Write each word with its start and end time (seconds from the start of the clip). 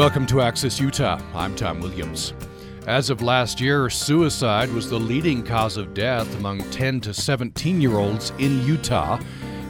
Welcome 0.00 0.24
to 0.28 0.40
Access 0.40 0.80
Utah. 0.80 1.20
I'm 1.34 1.54
Tom 1.54 1.78
Williams. 1.78 2.32
As 2.86 3.10
of 3.10 3.20
last 3.20 3.60
year, 3.60 3.90
suicide 3.90 4.72
was 4.72 4.88
the 4.88 4.98
leading 4.98 5.42
cause 5.42 5.76
of 5.76 5.92
death 5.92 6.34
among 6.38 6.60
10 6.70 7.02
to 7.02 7.12
17 7.12 7.82
year 7.82 7.98
olds 7.98 8.32
in 8.38 8.64
Utah, 8.64 9.20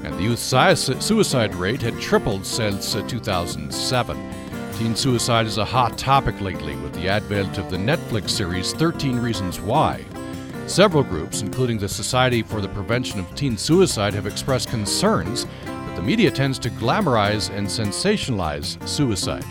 and 0.04 0.14
the 0.14 0.22
youth 0.22 0.38
suicide 0.38 1.52
rate 1.56 1.82
had 1.82 2.00
tripled 2.00 2.46
since 2.46 2.94
uh, 2.94 3.02
2007. 3.08 4.32
Teen 4.74 4.94
suicide 4.94 5.46
is 5.46 5.58
a 5.58 5.64
hot 5.64 5.98
topic 5.98 6.40
lately 6.40 6.76
with 6.76 6.94
the 6.94 7.08
advent 7.08 7.58
of 7.58 7.68
the 7.68 7.76
Netflix 7.76 8.30
series 8.30 8.72
13 8.72 9.18
Reasons 9.18 9.58
Why. 9.58 10.04
Several 10.68 11.02
groups, 11.02 11.42
including 11.42 11.78
the 11.78 11.88
Society 11.88 12.44
for 12.44 12.60
the 12.60 12.68
Prevention 12.68 13.18
of 13.18 13.34
Teen 13.34 13.58
Suicide, 13.58 14.14
have 14.14 14.28
expressed 14.28 14.68
concerns 14.68 15.44
that 15.64 15.96
the 15.96 16.02
media 16.02 16.30
tends 16.30 16.60
to 16.60 16.70
glamorize 16.70 17.50
and 17.50 17.66
sensationalize 17.66 18.80
suicide. 18.88 19.44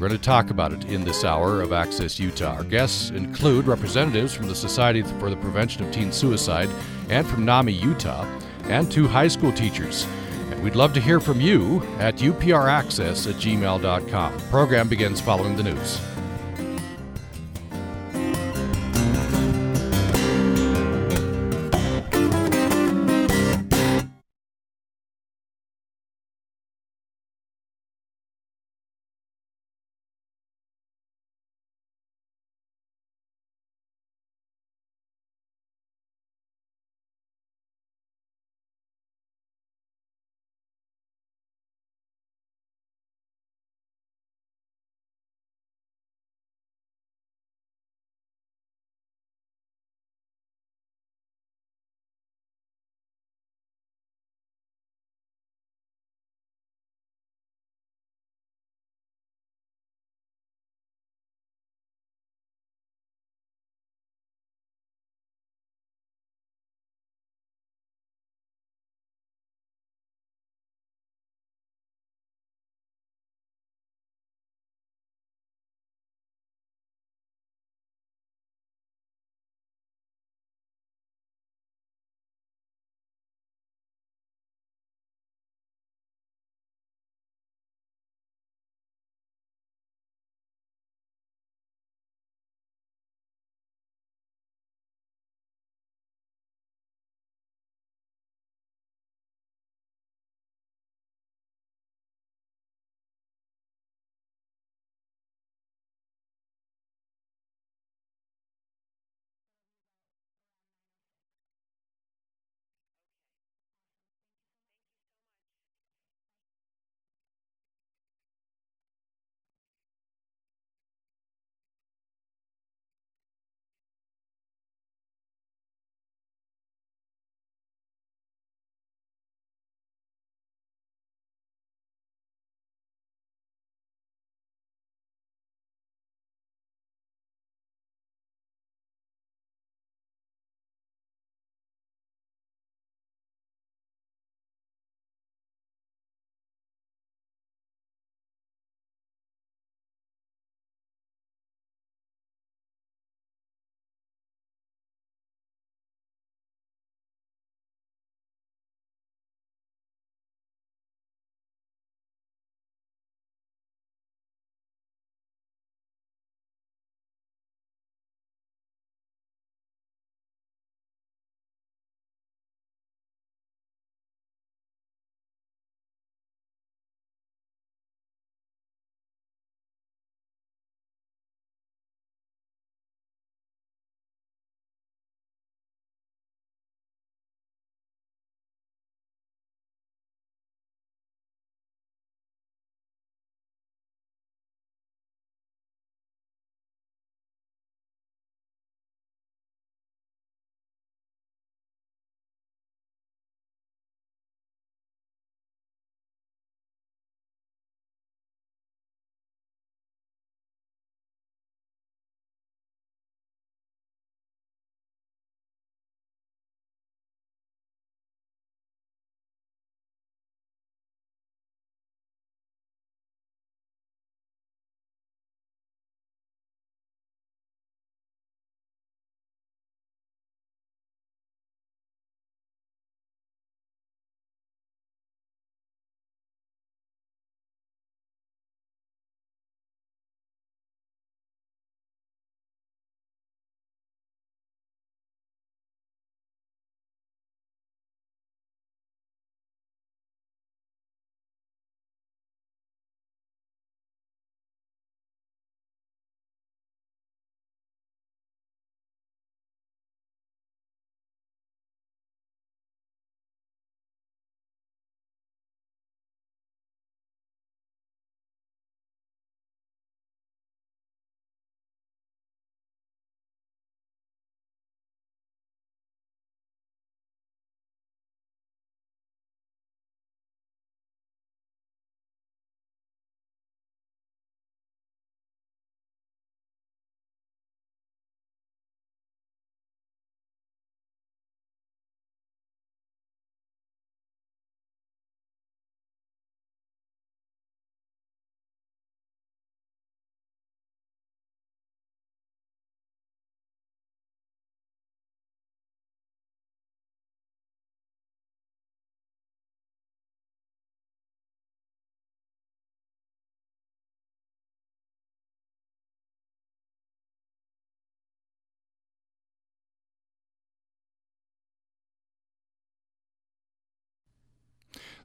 We're 0.00 0.08
going 0.08 0.18
to 0.18 0.24
talk 0.24 0.48
about 0.48 0.72
it 0.72 0.86
in 0.86 1.04
this 1.04 1.26
hour 1.26 1.60
of 1.60 1.74
Access 1.74 2.18
Utah. 2.18 2.54
Our 2.54 2.64
guests 2.64 3.10
include 3.10 3.66
representatives 3.66 4.32
from 4.32 4.48
the 4.48 4.54
Society 4.54 5.02
for 5.02 5.28
the 5.28 5.36
Prevention 5.36 5.84
of 5.84 5.92
Teen 5.92 6.10
Suicide 6.10 6.70
and 7.10 7.26
from 7.26 7.44
NAMI 7.44 7.74
Utah, 7.74 8.26
and 8.64 8.90
two 8.90 9.06
high 9.06 9.28
school 9.28 9.52
teachers. 9.52 10.06
And 10.50 10.62
we'd 10.62 10.74
love 10.74 10.94
to 10.94 11.02
hear 11.02 11.20
from 11.20 11.38
you 11.38 11.82
at 11.98 12.16
upraccess 12.16 13.28
at 13.28 13.34
gmail.com. 13.34 14.38
The 14.38 14.44
program 14.44 14.88
begins 14.88 15.20
following 15.20 15.54
the 15.54 15.64
news. 15.64 16.00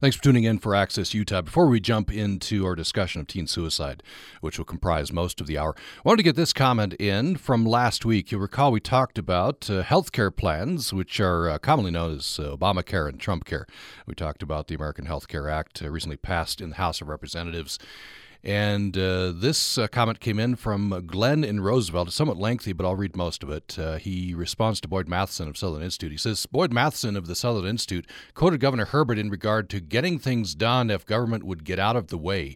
Thanks 0.02 0.18
for 0.18 0.24
tuning 0.24 0.44
in 0.44 0.60
for 0.60 0.76
Access 0.76 1.14
Utah. 1.14 1.42
Before 1.42 1.68
we 1.68 1.80
jump 1.80 2.12
into 2.12 2.66
our 2.66 2.76
discussion 2.76 3.22
of 3.22 3.28
teen 3.28 3.48
suicide, 3.48 4.04
which 4.42 4.58
will 4.58 4.66
comprise 4.66 5.14
most 5.14 5.40
of 5.40 5.48
the 5.48 5.58
hour, 5.58 5.74
I 5.78 6.02
wanted 6.04 6.18
to 6.18 6.24
get 6.24 6.36
this 6.36 6.52
comment 6.52 6.96
in 6.96 7.38
from 7.38 7.66
last 7.66 8.04
week. 8.04 8.30
You'll 8.30 8.42
recall 8.42 8.74
we 8.74 8.82
talked 8.82 9.18
about 9.18 9.70
uh, 9.70 9.84
health 9.84 10.12
care 10.12 10.32
plans, 10.32 10.92
which 10.92 11.22
are 11.22 11.50
uh, 11.50 11.60
commonly 11.60 11.92
known 11.92 12.18
as 12.18 12.38
uh, 12.38 12.58
Obamacare 12.58 13.08
and 13.08 13.22
Trump 13.22 13.46
Care. 13.46 13.66
We 14.06 14.16
talked 14.16 14.44
about 14.44 14.68
the 14.68 14.76
American 14.76 15.06
Health 15.06 15.30
Care 15.30 15.50
Act 15.50 15.82
uh, 15.82 15.90
recently 15.90 16.18
passed 16.18 16.60
in 16.60 16.72
the 16.72 16.76
House 16.76 17.00
of 17.00 17.08
Representatives. 17.08 17.80
And 18.46 18.96
uh, 18.96 19.32
this 19.32 19.80
uh, 19.80 19.88
comment 19.88 20.20
came 20.20 20.38
in 20.38 20.56
from 20.56 21.08
Glenn 21.08 21.44
in 21.44 21.62
Roosevelt. 21.62 22.10
It's 22.10 22.16
somewhat 22.16 22.38
lengthy, 22.38 22.74
but 22.74 22.86
I'll 22.86 22.96
read 22.96 23.16
most 23.16 23.42
of 23.42 23.50
it. 23.50 23.80
Uh, 23.80 23.98
he 23.98 24.36
responds 24.36 24.80
to 24.82 24.88
Boyd 24.88 25.10
Matheson 25.10 25.48
of 25.48 25.58
Sutherland 25.58 25.84
Institute. 25.84 26.12
He 26.12 26.18
says 26.20 26.46
Boyd 26.46 26.72
Matheson 26.72 27.18
of 27.18 27.26
the 27.26 27.34
Sutherland 27.34 27.70
Institute 27.70 28.06
quoted 28.36 28.60
Governor 28.60 28.86
Herbert 28.86 29.18
in 29.18 29.32
regard 29.32 29.68
to 29.72 29.80
getting 29.80 30.20
things 30.20 30.54
done 30.54 30.92
if 30.92 31.08
government 31.08 31.44
would 31.44 31.64
get 31.64 31.80
out 31.80 31.96
of 31.96 32.10
the 32.10 32.20
way. 32.20 32.56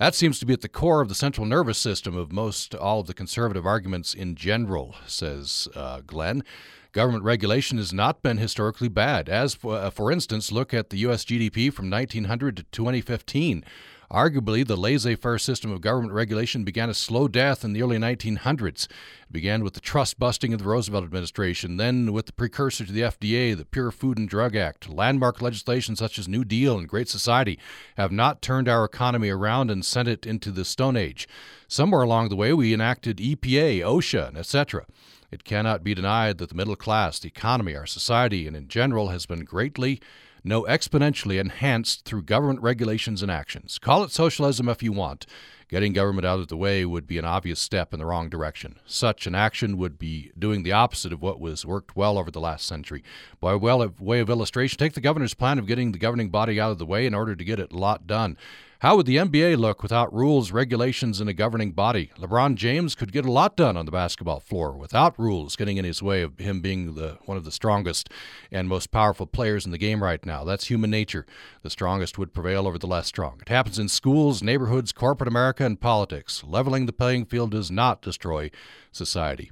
That 0.00 0.16
seems 0.16 0.40
to 0.40 0.46
be 0.46 0.52
at 0.52 0.62
the 0.62 0.68
core 0.68 1.00
of 1.00 1.08
the 1.08 1.14
central 1.14 1.46
nervous 1.46 1.78
system 1.78 2.16
of 2.16 2.32
most 2.32 2.74
all 2.74 3.00
of 3.00 3.06
the 3.06 3.14
conservative 3.14 3.64
arguments 3.64 4.14
in 4.14 4.34
general, 4.34 4.96
says 5.06 5.68
uh, 5.76 6.00
Glenn. 6.04 6.42
Government 6.90 7.22
regulation 7.22 7.78
has 7.78 7.92
not 7.92 8.20
been 8.20 8.38
historically 8.38 8.88
bad. 8.88 9.28
As 9.28 9.54
for, 9.54 9.76
uh, 9.76 9.90
for 9.90 10.10
instance, 10.10 10.50
look 10.50 10.74
at 10.74 10.90
the 10.90 10.96
U.S. 10.98 11.24
GDP 11.24 11.72
from 11.72 11.88
1900 11.88 12.56
to 12.56 12.62
2015. 12.64 13.64
Arguably, 14.10 14.66
the 14.66 14.76
laissez 14.76 15.14
faire 15.14 15.38
system 15.38 15.70
of 15.70 15.82
government 15.82 16.12
regulation 16.12 16.64
began 16.64 16.90
a 16.90 16.94
slow 16.94 17.28
death 17.28 17.64
in 17.64 17.72
the 17.72 17.82
early 17.82 17.96
1900s. 17.96 18.88
It 18.88 19.32
began 19.32 19.62
with 19.62 19.74
the 19.74 19.80
trust 19.80 20.18
busting 20.18 20.52
of 20.52 20.58
the 20.58 20.68
Roosevelt 20.68 21.04
administration, 21.04 21.76
then 21.76 22.12
with 22.12 22.26
the 22.26 22.32
precursor 22.32 22.84
to 22.84 22.90
the 22.90 23.02
FDA, 23.02 23.56
the 23.56 23.64
Pure 23.64 23.92
Food 23.92 24.18
and 24.18 24.28
Drug 24.28 24.56
Act. 24.56 24.88
Landmark 24.88 25.40
legislation 25.40 25.94
such 25.94 26.18
as 26.18 26.26
New 26.26 26.44
Deal 26.44 26.76
and 26.76 26.88
Great 26.88 27.08
Society 27.08 27.56
have 27.96 28.10
not 28.10 28.42
turned 28.42 28.68
our 28.68 28.84
economy 28.84 29.30
around 29.30 29.70
and 29.70 29.84
sent 29.84 30.08
it 30.08 30.26
into 30.26 30.50
the 30.50 30.64
Stone 30.64 30.96
Age. 30.96 31.28
Somewhere 31.68 32.02
along 32.02 32.30
the 32.30 32.36
way, 32.36 32.52
we 32.52 32.74
enacted 32.74 33.18
EPA, 33.18 33.78
OSHA, 33.78 34.36
etc. 34.36 34.86
It 35.30 35.44
cannot 35.44 35.84
be 35.84 35.94
denied 35.94 36.38
that 36.38 36.48
the 36.48 36.56
middle 36.56 36.74
class, 36.74 37.20
the 37.20 37.28
economy, 37.28 37.76
our 37.76 37.86
society, 37.86 38.48
and 38.48 38.56
in 38.56 38.66
general 38.66 39.10
has 39.10 39.26
been 39.26 39.44
greatly 39.44 40.00
no 40.42 40.62
exponentially 40.62 41.40
enhanced 41.40 42.04
through 42.04 42.22
government 42.22 42.60
regulations 42.62 43.22
and 43.22 43.30
actions. 43.30 43.78
Call 43.78 44.04
it 44.04 44.10
socialism 44.10 44.68
if 44.68 44.82
you 44.82 44.92
want. 44.92 45.26
Getting 45.68 45.92
government 45.92 46.26
out 46.26 46.40
of 46.40 46.48
the 46.48 46.56
way 46.56 46.84
would 46.84 47.06
be 47.06 47.16
an 47.16 47.24
obvious 47.24 47.60
step 47.60 47.92
in 47.92 48.00
the 48.00 48.06
wrong 48.06 48.28
direction. 48.28 48.80
Such 48.86 49.28
an 49.28 49.36
action 49.36 49.76
would 49.76 50.00
be 50.00 50.32
doing 50.36 50.64
the 50.64 50.72
opposite 50.72 51.12
of 51.12 51.22
what 51.22 51.40
was 51.40 51.64
worked 51.64 51.94
well 51.94 52.18
over 52.18 52.30
the 52.30 52.40
last 52.40 52.66
century. 52.66 53.04
By 53.40 53.54
way 53.54 54.18
of 54.18 54.30
illustration, 54.30 54.78
take 54.78 54.94
the 54.94 55.00
governor's 55.00 55.34
plan 55.34 55.60
of 55.60 55.68
getting 55.68 55.92
the 55.92 55.98
governing 55.98 56.30
body 56.30 56.60
out 56.60 56.72
of 56.72 56.78
the 56.78 56.86
way 56.86 57.06
in 57.06 57.14
order 57.14 57.36
to 57.36 57.44
get 57.44 57.60
a 57.60 57.68
lot 57.70 58.08
done. 58.08 58.36
How 58.80 58.96
would 58.96 59.04
the 59.04 59.18
NBA 59.18 59.58
look 59.58 59.82
without 59.82 60.10
rules, 60.10 60.52
regulations, 60.52 61.20
and 61.20 61.28
a 61.28 61.34
governing 61.34 61.72
body? 61.72 62.12
LeBron 62.18 62.54
James 62.54 62.94
could 62.94 63.12
get 63.12 63.26
a 63.26 63.30
lot 63.30 63.54
done 63.54 63.76
on 63.76 63.84
the 63.84 63.92
basketball 63.92 64.40
floor 64.40 64.72
without 64.72 65.18
rules 65.18 65.54
getting 65.54 65.76
in 65.76 65.84
his 65.84 66.02
way 66.02 66.22
of 66.22 66.38
him 66.38 66.62
being 66.62 66.94
the 66.94 67.18
one 67.26 67.36
of 67.36 67.44
the 67.44 67.52
strongest 67.52 68.08
and 68.50 68.70
most 68.70 68.90
powerful 68.90 69.26
players 69.26 69.66
in 69.66 69.70
the 69.70 69.76
game 69.76 70.02
right 70.02 70.24
now. 70.24 70.44
That's 70.44 70.68
human 70.68 70.90
nature. 70.90 71.26
The 71.60 71.68
strongest 71.68 72.16
would 72.16 72.32
prevail 72.32 72.66
over 72.66 72.78
the 72.78 72.86
less 72.86 73.06
strong. 73.06 73.38
It 73.42 73.50
happens 73.50 73.78
in 73.78 73.88
schools, 73.88 74.42
neighborhoods, 74.42 74.92
corporate 74.92 75.28
America, 75.28 75.66
and 75.66 75.78
politics. 75.78 76.42
Leveling 76.42 76.86
the 76.86 76.94
playing 76.94 77.26
field 77.26 77.50
does 77.50 77.70
not 77.70 78.00
destroy 78.00 78.50
society. 78.92 79.50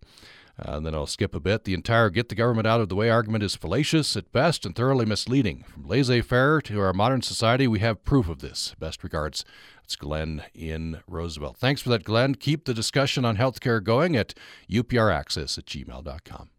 Uh, 0.59 0.73
and 0.73 0.87
then 0.87 0.95
I'll 0.95 1.07
skip 1.07 1.35
a 1.35 1.41
bit. 1.41 1.65
The 1.65 1.75
entire 1.75 2.11
get 2.11 2.29
the 2.29 2.35
government 2.35 2.67
out 2.67 2.81
of 2.81 2.89
the 2.89 2.97
way 2.97 3.11
argument 3.11 3.45
is 3.45 3.55
fallacious 3.55 4.17
at 4.17 4.33
best 4.33 4.67
and 4.67 4.75
thoroughly 4.75 5.05
misleading. 5.05 5.65
From 5.69 5.87
laissez 5.87 6.21
faire 6.23 6.61
to 6.63 6.81
our 6.81 6.93
modern 6.93 7.23
society, 7.23 7.69
we 7.69 7.79
have 7.79 8.05
proof 8.05 8.29
of 8.29 8.41
this. 8.41 8.75
Best 8.79 9.05
regards. 9.05 9.45
It's 9.85 9.95
Glenn 9.97 10.43
in 10.55 11.01
Roosevelt. 11.07 11.57
Thanks 11.57 11.81
for 11.81 11.91
that, 11.91 12.05
Glenn. 12.05 12.35
Keep 12.35 12.65
the 12.65 12.75
discussion 12.75 13.25
on 13.25 13.37
healthcare 13.37 13.83
going 13.83 14.17
at 14.17 14.35
upraccess 14.69 15.57
at 15.59 15.67
gmail.com. 15.67 16.51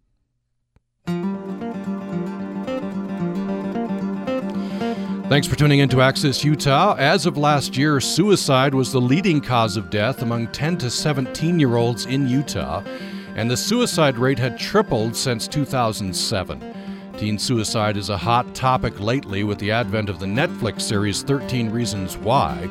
Thanks 5.29 5.46
for 5.46 5.56
tuning 5.56 5.77
in 5.77 5.89
to 5.89 6.01
Access 6.01 6.44
Utah. 6.44 6.96
As 6.98 7.27
of 7.27 7.38
last 7.38 7.77
year, 7.77 8.00
suicide 8.00 8.74
was 8.74 8.91
the 8.91 9.01
leading 9.01 9.41
cause 9.41 9.77
of 9.77 9.91
death 9.91 10.24
among 10.24 10.48
10 10.48 10.77
to 10.79 10.89
17 10.89 11.60
year 11.60 11.75
olds 11.75 12.08
in 12.08 12.27
Utah 12.27 12.82
and 13.39 13.50
the 13.50 13.55
suicide 13.55 14.17
rate 14.17 14.38
had 14.38 14.60
tripled 14.60 15.15
since 15.15 15.48
2007. 15.48 16.74
Teen 17.17 17.39
suicide 17.39 17.96
is 17.96 18.10
a 18.10 18.17
hot 18.17 18.53
topic 18.53 19.00
lately 19.00 19.46
with 19.46 19.58
the 19.60 19.72
advent 19.72 20.10
of 20.10 20.19
the 20.19 20.25
Netflix 20.25 20.81
series 20.81 21.24
13 21.24 21.69
Reasons 21.69 22.17
Why. 22.17 22.69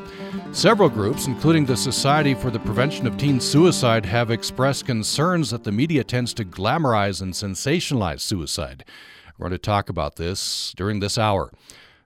Several 0.52 0.90
groups, 0.90 1.26
including 1.26 1.64
the 1.64 1.75
Society 1.75 2.34
for 2.34 2.50
the 2.50 2.58
Prevention 2.58 3.06
of 3.06 3.16
Teen 3.16 3.40
Suicide, 3.40 4.04
have 4.04 4.30
expressed 4.30 4.84
concerns 4.84 5.48
that 5.48 5.64
the 5.64 5.72
media 5.72 6.04
tends 6.04 6.34
to 6.34 6.44
glamorize 6.44 7.22
and 7.22 7.32
sensationalize 7.32 8.20
suicide. 8.20 8.84
We're 9.38 9.48
going 9.48 9.52
to 9.52 9.58
talk 9.58 9.88
about 9.88 10.16
this 10.16 10.75
during 10.76 11.00
this 11.00 11.16
hour. 11.16 11.50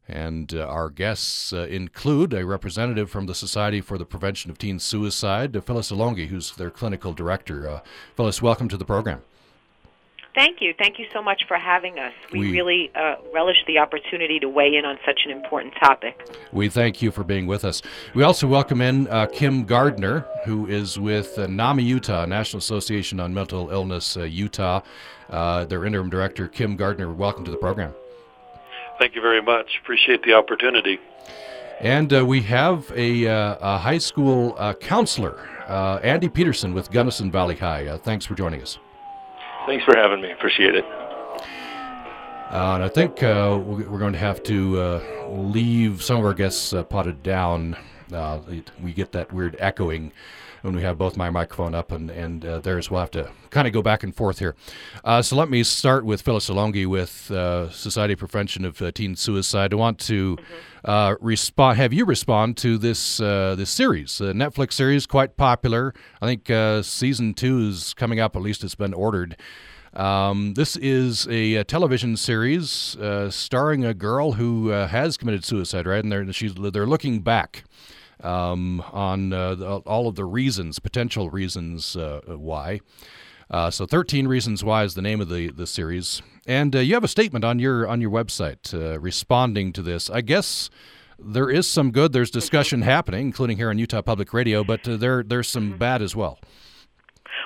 And 0.08 0.52
uh, 0.52 0.66
our 0.66 0.90
guests 0.90 1.52
uh, 1.52 1.66
include 1.70 2.34
a 2.34 2.44
representative 2.44 3.10
from 3.10 3.26
the 3.26 3.34
Society 3.34 3.80
for 3.80 3.98
the 3.98 4.04
Prevention 4.04 4.50
of 4.50 4.58
Teen 4.58 4.78
Suicide, 4.78 5.52
Phyllis 5.64 5.92
Alongi, 5.92 6.26
who's 6.26 6.52
their 6.56 6.70
clinical 6.70 7.12
director. 7.12 7.68
Uh, 7.68 7.80
Phyllis, 8.16 8.42
welcome 8.42 8.68
to 8.68 8.76
the 8.76 8.84
program. 8.84 9.22
Thank 10.34 10.62
you. 10.62 10.72
Thank 10.78 10.98
you 10.98 11.04
so 11.12 11.22
much 11.22 11.42
for 11.46 11.58
having 11.58 11.98
us. 11.98 12.12
We, 12.32 12.40
we 12.40 12.52
really 12.52 12.90
uh, 12.94 13.16
relish 13.34 13.58
the 13.66 13.78
opportunity 13.78 14.40
to 14.40 14.48
weigh 14.48 14.74
in 14.74 14.86
on 14.86 14.98
such 15.04 15.20
an 15.26 15.30
important 15.30 15.74
topic. 15.78 16.26
We 16.52 16.70
thank 16.70 17.02
you 17.02 17.10
for 17.10 17.22
being 17.22 17.46
with 17.46 17.66
us. 17.66 17.82
We 18.14 18.22
also 18.22 18.46
welcome 18.46 18.80
in 18.80 19.08
uh, 19.08 19.26
Kim 19.26 19.64
Gardner, 19.66 20.26
who 20.46 20.66
is 20.66 20.98
with 20.98 21.38
uh, 21.38 21.46
NAMI 21.48 21.82
Utah, 21.84 22.24
National 22.24 22.58
Association 22.58 23.20
on 23.20 23.34
Mental 23.34 23.70
Illness 23.70 24.16
Utah. 24.16 24.80
their 25.28 25.84
interim 25.84 26.08
director, 26.08 26.48
Kim 26.48 26.76
Gardner, 26.76 27.12
welcome 27.12 27.44
to 27.44 27.50
the 27.50 27.58
program. 27.58 27.92
Thank 29.02 29.16
you 29.16 29.20
very 29.20 29.42
much. 29.42 29.80
Appreciate 29.82 30.22
the 30.22 30.34
opportunity. 30.34 31.00
And 31.80 32.12
uh, 32.14 32.24
we 32.24 32.40
have 32.42 32.88
a, 32.94 33.26
uh, 33.26 33.56
a 33.60 33.76
high 33.76 33.98
school 33.98 34.54
uh, 34.56 34.74
counselor, 34.74 35.40
uh, 35.66 35.98
Andy 36.04 36.28
Peterson 36.28 36.72
with 36.72 36.88
Gunnison 36.92 37.28
Valley 37.28 37.56
High. 37.56 37.84
Uh, 37.88 37.98
thanks 37.98 38.24
for 38.24 38.36
joining 38.36 38.62
us. 38.62 38.78
Thanks 39.66 39.84
for 39.84 39.96
having 39.96 40.20
me. 40.20 40.30
Appreciate 40.30 40.76
it. 40.76 40.84
Uh, 40.84 42.74
and 42.74 42.84
I 42.84 42.88
think 42.88 43.20
we're 43.22 43.98
going 43.98 44.12
to 44.12 44.20
have 44.20 44.40
to 44.44 45.02
leave 45.30 46.00
some 46.00 46.18
of 46.18 46.24
our 46.24 46.32
guests 46.32 46.72
potted 46.88 47.24
down. 47.24 47.76
we 48.80 48.92
get 48.92 49.10
that 49.10 49.32
weird 49.32 49.56
echoing 49.58 50.12
when 50.62 50.74
we 50.74 50.82
have 50.82 50.96
both 50.96 51.16
my 51.16 51.30
microphone 51.30 51.74
up 51.74 51.92
and, 51.92 52.10
and 52.10 52.44
uh, 52.44 52.58
theirs. 52.60 52.90
We'll 52.90 53.00
have 53.00 53.10
to 53.12 53.30
kind 53.50 53.66
of 53.66 53.72
go 53.72 53.82
back 53.82 54.02
and 54.02 54.14
forth 54.14 54.38
here. 54.38 54.54
Uh, 55.04 55.22
so 55.22 55.36
let 55.36 55.50
me 55.50 55.62
start 55.62 56.04
with 56.04 56.22
Phyllis 56.22 56.48
Alongi 56.48 56.86
with 56.86 57.30
uh, 57.30 57.70
Society 57.70 58.14
of 58.14 58.20
Prevention 58.20 58.64
of 58.64 58.80
uh, 58.80 58.90
Teen 58.92 59.14
Suicide. 59.16 59.72
I 59.72 59.76
want 59.76 59.98
to 60.00 60.36
mm-hmm. 60.36 60.54
Uh, 60.84 61.14
respond, 61.20 61.76
have 61.76 61.92
you 61.92 62.04
respond 62.04 62.56
to 62.56 62.76
this 62.76 63.20
uh, 63.20 63.54
this 63.56 63.70
series, 63.70 64.18
the 64.18 64.32
Netflix 64.32 64.72
series, 64.72 65.06
quite 65.06 65.36
popular. 65.36 65.94
I 66.20 66.26
think 66.26 66.84
season 66.84 67.34
two 67.34 67.68
is 67.68 67.94
coming 67.94 68.18
up. 68.18 68.34
At 68.34 68.42
least 68.42 68.64
it's 68.64 68.74
been 68.74 68.92
ordered. 68.92 69.36
Um, 69.94 70.54
this 70.54 70.76
is 70.76 71.26
a, 71.28 71.56
a 71.56 71.64
television 71.64 72.16
series 72.16 72.96
uh, 72.96 73.30
starring 73.30 73.84
a 73.84 73.92
girl 73.92 74.32
who 74.32 74.72
uh, 74.72 74.88
has 74.88 75.16
committed 75.16 75.44
suicide, 75.44 75.86
right? 75.86 76.02
And 76.02 76.10
they're 76.10 76.32
she's, 76.32 76.54
they're 76.54 76.86
looking 76.86 77.20
back 77.20 77.64
um, 78.22 78.80
on 78.92 79.32
uh, 79.32 79.54
the, 79.54 79.66
all 79.78 80.08
of 80.08 80.14
the 80.14 80.24
reasons, 80.24 80.78
potential 80.78 81.30
reasons 81.30 81.96
uh, 81.96 82.20
why. 82.26 82.80
Uh, 83.50 83.70
so, 83.70 83.84
13 83.84 84.26
Reasons 84.28 84.64
Why 84.64 84.82
is 84.84 84.94
the 84.94 85.02
name 85.02 85.20
of 85.20 85.28
the, 85.28 85.50
the 85.50 85.66
series. 85.66 86.22
And 86.46 86.74
uh, 86.74 86.78
you 86.78 86.94
have 86.94 87.04
a 87.04 87.08
statement 87.08 87.44
on 87.44 87.58
your 87.58 87.86
on 87.86 88.00
your 88.00 88.10
website 88.10 88.72
uh, 88.72 88.98
responding 88.98 89.72
to 89.74 89.82
this. 89.82 90.08
I 90.08 90.22
guess 90.22 90.70
there 91.18 91.50
is 91.50 91.68
some 91.68 91.90
good. 91.90 92.12
There's 92.12 92.30
discussion 92.30 92.82
happening, 92.82 93.26
including 93.26 93.58
here 93.58 93.68
on 93.68 93.78
Utah 93.78 94.02
Public 94.02 94.32
Radio, 94.32 94.64
but 94.64 94.88
uh, 94.88 94.96
there 94.96 95.22
there's 95.22 95.48
some 95.48 95.76
bad 95.76 96.00
as 96.02 96.16
well. 96.16 96.38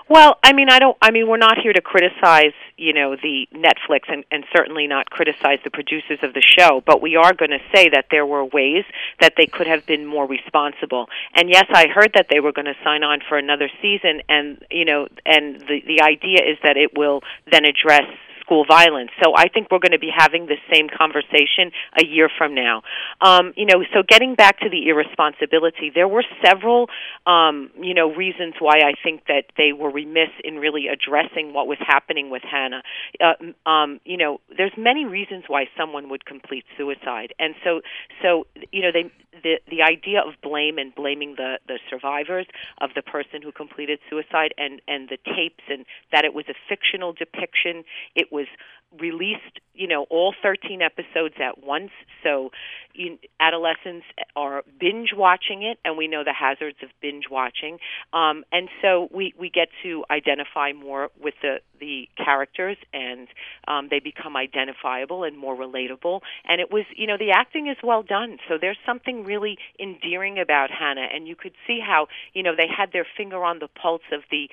Well, 0.08 0.38
I 0.42 0.52
mean, 0.52 0.68
I 0.70 0.78
don't. 0.78 0.96
I 1.02 1.10
mean, 1.10 1.28
we're 1.28 1.36
not 1.36 1.58
here 1.58 1.72
to 1.72 1.80
criticize, 1.80 2.52
you 2.76 2.92
know, 2.92 3.16
the 3.16 3.48
Netflix, 3.54 4.02
and, 4.08 4.24
and 4.30 4.44
certainly 4.54 4.86
not 4.86 5.10
criticize 5.10 5.58
the 5.64 5.70
producers 5.70 6.18
of 6.22 6.34
the 6.34 6.42
show. 6.42 6.82
But 6.86 7.02
we 7.02 7.16
are 7.16 7.32
going 7.34 7.50
to 7.50 7.60
say 7.74 7.88
that 7.90 8.06
there 8.10 8.26
were 8.26 8.44
ways 8.44 8.84
that 9.20 9.34
they 9.36 9.46
could 9.46 9.66
have 9.66 9.86
been 9.86 10.06
more 10.06 10.26
responsible. 10.26 11.08
And 11.34 11.50
yes, 11.50 11.66
I 11.70 11.86
heard 11.88 12.12
that 12.14 12.26
they 12.30 12.40
were 12.40 12.52
going 12.52 12.66
to 12.66 12.76
sign 12.84 13.02
on 13.02 13.20
for 13.28 13.38
another 13.38 13.68
season, 13.82 14.22
and 14.28 14.64
you 14.70 14.84
know, 14.84 15.08
and 15.24 15.60
the 15.60 15.82
the 15.86 16.02
idea 16.02 16.40
is 16.44 16.58
that 16.62 16.76
it 16.76 16.96
will 16.96 17.22
then 17.50 17.64
address 17.64 18.06
school 18.46 18.64
violence. 18.64 19.10
So 19.22 19.32
I 19.36 19.48
think 19.48 19.68
we're 19.70 19.80
going 19.80 19.92
to 19.92 19.98
be 19.98 20.12
having 20.14 20.46
the 20.46 20.56
same 20.72 20.88
conversation 20.88 21.72
a 22.00 22.06
year 22.06 22.30
from 22.38 22.54
now. 22.54 22.82
Um, 23.20 23.52
you 23.56 23.66
know, 23.66 23.84
so 23.92 24.02
getting 24.06 24.34
back 24.34 24.60
to 24.60 24.68
the 24.70 24.88
irresponsibility, 24.88 25.90
there 25.92 26.08
were 26.08 26.24
several, 26.44 26.88
um, 27.26 27.70
you 27.80 27.94
know, 27.94 28.14
reasons 28.14 28.54
why 28.58 28.78
I 28.84 28.92
think 29.02 29.26
that 29.26 29.44
they 29.56 29.72
were 29.72 29.90
remiss 29.90 30.30
in 30.44 30.56
really 30.56 30.86
addressing 30.86 31.52
what 31.52 31.66
was 31.66 31.78
happening 31.80 32.30
with 32.30 32.42
Hannah. 32.42 32.82
Uh, 33.20 33.68
um, 33.68 34.00
you 34.04 34.16
know, 34.16 34.40
there's 34.56 34.72
many 34.78 35.04
reasons 35.04 35.44
why 35.48 35.64
someone 35.76 36.08
would 36.10 36.24
complete 36.24 36.64
suicide, 36.76 37.34
and 37.38 37.54
so, 37.64 37.80
so 38.22 38.46
you 38.70 38.82
know, 38.82 38.92
they 38.92 39.10
the 39.42 39.56
the 39.70 39.82
idea 39.82 40.20
of 40.20 40.34
blame 40.42 40.78
and 40.78 40.94
blaming 40.94 41.34
the 41.36 41.58
the 41.66 41.78
survivors 41.90 42.46
of 42.80 42.90
the 42.94 43.02
person 43.02 43.42
who 43.42 43.52
completed 43.52 43.98
suicide 44.08 44.54
and 44.58 44.80
and 44.88 45.08
the 45.08 45.18
tapes 45.18 45.64
and 45.68 45.84
that 46.12 46.24
it 46.24 46.34
was 46.34 46.44
a 46.48 46.54
fictional 46.68 47.12
depiction. 47.12 47.84
It 48.14 48.32
released, 48.98 49.60
you 49.74 49.86
know, 49.86 50.06
all 50.10 50.34
13 50.42 50.80
episodes 50.82 51.34
at 51.40 51.62
once. 51.62 51.90
So 52.22 52.50
you, 52.94 53.18
adolescents 53.40 54.06
are 54.34 54.62
binge 54.80 55.10
watching 55.14 55.62
it, 55.62 55.78
and 55.84 55.96
we 55.96 56.08
know 56.08 56.24
the 56.24 56.32
hazards 56.32 56.78
of 56.82 56.88
binge 57.00 57.24
watching. 57.30 57.78
Um, 58.12 58.44
and 58.52 58.68
so 58.80 59.08
we, 59.12 59.34
we 59.38 59.50
get 59.50 59.68
to 59.82 60.04
identify 60.10 60.72
more 60.72 61.10
with 61.20 61.34
the, 61.42 61.56
the 61.78 62.08
characters, 62.16 62.76
and 62.92 63.28
um, 63.68 63.88
they 63.90 64.00
become 64.00 64.36
identifiable 64.36 65.24
and 65.24 65.36
more 65.36 65.56
relatable. 65.56 66.20
And 66.48 66.60
it 66.60 66.70
was, 66.70 66.84
you 66.96 67.06
know, 67.06 67.18
the 67.18 67.32
acting 67.32 67.68
is 67.68 67.76
well 67.82 68.02
done. 68.02 68.38
So 68.48 68.56
there's 68.60 68.78
something 68.86 69.24
really 69.24 69.58
endearing 69.78 70.38
about 70.38 70.70
Hannah, 70.70 71.08
and 71.12 71.28
you 71.28 71.36
could 71.36 71.54
see 71.66 71.80
how, 71.84 72.06
you 72.32 72.42
know, 72.42 72.54
they 72.56 72.68
had 72.74 72.92
their 72.92 73.06
finger 73.16 73.44
on 73.44 73.58
the 73.58 73.68
pulse 73.68 74.02
of 74.12 74.22
the 74.30 74.48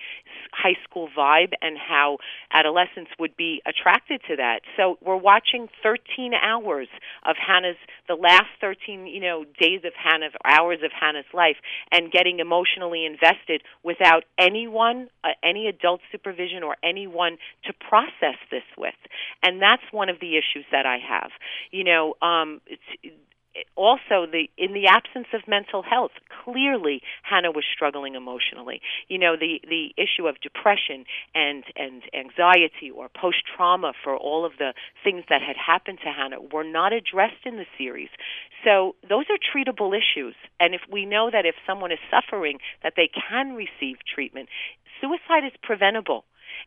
high 0.52 0.78
school 0.84 1.10
vibe 1.18 1.54
and 1.62 1.78
how 1.78 2.18
adolescents 2.52 3.12
would 3.20 3.36
be 3.38 3.62
attracted 3.74 4.22
to 4.30 4.36
that. 4.38 4.62
So 4.78 4.98
we're 5.02 5.18
watching 5.18 5.68
13 5.82 6.34
hours 6.34 6.88
of 7.26 7.36
Hannah's 7.36 7.78
the 8.08 8.16
last 8.16 8.50
13, 8.62 9.08
you 9.08 9.22
know, 9.22 9.46
days 9.60 9.82
of 9.86 9.94
Hannah's 9.96 10.34
hours 10.46 10.80
of 10.84 10.92
Hannah's 10.92 11.26
life 11.34 11.58
and 11.92 12.12
getting 12.12 12.40
emotionally 12.40 13.06
invested 13.06 13.62
without 13.84 14.24
anyone, 14.38 15.10
uh, 15.24 15.30
any 15.44 15.68
adult 15.68 16.02
supervision 16.12 16.64
or 16.64 16.76
anyone 16.84 17.38
to 17.66 17.74
process 17.74 18.38
this 18.52 18.64
with. 18.78 18.94
And 19.42 19.62
that's 19.62 19.84
one 19.92 20.10
of 20.10 20.20
the 20.20 20.38
issues 20.38 20.66
that 20.72 20.86
I 20.86 20.98
have. 20.98 21.32
You 21.72 21.84
know, 21.84 22.16
um 22.22 22.62
it's 22.68 23.18
also 23.76 24.26
the 24.30 24.50
in 24.58 24.74
the 24.74 24.88
absence 24.88 25.28
of 25.34 25.48
mental 25.48 25.84
health 25.84 26.12
clearly 26.44 27.02
hannah 27.24 27.52
was 27.52 27.64
struggling 27.74 28.16
emotionally. 28.16 28.82
You 29.08 29.18
know 29.18 29.36
the 29.36 29.62
the 29.68 29.94
issue 29.98 30.28
of 30.28 30.40
depression 30.42 31.06
and 31.36 31.64
and 31.76 32.04
anxiety 32.14 32.92
or 32.94 33.10
post 33.10 33.38
trauma 33.56 33.94
for 34.04 34.18
all 34.18 34.46
of 34.46 34.54
the 34.58 34.74
things 35.04 35.24
that 35.30 35.42
had 35.42 35.56
happened 35.58 36.00
to 36.04 36.12
hannah 36.12 36.42
were 36.42 36.64
not 36.64 36.94
addressed 36.94 37.46
in 37.46 37.58
the 37.58 37.66
series. 37.78 38.10
So 38.64 38.96
those 39.08 39.26
are 39.30 39.38
treatable 39.38 39.92
issues. 39.94 40.36
And 40.60 40.74
if 40.74 40.82
we 40.90 41.06
know 41.06 41.30
that 41.32 41.46
if 41.46 41.56
someone 41.68 41.92
is 41.92 42.00
suffering 42.10 42.60
that 42.82 42.94
they 42.96 43.10
can 43.10 43.54
receive 43.54 43.98
treatment. 44.14 44.50
Suicide 45.02 45.46
is 45.46 45.52
preventable 45.62 46.24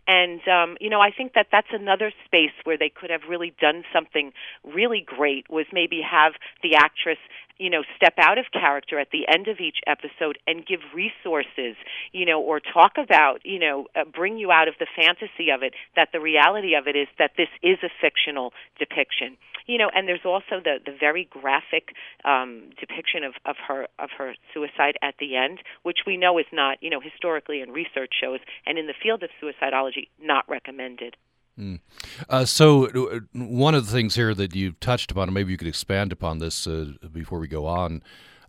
and 0.07 0.41
um, 0.49 0.77
you 0.81 0.91
know, 0.91 1.01
I 1.01 1.11
think 1.11 1.33
that 1.35 1.49
that's 1.51 1.73
another 1.73 2.13
space 2.25 2.55
where 2.65 2.79
they 2.79 2.89
could 2.91 3.11
have 3.11 3.23
really 3.29 3.55
done 3.61 3.85
something 3.93 4.33
really 4.65 5.05
great. 5.05 5.51
Was 5.51 5.67
maybe 5.73 6.01
have 6.03 6.33
the 6.63 6.77
actress 6.77 7.19
you 7.59 7.71
know 7.71 7.83
step 7.97 8.15
out 8.19 8.39
of 8.39 8.45
character 8.53 8.99
at 8.99 9.09
the 9.13 9.27
end 9.33 9.49
of 9.49 9.61
each 9.61 9.79
episode 9.87 10.39
and 10.47 10.67
give 10.67 10.81
resources 10.95 11.77
you 12.13 12.27
know 12.27 12.41
or 12.41 12.61
talk 12.61 12.93
about 12.99 13.41
you 13.45 13.59
know 13.59 13.87
uh, 13.97 14.05
bring 14.05 14.37
you 14.37 14.51
out 14.51 14.69
of 14.69 14.75
the 14.79 14.87
fantasy 14.95 15.51
of 15.51 15.63
it 15.63 15.73
that 15.95 16.09
the 16.13 16.21
reality 16.21 16.75
of 16.75 16.87
it 16.87 16.97
is 16.97 17.09
that 17.19 17.33
this 17.37 17.49
is 17.63 17.79
a 17.83 17.91
fictional 18.01 18.53
depiction 18.79 19.37
you 19.67 19.79
know 19.79 19.91
and 19.95 20.09
there's 20.09 20.25
also 20.25 20.61
the 20.63 20.79
the 20.85 20.95
very 20.99 21.29
graphic 21.31 21.95
um 22.25 22.71
depiction 22.79 23.25
of 23.25 23.35
of 23.45 23.57
her 23.67 23.87
of 23.99 24.11
her 24.17 24.35
suicide 24.53 24.97
at 25.03 25.15
the 25.19 25.37
end 25.37 25.61
which 25.83 26.01
we 26.07 26.17
know 26.17 26.39
is 26.39 26.47
not 26.53 26.83
you 26.83 26.91
know 26.91 27.01
historically 27.01 27.61
and 27.61 27.73
research 27.73 28.13
shows 28.21 28.41
and 28.67 28.79
in 28.79 28.87
the 28.87 28.95
field 29.03 29.23
of 29.23 29.31
suicidology 29.43 29.96
not 30.19 30.49
recommended 30.49 31.17
Mm. 31.59 31.81
Uh, 32.29 32.45
so, 32.45 32.85
uh, 32.89 33.21
one 33.33 33.75
of 33.75 33.87
the 33.87 33.91
things 33.91 34.15
here 34.15 34.35
that 34.35 34.55
you've 34.55 34.79
touched 34.79 35.11
upon, 35.11 35.29
and 35.29 35.33
maybe 35.33 35.53
you 35.53 35.57
could 35.57 35.67
expand 35.67 36.13
upon 36.13 36.39
this 36.39 36.67
uh, 36.67 36.93
before 37.11 37.39
we 37.39 37.49
go 37.49 37.65
on. 37.65 38.03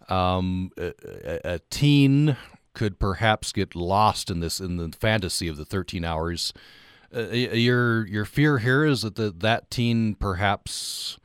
Um, 0.10 0.72
a, 0.78 0.92
a, 1.46 1.60
teen 1.70 2.36
could 2.74 3.00
perhaps 3.00 3.54
get 3.54 3.76
lost 3.78 4.30
in 4.30 4.42
this 4.42 4.60
in 4.60 4.76
the 4.76 4.92
fantasy 5.00 5.48
of 5.48 5.56
the 5.56 5.64
13 5.64 6.04
hours 6.04 6.52
uh, 7.16 7.30
your 7.30 8.06
your 8.08 8.26
fear 8.26 8.58
here 8.60 8.86
is 8.86 9.02
that 9.02 9.16
the, 9.16 9.32
that 9.32 9.70
teen 9.72 10.16
perhaps 10.16 11.18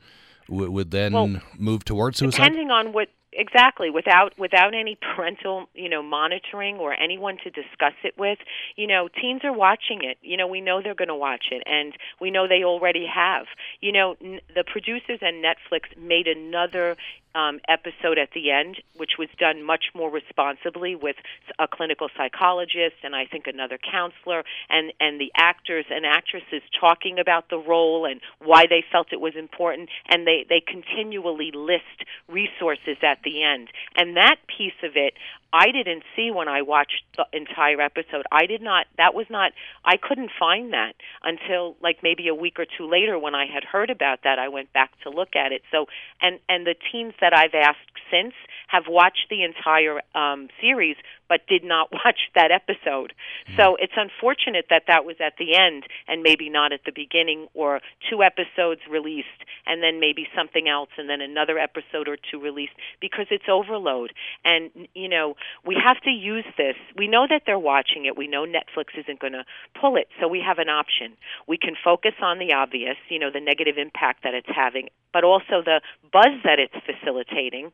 w- 0.47 0.71
would 0.71 0.91
then 0.91 1.13
well, 1.13 1.41
move 1.57 1.83
towards 1.83 2.19
suicide. 2.19 2.37
Depending 2.37 2.71
on 2.71 2.93
what 2.93 3.09
exactly 3.35 3.89
without 3.89 4.37
without 4.37 4.73
any 4.73 4.97
parental 5.15 5.67
you 5.73 5.89
know 5.89 6.01
monitoring 6.03 6.77
or 6.77 6.93
anyone 6.93 7.37
to 7.43 7.49
discuss 7.49 7.93
it 8.03 8.17
with 8.17 8.39
you 8.75 8.87
know 8.87 9.07
teens 9.21 9.41
are 9.43 9.53
watching 9.53 10.03
it. 10.03 10.17
You 10.21 10.37
know 10.37 10.47
we 10.47 10.61
know 10.61 10.81
they're 10.81 10.95
going 10.95 11.07
to 11.07 11.15
watch 11.15 11.45
it 11.51 11.63
and 11.65 11.93
we 12.19 12.31
know 12.31 12.47
they 12.47 12.63
already 12.63 13.05
have. 13.05 13.45
You 13.81 13.91
know 13.91 14.15
n- 14.21 14.41
the 14.55 14.63
producers 14.63 15.19
and 15.21 15.43
netflix 15.43 15.97
made 15.97 16.27
another 16.27 16.95
um, 17.35 17.59
episode 17.67 18.17
at 18.17 18.29
the 18.33 18.51
end, 18.51 18.77
which 18.95 19.11
was 19.17 19.29
done 19.39 19.63
much 19.63 19.85
more 19.95 20.11
responsibly 20.11 20.95
with 20.95 21.15
a 21.59 21.67
clinical 21.67 22.09
psychologist 22.15 22.95
and 23.03 23.15
I 23.15 23.25
think 23.25 23.47
another 23.47 23.77
counselor, 23.77 24.43
and 24.69 24.93
and 24.99 25.19
the 25.19 25.31
actors 25.35 25.85
and 25.89 26.05
actresses 26.05 26.61
talking 26.79 27.19
about 27.19 27.49
the 27.49 27.57
role 27.57 28.05
and 28.05 28.21
why 28.39 28.65
they 28.69 28.83
felt 28.91 29.07
it 29.11 29.21
was 29.21 29.33
important, 29.35 29.89
and 30.09 30.27
they 30.27 30.45
they 30.47 30.61
continually 30.61 31.51
list 31.53 32.05
resources 32.27 32.97
at 33.01 33.19
the 33.23 33.43
end, 33.43 33.69
and 33.97 34.17
that 34.17 34.37
piece 34.47 34.77
of 34.83 34.91
it 34.95 35.13
I 35.53 35.71
didn't 35.71 36.01
see 36.15 36.31
when 36.31 36.47
I 36.47 36.63
watched 36.63 37.03
the 37.15 37.25
entire 37.31 37.79
episode. 37.79 38.25
I 38.31 38.47
did 38.47 38.61
not. 38.63 38.87
That 38.97 39.13
was 39.13 39.27
not. 39.29 39.51
I 39.85 39.97
couldn't 39.97 40.31
find 40.37 40.73
that 40.73 40.93
until 41.23 41.75
like 41.79 41.99
maybe 42.01 42.27
a 42.27 42.33
week 42.33 42.59
or 42.59 42.65
two 42.65 42.89
later 42.89 43.19
when 43.19 43.35
I 43.35 43.45
had 43.45 43.63
heard 43.63 43.91
about 43.91 44.23
that. 44.23 44.39
I 44.39 44.47
went 44.47 44.73
back 44.73 44.91
to 45.03 45.11
look 45.11 45.35
at 45.35 45.51
it. 45.51 45.61
So 45.71 45.85
and 46.21 46.39
and 46.49 46.65
the 46.65 46.73
teens 46.91 47.13
that 47.21 47.37
I've 47.37 47.53
asked 47.53 47.77
since 48.09 48.33
have 48.73 48.85
watched 48.89 49.27
the 49.29 49.43
entire 49.43 50.01
um, 50.15 50.49
series 50.59 50.95
but 51.29 51.41
did 51.47 51.63
not 51.63 51.91
watch 52.05 52.29
that 52.35 52.51
episode. 52.51 53.13
Mm. 53.49 53.57
So 53.57 53.77
it's 53.79 53.93
unfortunate 53.95 54.65
that 54.69 54.83
that 54.87 55.05
was 55.05 55.15
at 55.19 55.33
the 55.37 55.55
end 55.55 55.83
and 56.07 56.21
maybe 56.23 56.49
not 56.49 56.73
at 56.73 56.81
the 56.85 56.91
beginning, 56.93 57.47
or 57.53 57.81
two 58.09 58.23
episodes 58.23 58.81
released 58.89 59.27
and 59.65 59.81
then 59.81 59.99
maybe 59.99 60.27
something 60.35 60.67
else 60.67 60.89
and 60.97 61.09
then 61.09 61.21
another 61.21 61.57
episode 61.57 62.07
or 62.07 62.17
two 62.17 62.39
released 62.39 62.73
because 62.99 63.27
it's 63.29 63.45
overload. 63.49 64.11
And, 64.43 64.71
you 64.93 65.09
know, 65.09 65.35
we 65.65 65.77
have 65.77 66.01
to 66.01 66.09
use 66.09 66.45
this. 66.57 66.75
We 66.97 67.07
know 67.07 67.25
that 67.29 67.43
they're 67.45 67.59
watching 67.59 68.05
it. 68.05 68.17
We 68.17 68.27
know 68.27 68.45
Netflix 68.45 68.97
isn't 68.97 69.19
going 69.19 69.33
to 69.33 69.45
pull 69.79 69.95
it, 69.95 70.07
so 70.19 70.27
we 70.27 70.41
have 70.45 70.57
an 70.57 70.69
option. 70.69 71.13
We 71.47 71.57
can 71.57 71.75
focus 71.81 72.13
on 72.21 72.39
the 72.39 72.53
obvious, 72.53 72.97
you 73.09 73.19
know, 73.19 73.29
the 73.31 73.39
negative 73.39 73.77
impact 73.77 74.23
that 74.23 74.33
it's 74.33 74.49
having, 74.53 74.89
but 75.11 75.23
also 75.23 75.61
the 75.63 75.81
buzz 76.11 76.41
that 76.43 76.59
it's 76.59 76.75
facilitating. 76.85 77.71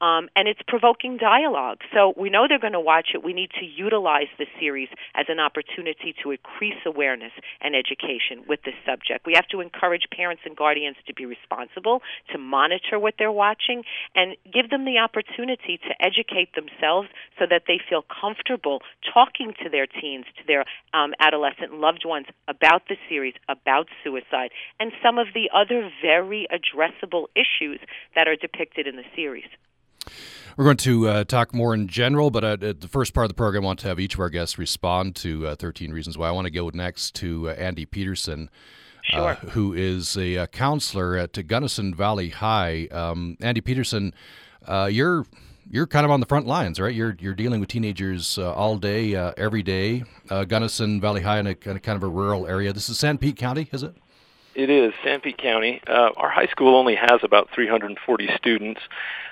Um, 0.00 0.28
and 0.36 0.46
it's 0.46 0.60
provoking 0.68 1.16
dialogue. 1.16 1.78
So 1.92 2.14
we 2.16 2.30
know 2.30 2.46
they're 2.48 2.58
going 2.58 2.72
to 2.72 2.80
watch 2.80 3.08
it, 3.14 3.24
we 3.24 3.32
need 3.32 3.50
to 3.58 3.64
utilize 3.64 4.28
the 4.38 4.46
series 4.60 4.88
as 5.14 5.26
an 5.28 5.40
opportunity 5.40 6.14
to 6.22 6.30
increase 6.30 6.78
awareness 6.86 7.32
and 7.60 7.74
education 7.74 8.44
with 8.48 8.62
this 8.62 8.74
subject. 8.86 9.26
We 9.26 9.34
have 9.34 9.48
to 9.48 9.60
encourage 9.60 10.06
parents 10.14 10.42
and 10.44 10.56
guardians 10.56 10.96
to 11.06 11.14
be 11.14 11.26
responsible, 11.26 12.02
to 12.32 12.38
monitor 12.38 12.98
what 12.98 13.14
they're 13.18 13.32
watching, 13.32 13.82
and 14.14 14.36
give 14.52 14.70
them 14.70 14.84
the 14.84 14.98
opportunity 14.98 15.78
to 15.78 16.04
educate 16.04 16.54
themselves 16.54 17.08
so 17.38 17.46
that 17.50 17.62
they 17.66 17.80
feel 17.88 18.04
comfortable 18.20 18.82
talking 19.12 19.54
to 19.62 19.68
their 19.68 19.86
teens, 19.86 20.26
to 20.36 20.46
their 20.46 20.64
um, 20.94 21.12
adolescent 21.18 21.74
loved 21.74 22.04
ones 22.04 22.26
about 22.46 22.82
the 22.88 22.96
series, 23.08 23.34
about 23.48 23.88
suicide, 24.04 24.50
and 24.78 24.92
some 25.02 25.18
of 25.18 25.28
the 25.34 25.50
other 25.54 25.90
very 26.02 26.46
addressable 26.52 27.26
issues 27.34 27.80
that 28.14 28.28
are 28.28 28.36
depicted 28.36 28.86
in 28.86 28.96
the 28.96 29.04
series. 29.14 29.48
We're 30.58 30.64
going 30.64 30.76
to 30.78 31.08
uh, 31.08 31.24
talk 31.24 31.54
more 31.54 31.72
in 31.72 31.86
general, 31.86 32.32
but 32.32 32.42
at, 32.42 32.64
at, 32.64 32.80
the 32.80 32.88
first 32.88 33.14
part 33.14 33.26
of 33.26 33.28
the 33.28 33.34
program, 33.34 33.62
I 33.62 33.66
want 33.66 33.78
to 33.78 33.86
have 33.86 34.00
each 34.00 34.14
of 34.14 34.20
our 34.20 34.28
guests 34.28 34.58
respond 34.58 35.14
to 35.16 35.46
uh, 35.46 35.54
13 35.54 35.92
Reasons 35.92 36.18
Why. 36.18 36.26
I 36.26 36.32
want 36.32 36.46
to 36.46 36.50
go 36.50 36.68
next 36.74 37.14
to 37.16 37.50
uh, 37.50 37.52
Andy 37.52 37.86
Peterson. 37.86 38.50
Uh, 39.12 39.36
sure. 39.36 39.50
who 39.50 39.72
is 39.72 40.16
a, 40.16 40.36
uh, 40.36 40.46
counselor 40.48 41.16
at 41.16 41.46
Gunnison 41.46 41.94
Valley 41.94 42.30
High? 42.30 42.88
Um, 42.90 43.36
Andy 43.40 43.60
Peterson, 43.60 44.12
uh, 44.66 44.88
you're 44.90 45.26
you're 45.70 45.86
kind 45.86 46.04
of 46.04 46.10
on 46.10 46.18
the 46.18 46.26
front 46.26 46.48
lines, 46.48 46.80
right? 46.80 46.94
You're 46.94 47.16
you're 47.20 47.36
dealing 47.36 47.60
with 47.60 47.68
teenagers 47.68 48.36
all 48.36 48.78
day, 48.78 49.14
every 49.14 49.62
day. 49.62 50.02
Gunnison 50.48 51.00
Valley 51.00 51.22
High 51.22 51.38
in 51.38 51.46
a, 51.46 51.56
in 51.66 51.76
a, 51.76 51.80
kind 51.80 51.94
of 51.94 52.02
a 52.02 52.08
rural 52.08 52.48
area. 52.48 52.72
This 52.72 52.88
is 52.88 52.98
Sanpete 52.98 53.36
County, 53.36 53.68
is 53.70 53.84
it? 53.84 53.94
It 54.56 54.70
is 54.70 54.92
Sanpete 55.04 55.38
County. 55.38 55.80
our 55.86 56.30
high 56.30 56.48
school 56.48 56.74
only 56.74 56.96
has 56.96 57.20
about 57.22 57.48
340 57.54 58.28
students. 58.36 58.80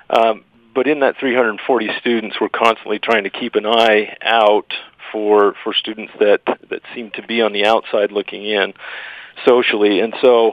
Um, 0.09 0.45
but 0.77 0.87
in 0.87 1.01
that 1.01 1.17
340 1.19 1.89
students, 1.99 2.37
we're 2.39 2.51
constantly 2.51 2.99
trying 2.99 3.25
to 3.25 3.31
keep 3.31 3.55
an 3.55 3.65
eye 3.65 4.15
out 4.21 4.75
for 5.11 5.55
for 5.65 5.73
students 5.73 6.13
that 6.21 6.43
that 6.69 6.83
seem 6.95 7.11
to 7.13 7.27
be 7.27 7.41
on 7.41 7.53
the 7.55 7.65
outside 7.65 8.13
looking 8.13 8.45
in. 8.45 8.75
socially, 9.45 10.01
and 10.01 10.15
so 10.21 10.53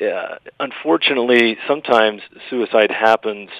uh, 0.00 0.36
unfortunately, 0.60 1.58
sometimes 1.66 2.22
suicide 2.48 2.90
happens 2.92 3.50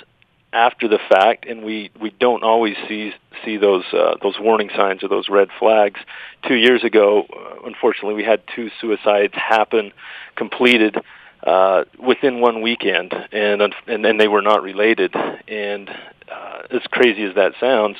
after 0.52 0.86
the 0.86 0.98
fact, 1.08 1.44
and 1.44 1.64
we 1.64 1.90
we 2.00 2.10
don't 2.10 2.44
always 2.44 2.76
see 2.86 3.12
see 3.44 3.56
those 3.56 3.84
uh, 3.92 4.14
those 4.22 4.38
warning 4.38 4.70
signs 4.76 5.02
or 5.02 5.08
those 5.08 5.28
red 5.28 5.48
flags. 5.58 5.98
Two 6.46 6.54
years 6.54 6.84
ago, 6.84 7.26
uh, 7.32 7.66
unfortunately, 7.66 8.14
we 8.14 8.22
had 8.24 8.42
two 8.54 8.70
suicides 8.80 9.34
happen, 9.34 9.92
completed 10.36 10.96
uh, 11.42 11.84
within 11.98 12.40
one 12.40 12.62
weekend, 12.62 13.12
and 13.32 13.62
and 13.62 14.06
and 14.06 14.20
they 14.20 14.28
were 14.28 14.42
not 14.42 14.62
related. 14.62 15.14
And 15.48 15.88
uh, 15.88 16.62
as 16.70 16.82
crazy 16.90 17.24
as 17.24 17.34
that 17.34 17.52
sounds, 17.60 17.96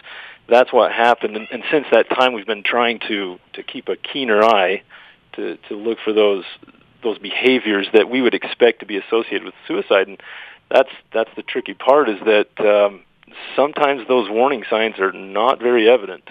that's 0.48 0.72
what 0.72 0.92
happened. 0.92 1.36
And, 1.36 1.48
and 1.50 1.62
since 1.70 1.86
that 1.92 2.08
time, 2.08 2.32
we've 2.32 2.46
been 2.46 2.62
trying 2.64 3.00
to 3.08 3.38
to 3.54 3.62
keep 3.62 3.88
a 3.88 3.96
keener 3.96 4.42
eye 4.42 4.82
to 5.34 5.56
to 5.68 5.74
look 5.76 5.98
for 6.04 6.12
those 6.12 6.44
those 7.02 7.18
behaviors 7.18 7.86
that 7.92 8.10
we 8.10 8.20
would 8.20 8.34
expect 8.34 8.80
to 8.80 8.86
be 8.86 8.96
associated 8.96 9.44
with 9.44 9.54
suicide. 9.68 10.08
And 10.08 10.20
that's 10.70 10.90
that's 11.12 11.30
the 11.36 11.42
tricky 11.42 11.74
part 11.74 12.08
is 12.08 12.18
that 12.24 12.48
um, 12.60 13.02
sometimes 13.54 14.06
those 14.08 14.28
warning 14.28 14.64
signs 14.68 14.98
are 14.98 15.12
not 15.12 15.60
very 15.60 15.88
evident. 15.88 16.28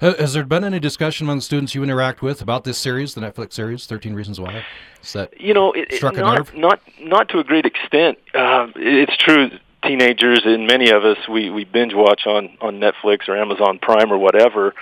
Has 0.00 0.34
there 0.34 0.44
been 0.44 0.64
any 0.64 0.80
discussion 0.80 1.26
among 1.26 1.38
the 1.38 1.42
students 1.42 1.74
you 1.74 1.82
interact 1.82 2.22
with 2.22 2.40
about 2.40 2.64
this 2.64 2.78
series, 2.78 3.14
the 3.14 3.20
Netflix 3.20 3.52
series, 3.52 3.86
Thirteen 3.86 4.14
Reasons 4.14 4.40
Why? 4.40 4.64
Is 5.02 5.12
that 5.12 5.40
you 5.40 5.54
know, 5.54 5.72
it, 5.72 5.92
struck 5.92 6.14
it, 6.14 6.20
a 6.20 6.22
not, 6.22 6.36
nerve? 6.36 6.54
Not 6.54 6.80
not 7.00 7.28
to 7.30 7.38
a 7.38 7.44
great 7.44 7.66
extent. 7.66 8.18
Uh, 8.34 8.68
it's 8.76 9.16
true 9.16 9.50
teenagers 9.82 10.42
and 10.44 10.66
many 10.66 10.90
of 10.90 11.04
us 11.04 11.16
we 11.28 11.50
we 11.50 11.64
binge 11.64 11.94
watch 11.94 12.26
on 12.26 12.50
on 12.60 12.80
Netflix 12.80 13.28
or 13.28 13.36
Amazon 13.36 13.78
Prime 13.78 14.12
or 14.12 14.18
whatever 14.18 14.74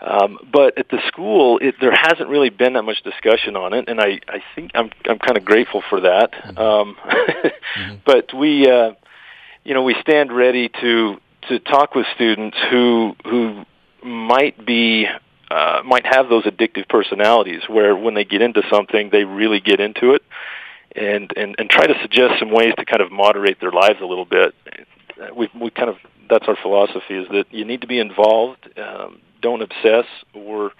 um 0.00 0.38
but 0.52 0.78
at 0.78 0.88
the 0.90 0.98
school 1.08 1.58
it 1.58 1.74
there 1.80 1.92
hasn't 1.92 2.28
really 2.28 2.50
been 2.50 2.74
that 2.74 2.84
much 2.84 3.02
discussion 3.02 3.56
on 3.56 3.72
it 3.72 3.88
and 3.88 4.00
I 4.00 4.20
I 4.28 4.42
think 4.54 4.70
I'm 4.74 4.90
I'm 5.06 5.18
kind 5.18 5.36
of 5.36 5.44
grateful 5.44 5.82
for 5.90 6.02
that 6.02 6.32
mm-hmm. 6.32 6.58
um 6.58 6.96
mm-hmm. 7.04 7.94
but 8.04 8.32
we 8.32 8.70
uh 8.70 8.92
you 9.64 9.74
know 9.74 9.82
we 9.82 9.96
stand 10.00 10.30
ready 10.32 10.68
to 10.68 11.20
to 11.48 11.58
talk 11.58 11.96
with 11.96 12.06
students 12.14 12.56
who 12.70 13.16
who 13.24 13.64
might 14.04 14.64
be 14.64 15.06
uh 15.50 15.82
might 15.84 16.06
have 16.06 16.28
those 16.28 16.44
addictive 16.44 16.88
personalities 16.88 17.62
where 17.68 17.96
when 17.96 18.14
they 18.14 18.24
get 18.24 18.42
into 18.42 18.62
something 18.70 19.10
they 19.10 19.24
really 19.24 19.60
get 19.60 19.80
into 19.80 20.12
it 20.12 20.22
and 20.94 21.32
and 21.36 21.56
and 21.58 21.68
try 21.70 21.86
to 21.86 21.94
suggest 22.02 22.38
some 22.38 22.50
ways 22.50 22.72
to 22.78 22.84
kind 22.84 23.02
of 23.02 23.10
moderate 23.10 23.60
their 23.60 23.72
lives 23.72 24.00
a 24.00 24.06
little 24.06 24.24
bit. 24.24 24.54
We 25.34 25.48
we 25.60 25.70
kind 25.70 25.88
of 25.88 25.96
that's 26.28 26.46
our 26.48 26.56
philosophy 26.56 27.14
is 27.14 27.28
that 27.28 27.46
you 27.50 27.64
need 27.64 27.82
to 27.82 27.86
be 27.86 27.98
involved. 27.98 28.68
Um, 28.78 29.20
don't 29.42 29.62
obsess 29.62 30.06
or 30.32 30.72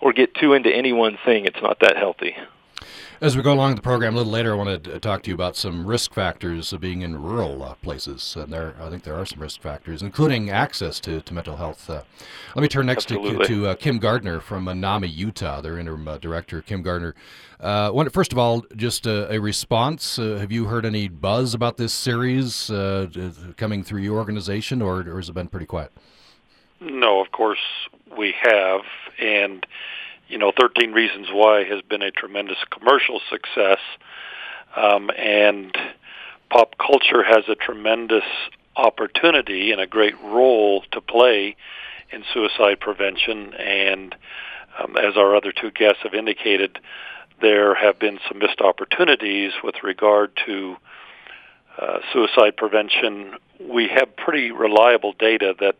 or 0.00 0.12
get 0.12 0.34
too 0.34 0.54
into 0.54 0.70
any 0.70 0.92
one 0.92 1.18
thing. 1.24 1.46
It's 1.46 1.62
not 1.62 1.78
that 1.80 1.96
healthy. 1.96 2.34
As 3.22 3.36
we 3.36 3.42
go 3.42 3.52
along 3.52 3.74
the 3.74 3.82
program 3.82 4.14
a 4.14 4.16
little 4.16 4.32
later, 4.32 4.52
I 4.52 4.56
want 4.56 4.82
to 4.82 4.98
talk 4.98 5.22
to 5.24 5.28
you 5.28 5.34
about 5.34 5.54
some 5.54 5.86
risk 5.86 6.14
factors 6.14 6.72
of 6.72 6.80
being 6.80 7.02
in 7.02 7.22
rural 7.22 7.62
uh, 7.62 7.74
places, 7.74 8.34
and 8.34 8.50
there 8.50 8.74
I 8.80 8.88
think 8.88 9.02
there 9.02 9.14
are 9.14 9.26
some 9.26 9.42
risk 9.42 9.60
factors, 9.60 10.00
including 10.00 10.48
access 10.48 10.98
to, 11.00 11.20
to 11.20 11.34
mental 11.34 11.56
health. 11.56 11.90
Uh, 11.90 12.00
let 12.56 12.62
me 12.62 12.68
turn 12.68 12.86
next 12.86 13.12
Absolutely. 13.12 13.46
to, 13.46 13.54
to 13.54 13.66
uh, 13.66 13.74
Kim 13.74 13.98
Gardner 13.98 14.40
from 14.40 14.64
NAMI 14.64 15.08
Utah, 15.08 15.60
their 15.60 15.78
interim 15.78 16.08
uh, 16.08 16.16
director. 16.16 16.62
Kim 16.62 16.80
Gardner, 16.80 17.14
uh, 17.60 17.92
first 18.08 18.32
of 18.32 18.38
all, 18.38 18.64
just 18.74 19.06
a, 19.06 19.30
a 19.30 19.38
response. 19.38 20.18
Uh, 20.18 20.38
have 20.38 20.50
you 20.50 20.64
heard 20.64 20.86
any 20.86 21.06
buzz 21.06 21.52
about 21.52 21.76
this 21.76 21.92
series 21.92 22.68
coming 23.58 23.84
through 23.84 24.00
your 24.00 24.16
organization, 24.16 24.80
or, 24.80 25.00
or 25.00 25.16
has 25.16 25.28
it 25.28 25.34
been 25.34 25.48
pretty 25.48 25.66
quiet? 25.66 25.92
No, 26.80 27.20
of 27.20 27.32
course 27.32 27.58
we 28.16 28.34
have, 28.40 28.80
and 29.18 29.66
you 30.30 30.38
know, 30.38 30.52
13 30.58 30.92
Reasons 30.92 31.26
Why 31.32 31.64
has 31.64 31.82
been 31.82 32.02
a 32.02 32.12
tremendous 32.12 32.58
commercial 32.70 33.20
success, 33.28 33.80
um, 34.76 35.10
and 35.18 35.76
pop 36.50 36.76
culture 36.78 37.24
has 37.24 37.44
a 37.48 37.56
tremendous 37.56 38.24
opportunity 38.76 39.72
and 39.72 39.80
a 39.80 39.86
great 39.86 40.14
role 40.22 40.84
to 40.92 41.00
play 41.00 41.56
in 42.10 42.22
suicide 42.32 42.78
prevention. 42.80 43.52
And 43.54 44.14
um, 44.78 44.96
as 44.96 45.16
our 45.16 45.34
other 45.34 45.52
two 45.52 45.72
guests 45.72 45.98
have 46.04 46.14
indicated, 46.14 46.78
there 47.40 47.74
have 47.74 47.98
been 47.98 48.20
some 48.28 48.38
missed 48.38 48.60
opportunities 48.60 49.52
with 49.64 49.82
regard 49.82 50.30
to 50.46 50.76
uh, 51.76 51.98
suicide 52.12 52.56
prevention. 52.56 53.34
We 53.60 53.88
have 53.88 54.14
pretty 54.16 54.52
reliable 54.52 55.12
data 55.12 55.54
that 55.58 55.76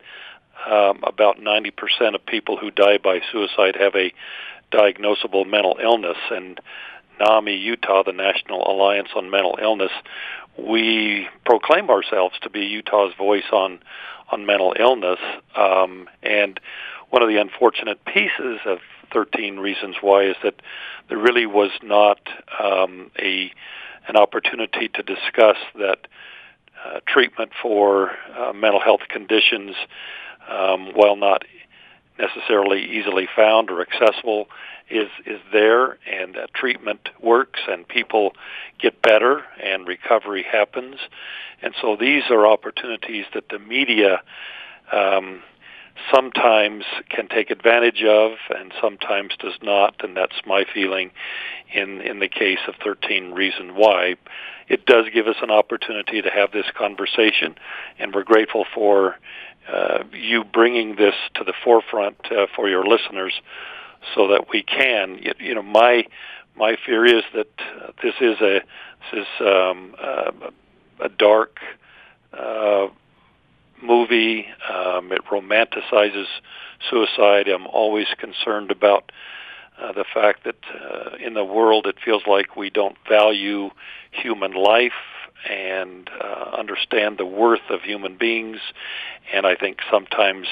um, 0.69 1.01
about 1.05 1.39
90% 1.39 2.15
of 2.15 2.25
people 2.27 2.57
who 2.57 2.71
die 2.71 2.99
by 2.99 3.21
suicide 3.33 3.77
have 3.77 3.95
a 3.95 4.13
diagnosable 4.73 5.49
mental 5.49 5.79
illness. 5.83 6.19
And 6.31 6.61
NAMI 7.21 7.57
Utah, 7.57 8.03
the 8.03 8.13
National 8.13 8.67
Alliance 8.71 9.09
on 9.15 9.31
Mental 9.31 9.59
Illness, 9.61 9.93
we 10.57 11.29
proclaim 11.45 11.91
ourselves 11.91 12.35
to 12.43 12.51
be 12.51 12.61
Utah's 12.61 13.15
voice 13.17 13.51
on 13.53 13.81
on 14.31 14.47
mental 14.47 14.75
illness. 14.79 15.19
Um, 15.57 16.09
and 16.23 16.61
one 17.11 17.23
of 17.23 17.29
the 17.29 17.41
unfortunate 17.41 18.05
pieces 18.05 18.61
of 18.65 18.79
13 19.13 19.59
Reasons 19.59 19.97
Why 20.01 20.25
is 20.25 20.37
that 20.45 20.55
there 21.09 21.19
really 21.19 21.47
was 21.47 21.71
not 21.83 22.21
um, 22.63 23.11
a 23.19 23.53
an 24.09 24.17
opportunity 24.17 24.89
to 24.89 25.03
discuss 25.03 25.57
that 25.75 26.07
uh, 26.85 27.01
treatment 27.07 27.53
for 27.61 28.13
uh, 28.37 28.53
mental 28.53 28.81
health 28.81 29.03
conditions 29.09 29.77
um, 30.51 30.93
while 30.95 31.17
not 31.17 31.45
necessarily 32.19 32.83
easily 32.83 33.29
found 33.35 33.71
or 33.71 33.81
accessible, 33.81 34.47
is 34.91 35.09
is 35.25 35.41
there, 35.53 35.99
and 36.07 36.37
treatment 36.55 37.09
works, 37.23 37.61
and 37.69 37.87
people 37.87 38.33
get 38.79 39.01
better, 39.01 39.45
and 39.63 39.87
recovery 39.87 40.43
happens, 40.43 40.97
and 41.63 41.75
so 41.81 41.97
these 41.99 42.25
are 42.31 42.47
opportunities 42.47 43.25
that 43.35 43.49
the 43.49 43.59
media. 43.59 44.21
Um, 44.93 45.43
sometimes 46.13 46.85
can 47.09 47.29
take 47.29 47.51
advantage 47.51 48.03
of 48.03 48.33
and 48.51 48.73
sometimes 48.81 49.35
does 49.39 49.59
not 49.63 50.03
and 50.03 50.17
that's 50.17 50.41
my 50.47 50.65
feeling 50.73 51.11
in 51.73 52.01
in 52.01 52.21
the 52.21 52.29
case 52.29 52.61
of 52.67 52.75
13 52.83 53.33
reason 53.33 53.75
why 53.75 54.15
it 54.69 54.87
does 54.87 55.07
give 55.13 55.27
us 55.27 55.37
an 55.43 55.51
opportunity 55.51 56.23
to 56.23 56.31
have 56.31 56.53
this 56.53 56.67
conversation 56.77 57.55
and 57.99 58.15
we're 58.15 58.25
grateful 58.25 58.65
for 58.75 59.17
uh, 59.73 60.05
you 60.13 60.45
bringing 60.45 60.97
this 60.97 61.15
to 61.35 61.45
the 61.45 61.53
forefront 61.65 62.17
uh, 62.33 62.47
for 62.55 62.69
your 62.69 62.85
listeners, 62.85 63.41
so 64.15 64.29
that 64.29 64.47
we 64.53 64.63
can. 64.63 65.19
You, 65.21 65.33
you 65.39 65.55
know, 65.55 65.63
my 65.63 66.05
my 66.57 66.77
fear 66.85 67.05
is 67.05 67.25
that 67.35 67.51
uh, 67.59 67.93
this 68.03 68.15
is 68.21 68.41
a 68.41 68.61
this 69.13 69.23
is 69.23 69.27
um, 69.41 69.95
uh, 70.03 70.31
a 71.01 71.09
dark 71.09 71.59
uh, 72.33 72.89
movie. 73.83 74.47
Um, 74.69 75.13
it 75.13 75.25
romanticizes 75.27 76.27
suicide. 76.89 77.49
I'm 77.49 77.67
always 77.67 78.07
concerned 78.19 78.71
about 78.71 79.13
uh, 79.81 79.93
the 79.93 80.05
fact 80.13 80.45
that 80.45 80.57
uh, 80.75 81.17
in 81.25 81.35
the 81.35 81.45
world 81.45 81.87
it 81.87 81.97
feels 82.05 82.23
like 82.27 82.57
we 82.57 82.71
don't 82.71 82.97
value 83.09 83.71
human 84.11 84.53
life 84.53 84.93
and 85.49 86.11
uh, 86.21 86.57
understand 86.59 87.19
the 87.19 87.27
worth 87.27 87.71
of 87.71 87.83
human 87.83 88.17
beings. 88.17 88.59
And 89.33 89.47
I 89.47 89.55
think 89.55 89.79
sometimes 89.91 90.49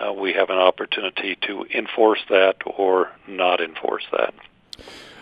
uh, 0.00 0.12
we 0.12 0.32
have 0.32 0.50
an 0.50 0.58
opportunity 0.58 1.36
to 1.42 1.64
enforce 1.74 2.20
that 2.28 2.56
or 2.66 3.10
not 3.26 3.60
enforce 3.60 4.04
that. 4.12 4.34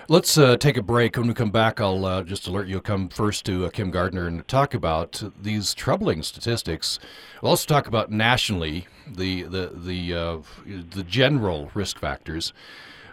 Let's 0.08 0.38
uh, 0.38 0.56
take 0.56 0.76
a 0.76 0.82
break. 0.82 1.16
When 1.16 1.26
we 1.26 1.34
come 1.34 1.50
back, 1.50 1.80
I'll 1.80 2.04
uh, 2.04 2.22
just 2.22 2.46
alert 2.46 2.68
you. 2.68 2.80
Come 2.80 3.08
first 3.08 3.44
to 3.46 3.66
uh, 3.66 3.70
Kim 3.70 3.90
Gardner 3.90 4.28
and 4.28 4.46
talk 4.46 4.72
about 4.72 5.20
these 5.40 5.74
troubling 5.74 6.22
statistics. 6.22 7.00
We'll 7.42 7.50
also 7.50 7.66
talk 7.66 7.88
about 7.88 8.08
nationally 8.08 8.86
the 9.08 9.42
the 9.42 9.72
the 9.74 10.14
uh, 10.14 10.36
the 10.64 11.02
general 11.02 11.72
risk 11.74 11.98
factors. 11.98 12.52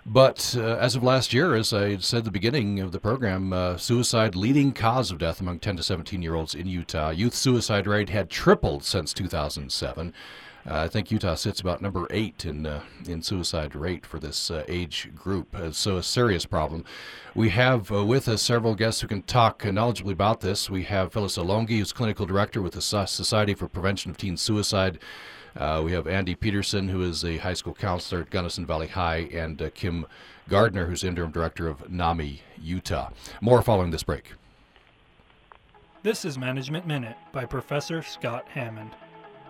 But 0.05 0.55
uh, 0.57 0.75
as 0.77 0.95
of 0.95 1.03
last 1.03 1.33
year, 1.33 1.55
as 1.55 1.71
I 1.71 1.97
said 1.97 2.19
at 2.19 2.23
the 2.25 2.31
beginning 2.31 2.81
of 2.81 2.91
the 2.91 2.99
program, 2.99 3.53
uh, 3.53 3.77
suicide 3.77 4.35
leading 4.35 4.73
cause 4.73 5.11
of 5.11 5.17
death 5.17 5.39
among 5.39 5.59
10 5.59 5.77
to 5.77 5.83
17 5.83 6.21
year 6.21 6.35
olds 6.35 6.53
in 6.53 6.67
Utah. 6.67 7.09
Youth 7.11 7.33
suicide 7.33 7.87
rate 7.87 8.09
had 8.09 8.29
tripled 8.29 8.83
since 8.83 9.13
2007. 9.13 10.13
Uh, 10.65 10.75
I 10.75 10.87
think 10.87 11.11
Utah 11.11 11.35
sits 11.35 11.59
about 11.59 11.81
number 11.81 12.07
eight 12.09 12.45
in 12.45 12.65
uh, 12.65 12.83
in 13.05 13.21
suicide 13.21 13.75
rate 13.75 14.05
for 14.05 14.17
this 14.17 14.49
uh, 14.49 14.63
age 14.69 15.09
group. 15.13 15.53
Uh, 15.53 15.71
so 15.71 15.97
a 15.97 16.03
serious 16.03 16.45
problem. 16.45 16.85
We 17.35 17.49
have 17.49 17.91
uh, 17.91 18.05
with 18.05 18.29
us 18.29 18.41
several 18.41 18.73
guests 18.75 19.01
who 19.01 19.07
can 19.07 19.23
talk 19.23 19.63
knowledgeably 19.63 20.13
about 20.13 20.39
this. 20.39 20.69
We 20.69 20.83
have 20.83 21.11
Phyllis 21.11 21.37
Alongi, 21.37 21.79
who's 21.79 21.91
clinical 21.91 22.25
director 22.25 22.61
with 22.61 22.73
the 22.73 22.81
Society 22.81 23.53
for 23.53 23.67
Prevention 23.67 24.11
of 24.11 24.17
Teen 24.17 24.37
Suicide. 24.37 24.99
Uh, 25.55 25.81
we 25.85 25.91
have 25.91 26.07
Andy 26.07 26.33
Peterson, 26.33 26.89
who 26.89 27.03
is 27.03 27.23
a 27.23 27.37
high 27.37 27.53
school 27.53 27.73
counselor 27.73 28.21
at 28.21 28.31
Gunnison 28.31 28.65
Valley 28.65 28.87
High, 28.87 29.29
and 29.31 29.61
uh, 29.61 29.69
Kim 29.73 30.07
Gardner, 30.49 30.87
who's 30.87 31.03
interim 31.03 31.31
director 31.31 31.67
of 31.67 31.91
NAMI 31.91 32.41
Utah. 32.59 33.09
More 33.39 33.61
following 33.61 33.91
this 33.91 34.03
break. 34.03 34.33
This 36.01 36.25
is 36.25 36.37
Management 36.37 36.87
Minute 36.87 37.15
by 37.31 37.45
Professor 37.45 38.01
Scott 38.01 38.47
Hammond. 38.49 38.91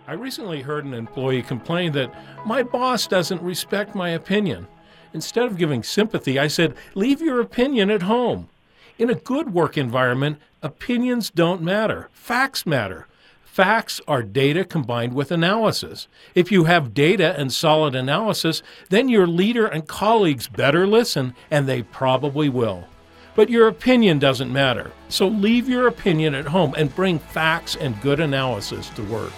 I 0.06 0.13
recently 0.13 0.62
heard 0.62 0.84
an 0.84 0.94
employee 0.94 1.42
complain 1.42 1.94
that 1.94 2.13
my 2.46 2.62
boss 2.62 3.08
doesn't 3.08 3.42
respect 3.42 3.96
my 3.96 4.10
opinion. 4.10 4.68
Instead 5.13 5.46
of 5.46 5.58
giving 5.58 5.84
sympathy, 5.84 6.38
I 6.38 6.48
said, 6.48 6.76
leave 6.96 7.22
your 7.22 7.39
opinion 7.39 7.89
at 7.89 8.02
home. 8.02 8.50
In 9.00 9.10
a 9.10 9.16
good 9.16 9.54
work 9.54 9.78
environment, 9.78 10.39
opinions 10.62 11.30
don't 11.30 11.62
matter, 11.62 12.10
facts 12.12 12.66
matter. 12.66 13.08
Facts 13.54 14.02
are 14.08 14.24
data 14.24 14.66
combined 14.66 15.13
with 15.13 15.32
analysis. 15.32 16.08
If 16.34 16.52
you 16.52 16.63
have 16.63 16.96
data 16.96 17.39
and 17.39 17.54
solid 17.54 17.94
analysis, 17.94 18.63
then 18.89 19.10
your 19.10 19.28
leader 19.28 19.68
and 19.68 19.88
colleagues 19.88 20.48
better 20.48 20.88
listen, 20.88 21.36
and 21.52 21.70
they 21.70 21.84
probably 21.84 22.50
will. 22.50 22.86
But 23.36 23.52
your 23.52 23.68
opinion 23.68 24.18
doesn't 24.18 24.52
matter, 24.52 24.92
so 25.08 25.28
leave 25.28 25.70
your 25.70 25.86
opinion 25.86 26.34
at 26.34 26.48
home 26.48 26.74
and 26.76 26.96
bring 26.96 27.20
facts 27.20 27.76
and 27.76 28.02
good 28.02 28.20
analysis 28.20 28.89
to 28.96 29.04
work. 29.04 29.34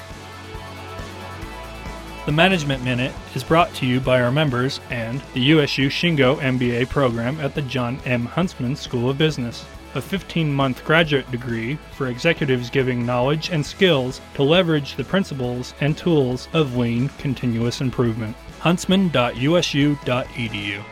The 2.26 2.32
Management 2.32 2.86
Minute 2.86 3.12
is 3.36 3.44
brought 3.44 3.74
to 3.76 3.86
you 3.86 4.00
by 4.00 4.22
our 4.22 4.32
members 4.32 4.80
and 4.92 5.22
the 5.34 5.42
USU 5.42 5.90
Shingo 5.90 6.38
MBA 6.38 6.88
program 6.88 7.38
at 7.42 7.54
the 7.54 7.64
Jon 7.64 8.00
M. 8.06 8.28
Huntsman 8.28 8.78
School 8.78 9.10
of 9.10 9.18
Business, 9.18 9.66
a 9.96 10.02
15 10.02 10.54
month 10.54 10.86
graduate 10.86 11.30
degree 11.32 11.78
for 11.92 12.08
executives 12.08 12.70
giving 12.70 13.06
knowledge 13.06 13.50
and 13.50 13.66
skills 13.66 14.22
to 14.36 14.44
leverage 14.44 14.96
the 14.96 15.04
principles 15.04 15.74
and 15.82 15.98
tools 15.98 16.48
of 16.54 16.78
lean 16.78 17.10
continuous 17.18 17.82
improvement. 17.82 18.38
huntsman.usu.edu. 18.60 20.84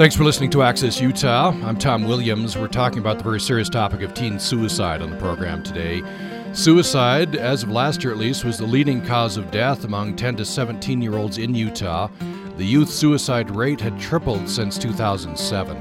Thanks 0.00 0.16
for 0.16 0.24
listening 0.24 0.48
to 0.52 0.62
Access 0.62 0.98
Utah. 0.98 1.50
I'm 1.62 1.76
Tom 1.76 2.04
Williams. 2.04 2.56
We're 2.56 2.68
talking 2.68 3.00
about 3.00 3.18
the 3.18 3.24
very 3.24 3.38
serious 3.38 3.68
topic 3.68 4.00
of 4.00 4.14
teen 4.14 4.38
suicide 4.38 5.02
on 5.02 5.10
the 5.10 5.16
program 5.18 5.62
today. 5.62 6.00
Suicide, 6.52 7.36
as 7.36 7.62
of 7.62 7.70
last 7.70 8.02
year 8.02 8.12
at 8.12 8.18
least, 8.18 8.44
was 8.44 8.58
the 8.58 8.66
leading 8.66 9.00
cause 9.06 9.36
of 9.36 9.52
death 9.52 9.84
among 9.84 10.16
10 10.16 10.36
to 10.36 10.44
17 10.44 11.00
year 11.00 11.16
olds 11.16 11.38
in 11.38 11.54
Utah. 11.54 12.08
The 12.56 12.64
youth 12.64 12.90
suicide 12.90 13.54
rate 13.54 13.80
had 13.80 14.00
tripled 14.00 14.48
since 14.48 14.76
2007. 14.76 15.76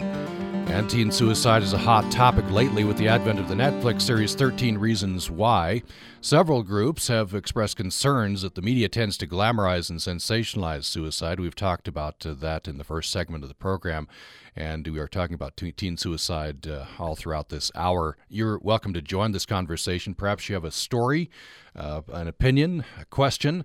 And 0.69 0.87
teen 0.87 1.11
suicide 1.11 1.63
is 1.63 1.73
a 1.73 1.79
hot 1.79 2.11
topic 2.11 2.47
lately 2.51 2.83
with 2.83 2.97
the 2.97 3.07
advent 3.07 3.39
of 3.39 3.49
the 3.49 3.55
Netflix 3.55 4.03
series 4.03 4.35
13 4.35 4.77
Reasons 4.77 5.31
Why. 5.31 5.81
Several 6.21 6.61
groups 6.61 7.07
have 7.07 7.33
expressed 7.33 7.75
concerns 7.75 8.43
that 8.43 8.53
the 8.53 8.61
media 8.61 8.87
tends 8.87 9.17
to 9.17 9.27
glamorize 9.27 9.89
and 9.89 9.99
sensationalize 9.99 10.83
suicide. 10.83 11.39
We've 11.39 11.55
talked 11.55 11.87
about 11.87 12.23
uh, 12.23 12.35
that 12.35 12.67
in 12.67 12.77
the 12.77 12.83
first 12.83 13.11
segment 13.11 13.43
of 13.43 13.49
the 13.49 13.55
program, 13.55 14.07
and 14.59 14.85
we 14.85 14.99
are 14.99 15.07
talking 15.07 15.33
about 15.33 15.55
teen 15.55 15.95
suicide 15.95 16.67
uh, 16.67 16.85
all 16.99 17.15
throughout 17.15 17.47
this 17.47 17.71
hour. 17.75 18.17
You're 18.27 18.59
welcome 18.59 18.93
to 18.93 19.01
join 19.01 19.31
this 19.31 19.45
conversation. 19.45 20.13
Perhaps 20.13 20.49
you 20.49 20.55
have 20.55 20.65
a 20.65 20.71
story, 20.71 21.31
uh, 21.75 22.01
an 22.11 22.27
opinion, 22.27 22.83
a 22.99 23.05
question. 23.05 23.63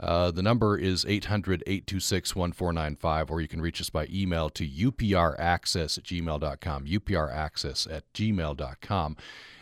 Uh, 0.00 0.32
the 0.32 0.42
number 0.42 0.76
is 0.76 1.06
800 1.06 1.62
826 1.64 2.34
1495, 2.34 3.30
or 3.30 3.40
you 3.40 3.46
can 3.46 3.60
reach 3.60 3.80
us 3.80 3.88
by 3.88 4.08
email 4.12 4.50
to 4.50 4.68
upraccess 4.68 5.96
at 5.96 6.04
gmail.com. 6.04 6.86
upraccess 6.86 7.94
at 7.94 8.12
gmail.com. 8.12 9.16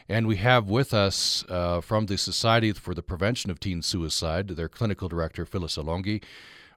And 0.08 0.26
we 0.26 0.36
have 0.36 0.70
with 0.70 0.94
us 0.94 1.44
uh, 1.50 1.82
from 1.82 2.06
the 2.06 2.16
Society 2.16 2.72
for 2.72 2.94
the 2.94 3.02
Prevention 3.02 3.50
of 3.50 3.60
Teen 3.60 3.82
Suicide, 3.82 4.48
their 4.48 4.68
clinical 4.68 5.08
director, 5.08 5.44
Phyllis 5.44 5.76
Alongi. 5.76 6.22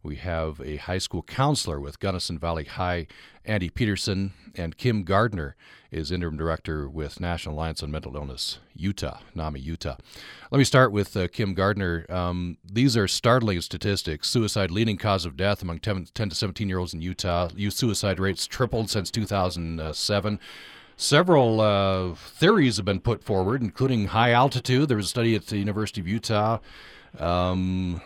We 0.04 0.18
have 0.18 0.60
a 0.60 0.76
high 0.76 0.98
school 0.98 1.24
counselor 1.24 1.80
with 1.80 2.02
Gunnison 2.02 2.38
Valley 2.38 2.66
High, 2.66 3.08
Andy 3.46 3.70
Peterson, 3.70 4.34
and 4.54 4.78
Kim 4.78 5.04
Gardner 5.04 5.56
is 5.92 6.12
interim 6.12 6.36
director 6.36 6.90
with 6.90 7.22
National 7.22 7.56
Alliance 7.56 7.82
on 7.82 7.90
Mental 7.90 8.14
Illness, 8.14 8.60
Utah, 8.76 9.20
NAMI, 9.34 9.62
Utah. 9.62 9.96
Let 10.52 10.58
me 10.58 10.66
start 10.66 10.92
with 10.92 11.16
uh, 11.16 11.30
Kim 11.30 11.54
Gardner. 11.54 12.06
Um, 12.10 12.58
these 12.70 12.98
are 12.98 13.08
startling 13.08 13.62
statistics. 13.62 14.28
Suicide 14.28 14.72
leading 14.72 14.98
cause 14.98 15.26
of 15.26 15.38
death 15.38 15.62
among 15.62 15.80
10, 15.80 16.08
10 16.14 16.30
to 16.30 16.36
17 16.36 16.68
year 16.68 16.80
olds 16.80 16.94
in 16.94 17.02
Utah. 17.02 17.48
Youth 17.56 17.76
suicide 17.76 18.20
rates 18.20 18.46
tripled 18.46 18.90
since 18.90 19.10
2007. 19.10 20.40
Several 20.98 21.62
uh, 21.62 22.14
theories 22.16 22.76
have 22.76 22.86
been 22.86 23.00
put 23.00 23.24
forward, 23.24 23.62
including 23.62 24.08
high 24.08 24.32
altitude. 24.32 24.90
There 24.90 24.98
was 24.98 25.06
a 25.06 25.10
study 25.10 25.34
at 25.36 25.48
the 25.48 25.58
University 25.58 26.02
of 26.02 26.10
Utah. 26.10 26.60
Um, 27.20 28.02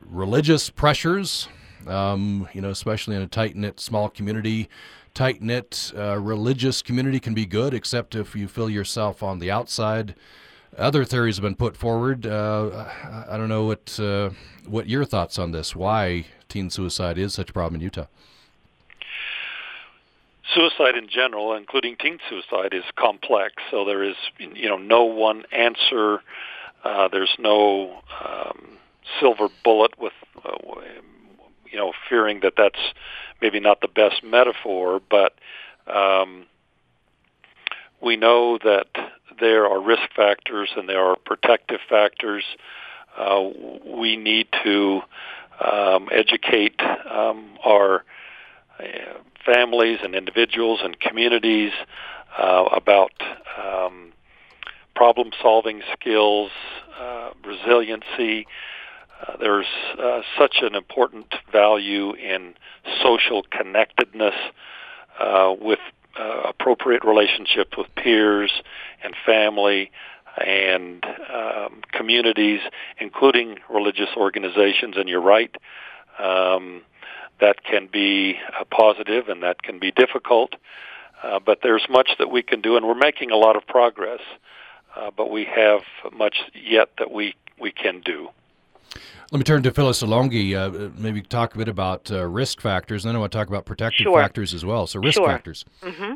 religious 0.00 0.70
pressures, 0.70 1.48
um, 1.86 2.48
you 2.52 2.60
know, 2.60 2.70
especially 2.70 3.16
in 3.16 3.22
a 3.22 3.26
tight 3.26 3.56
knit 3.56 3.80
small 3.80 4.08
community. 4.08 4.68
Tight 5.12 5.40
knit 5.42 5.92
uh, 5.96 6.18
religious 6.18 6.82
community 6.82 7.20
can 7.20 7.34
be 7.34 7.46
good, 7.46 7.72
except 7.72 8.14
if 8.14 8.34
you 8.34 8.48
feel 8.48 8.68
yourself 8.68 9.22
on 9.22 9.38
the 9.38 9.50
outside. 9.50 10.14
Other 10.76 11.04
theories 11.04 11.36
have 11.36 11.42
been 11.42 11.54
put 11.54 11.76
forward. 11.76 12.26
Uh, 12.26 12.86
I 13.28 13.36
don't 13.36 13.48
know 13.48 13.64
what 13.64 13.98
uh, 14.00 14.30
what 14.66 14.88
your 14.88 15.04
thoughts 15.04 15.38
on 15.38 15.52
this. 15.52 15.76
Why 15.76 16.26
teen 16.48 16.68
suicide 16.68 17.16
is 17.16 17.34
such 17.34 17.50
a 17.50 17.52
problem 17.52 17.76
in 17.76 17.80
Utah? 17.80 18.06
suicide 20.54 20.96
in 20.96 21.08
general, 21.08 21.54
including 21.54 21.96
teen 21.96 22.18
suicide, 22.28 22.72
is 22.72 22.84
complex. 22.96 23.54
So 23.70 23.84
there 23.84 24.02
is, 24.02 24.16
you 24.38 24.68
know, 24.68 24.76
no 24.76 25.04
one 25.04 25.44
answer. 25.52 26.22
Uh, 26.84 27.08
there's 27.08 27.34
no 27.38 28.02
um, 28.22 28.78
silver 29.18 29.48
bullet 29.64 29.98
with, 29.98 30.12
uh, 30.44 30.56
you 31.70 31.78
know, 31.78 31.92
fearing 32.08 32.40
that 32.40 32.52
that's 32.56 32.78
maybe 33.40 33.58
not 33.58 33.80
the 33.80 33.88
best 33.88 34.22
metaphor, 34.22 35.00
but 35.10 35.34
um, 35.86 36.44
we 38.02 38.16
know 38.16 38.58
that 38.58 38.86
there 39.40 39.66
are 39.66 39.80
risk 39.80 40.02
factors 40.14 40.70
and 40.76 40.88
there 40.88 41.00
are 41.00 41.16
protective 41.16 41.80
factors. 41.88 42.44
Uh, 43.16 43.48
we 43.96 44.16
need 44.16 44.46
to 44.62 45.00
um, 45.64 46.08
educate 46.12 46.80
um, 47.10 47.56
our 47.64 48.04
uh, 48.78 48.84
families 49.44 49.98
and 50.02 50.14
individuals 50.14 50.80
and 50.82 50.98
communities 51.00 51.72
uh, 52.38 52.64
about 52.72 53.12
um, 53.62 54.12
problem 54.94 55.30
solving 55.42 55.82
skills, 55.92 56.50
uh, 56.98 57.30
resiliency. 57.44 58.46
Uh, 59.20 59.36
there's 59.38 59.66
uh, 59.98 60.20
such 60.38 60.56
an 60.62 60.74
important 60.74 61.34
value 61.50 62.14
in 62.14 62.54
social 63.02 63.42
connectedness 63.50 64.34
uh, 65.18 65.54
with 65.60 65.78
uh, 66.18 66.42
appropriate 66.48 67.04
relationships 67.04 67.72
with 67.76 67.86
peers 67.96 68.52
and 69.02 69.14
family 69.26 69.90
and 70.44 71.04
um, 71.32 71.82
communities, 71.92 72.60
including 72.98 73.56
religious 73.70 74.10
organizations. 74.16 74.96
And 74.96 75.08
you're 75.08 75.20
right. 75.20 75.54
Um, 76.18 76.82
that 77.40 77.64
can 77.64 77.88
be 77.92 78.36
a 78.60 78.64
positive 78.64 79.28
and 79.28 79.42
that 79.42 79.62
can 79.62 79.78
be 79.78 79.90
difficult. 79.90 80.54
Uh, 81.22 81.40
but 81.44 81.60
there's 81.62 81.86
much 81.88 82.10
that 82.18 82.30
we 82.30 82.42
can 82.42 82.60
do, 82.60 82.76
and 82.76 82.86
we're 82.86 82.94
making 82.94 83.30
a 83.30 83.36
lot 83.36 83.56
of 83.56 83.66
progress. 83.66 84.20
Uh, 84.96 85.10
but 85.16 85.30
we 85.30 85.44
have 85.44 85.82
much 86.12 86.36
yet 86.54 86.90
that 86.98 87.10
we 87.10 87.34
we 87.58 87.72
can 87.72 88.00
do. 88.00 88.28
Let 89.32 89.38
me 89.38 89.44
turn 89.44 89.62
to 89.64 89.70
Phyllis 89.72 90.02
Alongi. 90.02 90.54
Uh, 90.54 90.90
maybe 90.96 91.22
talk 91.22 91.54
a 91.54 91.58
bit 91.58 91.68
about 91.68 92.10
uh, 92.10 92.24
risk 92.26 92.60
factors, 92.60 93.04
and 93.04 93.10
then 93.10 93.16
I 93.16 93.18
want 93.18 93.32
to 93.32 93.38
talk 93.38 93.48
about 93.48 93.64
protective 93.64 94.04
sure. 94.04 94.20
factors 94.20 94.54
as 94.54 94.64
well. 94.64 94.86
So 94.86 95.00
risk 95.00 95.16
sure. 95.16 95.26
factors. 95.26 95.64
Mm-hmm. 95.82 96.14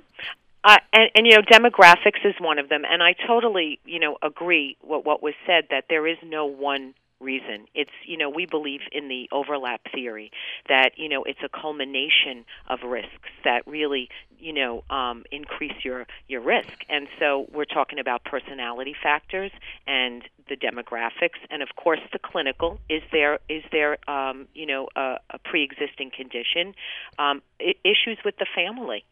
Uh, 0.64 0.76
and, 0.92 1.10
and 1.14 1.26
you 1.26 1.34
know, 1.34 1.42
demographics 1.42 2.24
is 2.24 2.34
one 2.40 2.58
of 2.58 2.68
them, 2.68 2.82
and 2.88 3.02
I 3.02 3.14
totally 3.26 3.80
you 3.84 3.98
know 3.98 4.18
agree 4.22 4.76
what 4.82 5.04
what 5.04 5.22
was 5.22 5.34
said 5.46 5.64
that 5.70 5.84
there 5.88 6.06
is 6.06 6.18
no 6.22 6.46
one 6.46 6.94
reason. 7.20 7.66
It's, 7.74 7.90
you 8.04 8.16
know, 8.16 8.30
we 8.30 8.46
believe 8.46 8.80
in 8.92 9.08
the 9.08 9.28
overlap 9.32 9.80
theory 9.92 10.30
that, 10.68 10.92
you 10.96 11.08
know, 11.08 11.24
it's 11.24 11.40
a 11.42 11.48
culmination 11.48 12.44
of 12.68 12.80
risks 12.84 13.30
that 13.44 13.66
really, 13.66 14.08
you 14.38 14.52
know, 14.52 14.84
um, 14.90 15.24
increase 15.32 15.84
your, 15.84 16.06
your 16.28 16.40
risk. 16.40 16.84
And 16.88 17.08
so 17.18 17.46
we're 17.52 17.64
talking 17.64 17.98
about 17.98 18.24
personality 18.24 18.94
factors 19.02 19.50
and 19.86 20.22
the 20.48 20.56
demographics 20.56 21.38
and 21.50 21.62
of 21.62 21.68
course 21.76 22.00
the 22.12 22.18
clinical 22.18 22.78
is 22.88 23.02
there 23.12 23.38
is 23.48 23.62
there 23.70 23.98
um, 24.10 24.46
you 24.54 24.66
know 24.66 24.88
a, 24.96 25.16
a 25.30 25.38
pre-existing 25.44 26.10
condition 26.10 26.74
um, 27.18 27.42
issues 27.84 28.18
with 28.24 28.36
the 28.38 28.46
family 28.54 29.04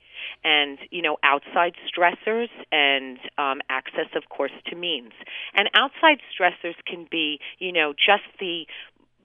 and 0.45 0.79
you 0.91 1.03
know 1.03 1.17
outside 1.23 1.75
stressors 1.87 2.49
and 2.73 3.19
um, 3.39 3.61
access 3.69 4.09
of 4.15 4.29
course 4.29 4.53
to 4.67 4.77
means. 4.77 5.12
And 5.55 5.69
outside 5.75 6.19
stressors 6.33 6.77
can 6.87 7.07
be 7.11 7.41
you 7.59 7.73
know 7.73 7.93
just 7.93 8.25
the 8.41 8.67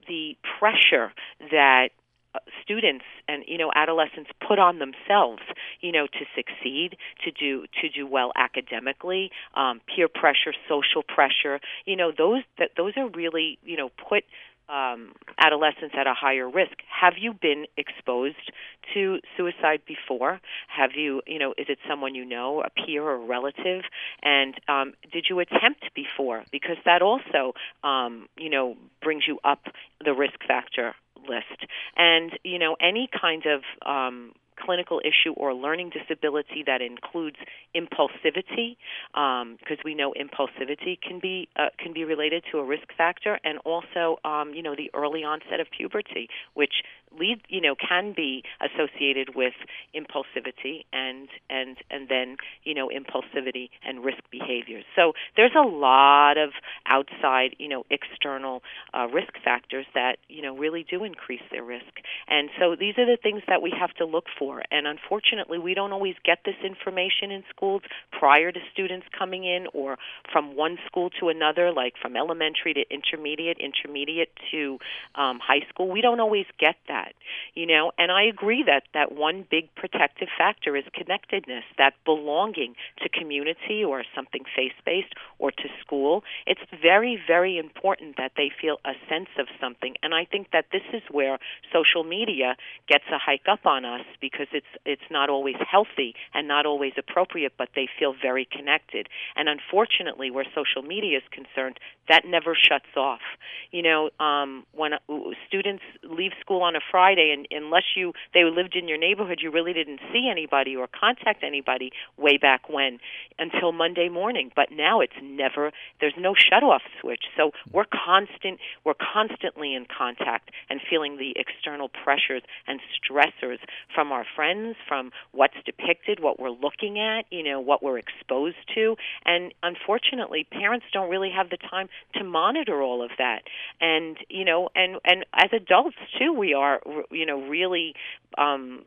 the 0.08 0.36
pressure 0.58 1.12
that 1.50 1.88
uh, 2.34 2.38
students 2.62 3.04
and 3.28 3.44
you 3.46 3.58
know 3.58 3.70
adolescents 3.74 4.30
put 4.46 4.58
on 4.58 4.78
themselves 4.78 5.42
you 5.80 5.92
know 5.92 6.06
to 6.06 6.24
succeed 6.34 6.96
to 7.22 7.30
do 7.30 7.66
to 7.80 7.90
do 7.90 8.06
well 8.06 8.32
academically 8.36 9.30
um 9.54 9.82
peer 9.86 10.08
pressure 10.08 10.54
social 10.66 11.02
pressure 11.02 11.60
you 11.84 11.94
know 11.94 12.10
those 12.16 12.42
that 12.58 12.70
those 12.78 12.94
are 12.96 13.08
really 13.10 13.58
you 13.64 13.76
know 13.76 13.90
put 14.08 14.24
um, 14.68 15.12
adolescents 15.38 15.94
at 15.98 16.06
a 16.06 16.14
higher 16.14 16.48
risk. 16.48 16.72
Have 16.88 17.14
you 17.18 17.32
been 17.32 17.66
exposed 17.76 18.52
to 18.94 19.18
suicide 19.36 19.80
before? 19.86 20.40
Have 20.68 20.90
you, 20.96 21.22
you 21.26 21.38
know, 21.38 21.52
is 21.58 21.66
it 21.68 21.78
someone 21.88 22.14
you 22.14 22.24
know, 22.24 22.62
a 22.62 22.70
peer 22.70 23.02
or 23.02 23.14
a 23.14 23.26
relative? 23.26 23.82
And 24.22 24.54
um, 24.68 24.94
did 25.12 25.26
you 25.28 25.40
attempt 25.40 25.90
before? 25.94 26.44
Because 26.50 26.76
that 26.84 27.02
also, 27.02 27.54
um, 27.84 28.28
you 28.36 28.50
know, 28.50 28.76
brings 29.02 29.24
you 29.26 29.38
up 29.44 29.62
the 30.04 30.12
risk 30.12 30.38
factor 30.46 30.94
list. 31.28 31.66
And 31.96 32.32
you 32.44 32.58
know, 32.58 32.76
any 32.80 33.08
kind 33.20 33.44
of 33.46 33.62
um, 33.86 34.32
clinical 34.64 35.00
issue 35.04 35.32
or 35.36 35.54
learning 35.54 35.90
disability 35.90 36.62
that 36.66 36.80
includes 36.80 37.36
impulsivity, 37.74 38.76
because 39.12 39.78
um, 39.78 39.84
we 39.84 39.94
know 39.94 40.12
impulsivity 40.12 41.00
can 41.00 41.18
be 41.20 41.48
uh, 41.56 41.68
can 41.78 41.92
be 41.92 42.04
related 42.04 42.44
to 42.50 42.58
a 42.58 42.64
risk 42.64 42.88
factor, 42.96 43.38
and 43.44 43.58
also 43.64 44.18
um, 44.24 44.52
you 44.54 44.62
know 44.62 44.74
the 44.76 44.90
early 44.94 45.24
onset 45.24 45.60
of 45.60 45.66
puberty, 45.76 46.28
which 46.54 46.74
lead 47.18 47.40
you 47.48 47.60
know 47.60 47.74
can 47.74 48.12
be 48.14 48.42
associated 48.60 49.34
with 49.34 49.54
impulsivity 49.94 50.84
and 50.92 51.28
and 51.50 51.76
and 51.90 52.08
then 52.08 52.36
you 52.64 52.74
know 52.74 52.88
impulsivity 52.88 53.70
and 53.86 54.04
risk 54.04 54.22
behaviors. 54.30 54.84
So 54.96 55.12
there's 55.36 55.54
a 55.56 55.66
lot 55.66 56.38
of 56.38 56.50
outside 56.86 57.56
you 57.58 57.68
know 57.68 57.84
external 57.90 58.62
uh, 58.94 59.06
risk 59.08 59.32
factors 59.42 59.86
that 59.94 60.16
you 60.28 60.42
know 60.42 60.56
really 60.56 60.84
do 60.88 61.04
increase 61.04 61.42
their 61.50 61.64
risk, 61.64 62.00
and 62.28 62.50
so 62.58 62.76
these 62.78 62.98
are 62.98 63.06
the 63.06 63.18
things 63.22 63.42
that 63.48 63.62
we 63.62 63.72
have 63.78 63.92
to 63.94 64.04
look 64.04 64.26
for. 64.38 64.62
And 64.70 64.86
unfortunately, 64.86 65.58
we 65.58 65.74
don't 65.74 65.92
always 65.92 66.16
get 66.24 66.40
this 66.44 66.56
information 66.64 67.30
in 67.30 67.44
schools 67.54 67.82
prior 68.10 68.52
to 68.52 68.60
students 68.72 69.06
coming 69.16 69.44
in, 69.44 69.66
or 69.72 69.98
from 70.32 70.56
one 70.56 70.78
school 70.86 71.10
to 71.20 71.28
another, 71.28 71.72
like 71.72 71.94
from 72.00 72.16
elementary 72.16 72.74
to 72.74 72.84
intermediate, 72.90 73.58
intermediate 73.58 74.30
to 74.50 74.78
um, 75.14 75.40
high 75.42 75.66
school. 75.68 75.90
We 75.90 76.00
don't 76.00 76.20
always 76.20 76.46
get 76.58 76.76
that 76.88 77.01
that 77.02 77.14
you 77.54 77.66
know? 77.66 77.92
And 77.98 78.10
i 78.10 78.22
agree 78.22 78.62
that 78.66 78.84
that 78.94 79.12
one 79.12 79.44
big 79.50 79.74
protective 79.74 80.28
factor 80.36 80.76
is 80.76 80.84
connectedness 80.94 81.64
that 81.78 81.94
belonging 82.04 82.74
to 83.02 83.08
community 83.08 83.84
or 83.84 84.04
something 84.14 84.42
faith 84.56 84.72
based 84.84 85.14
or 85.38 85.50
to 85.50 85.68
school. 85.80 86.24
It's 86.46 86.60
very 86.80 87.20
very 87.26 87.58
important 87.58 88.16
that 88.16 88.32
they 88.36 88.50
feel 88.60 88.78
a 88.84 88.92
sense 89.08 89.28
of 89.38 89.46
something. 89.60 89.94
And 90.02 90.14
i 90.14 90.24
think 90.24 90.48
that 90.52 90.66
this 90.72 90.82
is 90.92 91.02
where 91.10 91.38
social 91.72 92.04
media 92.04 92.56
gets 92.88 93.04
a 93.12 93.18
hike 93.18 93.46
up 93.48 93.66
on 93.66 93.84
us 93.84 94.04
because 94.20 94.48
it's 94.52 94.72
it's 94.84 95.08
not 95.10 95.28
always 95.30 95.56
healthy 95.70 96.14
and 96.34 96.48
not 96.48 96.66
always 96.66 96.92
appropriate 96.96 97.52
but 97.58 97.68
they 97.74 97.88
feel 97.98 98.14
very 98.20 98.46
connected. 98.50 99.08
And 99.36 99.48
unfortunately 99.48 100.30
where 100.30 100.46
social 100.54 100.82
media 100.82 101.18
is 101.18 101.24
concerned 101.30 101.78
that 102.08 102.24
never 102.24 102.54
shuts 102.54 102.92
off. 102.96 103.24
You 103.70 103.82
know 103.82 104.10
um 104.20 104.64
when 104.72 104.94
uh, 104.94 104.98
students 105.46 105.84
leave 106.02 106.32
school 106.40 106.62
on 106.62 106.76
a 106.76 106.80
Friday, 106.92 107.34
and 107.34 107.48
unless 107.50 107.96
you 107.96 108.12
they 108.34 108.44
lived 108.44 108.76
in 108.76 108.86
your 108.86 108.98
neighborhood, 108.98 109.40
you 109.42 109.50
really 109.50 109.72
didn't 109.72 110.00
see 110.12 110.28
anybody 110.30 110.76
or 110.76 110.86
contact 110.86 111.42
anybody 111.42 111.90
way 112.16 112.36
back 112.36 112.68
when 112.68 112.98
until 113.38 113.72
Monday 113.72 114.08
morning. 114.08 114.52
But 114.54 114.68
now 114.70 115.00
it's 115.00 115.16
never. 115.22 115.72
There's 116.00 116.14
no 116.18 116.34
shut 116.34 116.62
off 116.62 116.82
switch, 117.00 117.24
so 117.36 117.50
we're 117.72 117.86
constant. 117.86 118.60
We're 118.84 118.94
constantly 119.12 119.74
in 119.74 119.86
contact 119.86 120.50
and 120.68 120.80
feeling 120.88 121.16
the 121.16 121.34
external 121.36 121.88
pressures 121.88 122.42
and 122.68 122.78
stressors 122.92 123.58
from 123.94 124.12
our 124.12 124.26
friends, 124.36 124.76
from 124.86 125.10
what's 125.32 125.56
depicted, 125.64 126.20
what 126.20 126.38
we're 126.38 126.50
looking 126.50 126.98
at, 126.98 127.24
you 127.30 127.42
know, 127.42 127.60
what 127.60 127.82
we're 127.82 127.98
exposed 127.98 128.56
to, 128.74 128.96
and 129.24 129.54
unfortunately, 129.62 130.46
parents 130.50 130.86
don't 130.92 131.10
really 131.10 131.30
have 131.34 131.48
the 131.50 131.56
time 131.56 131.88
to 132.14 132.24
monitor 132.24 132.82
all 132.82 133.02
of 133.02 133.10
that. 133.18 133.42
And 133.80 134.18
you 134.28 134.44
know, 134.44 134.68
and 134.74 134.96
and 135.04 135.24
as 135.32 135.50
adults 135.52 135.96
too, 136.18 136.32
we 136.32 136.52
are 136.52 136.81
you 137.10 137.26
know 137.26 137.40
really 137.48 137.94
um, 138.38 138.84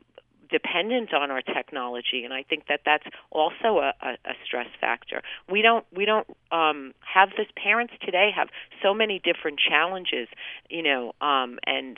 dependent 0.49 1.13
on 1.13 1.31
our 1.31 1.41
technology, 1.41 2.23
and 2.23 2.33
I 2.33 2.43
think 2.43 2.67
that 2.67 2.81
that's 2.85 3.05
also 3.31 3.79
a, 3.79 3.93
a, 4.01 4.11
a 4.25 4.33
stress 4.45 4.67
factor. 4.79 5.21
We 5.49 5.61
don't 5.61 5.85
we 5.93 6.05
don't 6.05 6.27
um, 6.55 6.93
have 7.01 7.29
this. 7.37 7.47
Parents 7.61 7.93
today 8.03 8.29
have 8.35 8.47
so 8.81 8.93
many 8.93 9.19
different 9.19 9.59
challenges, 9.59 10.27
you 10.69 10.81
know, 10.81 11.13
um, 11.19 11.59
and 11.65 11.97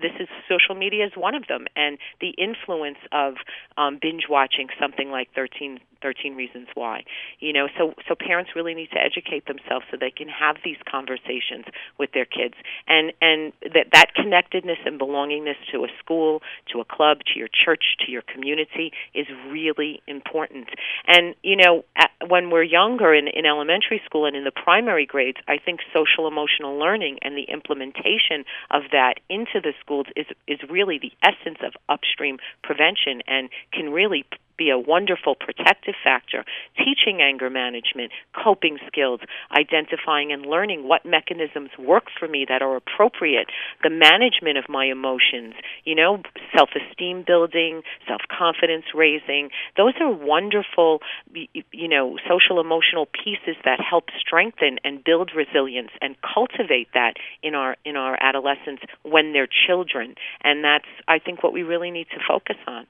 this 0.00 0.12
is 0.18 0.28
social 0.48 0.74
media 0.74 1.06
is 1.06 1.12
one 1.14 1.34
of 1.34 1.46
them, 1.48 1.66
and 1.76 1.98
the 2.20 2.30
influence 2.38 2.98
of 3.12 3.34
um, 3.76 3.98
binge 4.00 4.24
watching 4.30 4.68
something 4.80 5.10
like 5.10 5.28
13 5.34 5.78
13 6.02 6.34
reasons 6.34 6.66
why 6.74 7.04
you 7.38 7.52
know 7.52 7.68
so 7.78 7.94
so 8.08 8.14
parents 8.18 8.50
really 8.56 8.74
need 8.74 8.90
to 8.90 8.98
educate 8.98 9.46
themselves 9.46 9.86
so 9.90 9.96
they 9.98 10.10
can 10.10 10.28
have 10.28 10.56
these 10.64 10.76
conversations 10.90 11.64
with 11.98 12.10
their 12.12 12.24
kids 12.24 12.54
and 12.88 13.12
and 13.22 13.52
that 13.62 13.86
that 13.92 14.12
connectedness 14.14 14.78
and 14.84 15.00
belongingness 15.00 15.54
to 15.70 15.84
a 15.84 15.88
school 16.02 16.42
to 16.70 16.80
a 16.80 16.84
club 16.84 17.18
to 17.32 17.38
your 17.38 17.48
church 17.48 17.96
to 18.04 18.10
your 18.10 18.22
community 18.22 18.90
is 19.14 19.26
really 19.48 20.02
important 20.08 20.66
and 21.06 21.36
you 21.42 21.56
know 21.56 21.84
at, 21.96 22.10
when 22.28 22.50
we're 22.50 22.64
younger 22.64 23.14
in 23.14 23.28
in 23.28 23.46
elementary 23.46 23.81
school 24.04 24.26
and 24.26 24.36
in 24.36 24.44
the 24.44 24.50
primary 24.52 25.06
grades 25.06 25.38
i 25.48 25.58
think 25.58 25.80
social 25.92 26.26
emotional 26.26 26.78
learning 26.78 27.18
and 27.22 27.36
the 27.36 27.44
implementation 27.44 28.44
of 28.70 28.82
that 28.92 29.14
into 29.28 29.60
the 29.62 29.72
schools 29.80 30.06
is 30.16 30.26
is 30.46 30.58
really 30.70 30.98
the 30.98 31.12
essence 31.22 31.58
of 31.64 31.72
upstream 31.88 32.38
prevention 32.62 33.22
and 33.26 33.48
can 33.72 33.90
really 33.90 34.24
be 34.62 34.70
a 34.70 34.78
wonderful 34.78 35.34
protective 35.34 35.94
factor, 36.02 36.44
teaching 36.78 37.20
anger 37.20 37.50
management, 37.50 38.12
coping 38.32 38.78
skills, 38.86 39.20
identifying 39.50 40.32
and 40.32 40.46
learning 40.46 40.86
what 40.86 41.04
mechanisms 41.04 41.70
work 41.78 42.04
for 42.18 42.28
me 42.28 42.46
that 42.48 42.62
are 42.62 42.76
appropriate, 42.76 43.48
the 43.82 43.90
management 43.90 44.58
of 44.58 44.68
my 44.68 44.86
emotions, 44.86 45.54
you 45.84 45.94
know, 45.94 46.22
self 46.56 46.70
esteem 46.76 47.24
building, 47.26 47.82
self 48.06 48.20
confidence 48.30 48.84
raising. 48.94 49.50
Those 49.76 49.94
are 50.00 50.12
wonderful, 50.12 51.00
you 51.34 51.88
know, 51.88 52.16
social 52.28 52.60
emotional 52.60 53.06
pieces 53.06 53.56
that 53.64 53.80
help 53.80 54.04
strengthen 54.18 54.78
and 54.84 55.02
build 55.02 55.32
resilience 55.34 55.90
and 56.00 56.16
cultivate 56.22 56.88
that 56.94 57.14
in 57.42 57.54
our 57.54 57.76
in 57.84 57.96
our 57.96 58.16
adolescents 58.20 58.82
when 59.02 59.32
they're 59.32 59.48
children. 59.66 60.14
And 60.44 60.62
that's 60.62 60.88
I 61.08 61.18
think 61.18 61.42
what 61.42 61.52
we 61.52 61.62
really 61.62 61.90
need 61.90 62.06
to 62.10 62.20
focus 62.26 62.56
on. 62.66 62.86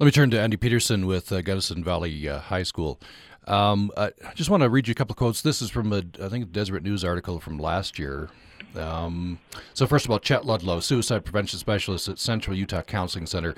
Let 0.00 0.06
me 0.06 0.10
turn 0.10 0.30
to 0.30 0.40
Andy 0.40 0.56
Peterson 0.56 1.06
with 1.06 1.30
uh, 1.30 1.42
Gunnison 1.42 1.84
Valley 1.84 2.26
uh, 2.26 2.38
High 2.38 2.62
School. 2.62 2.98
Um, 3.46 3.90
I 3.94 4.10
just 4.34 4.48
want 4.48 4.62
to 4.62 4.70
read 4.70 4.88
you 4.88 4.92
a 4.92 4.94
couple 4.94 5.12
of 5.12 5.18
quotes. 5.18 5.42
This 5.42 5.60
is 5.60 5.68
from 5.68 5.92
a, 5.92 6.02
I 6.22 6.28
think, 6.28 6.50
Deseret 6.50 6.82
News 6.82 7.04
article 7.04 7.40
from 7.40 7.58
last 7.58 7.98
year. 7.98 8.30
Um, 8.74 9.38
so, 9.74 9.86
first 9.86 10.06
of 10.06 10.10
all, 10.10 10.18
Chet 10.18 10.46
Ludlow, 10.46 10.80
suicide 10.80 11.26
prevention 11.26 11.58
specialist 11.58 12.08
at 12.08 12.18
Central 12.18 12.56
Utah 12.56 12.80
Counseling 12.80 13.26
Center. 13.26 13.54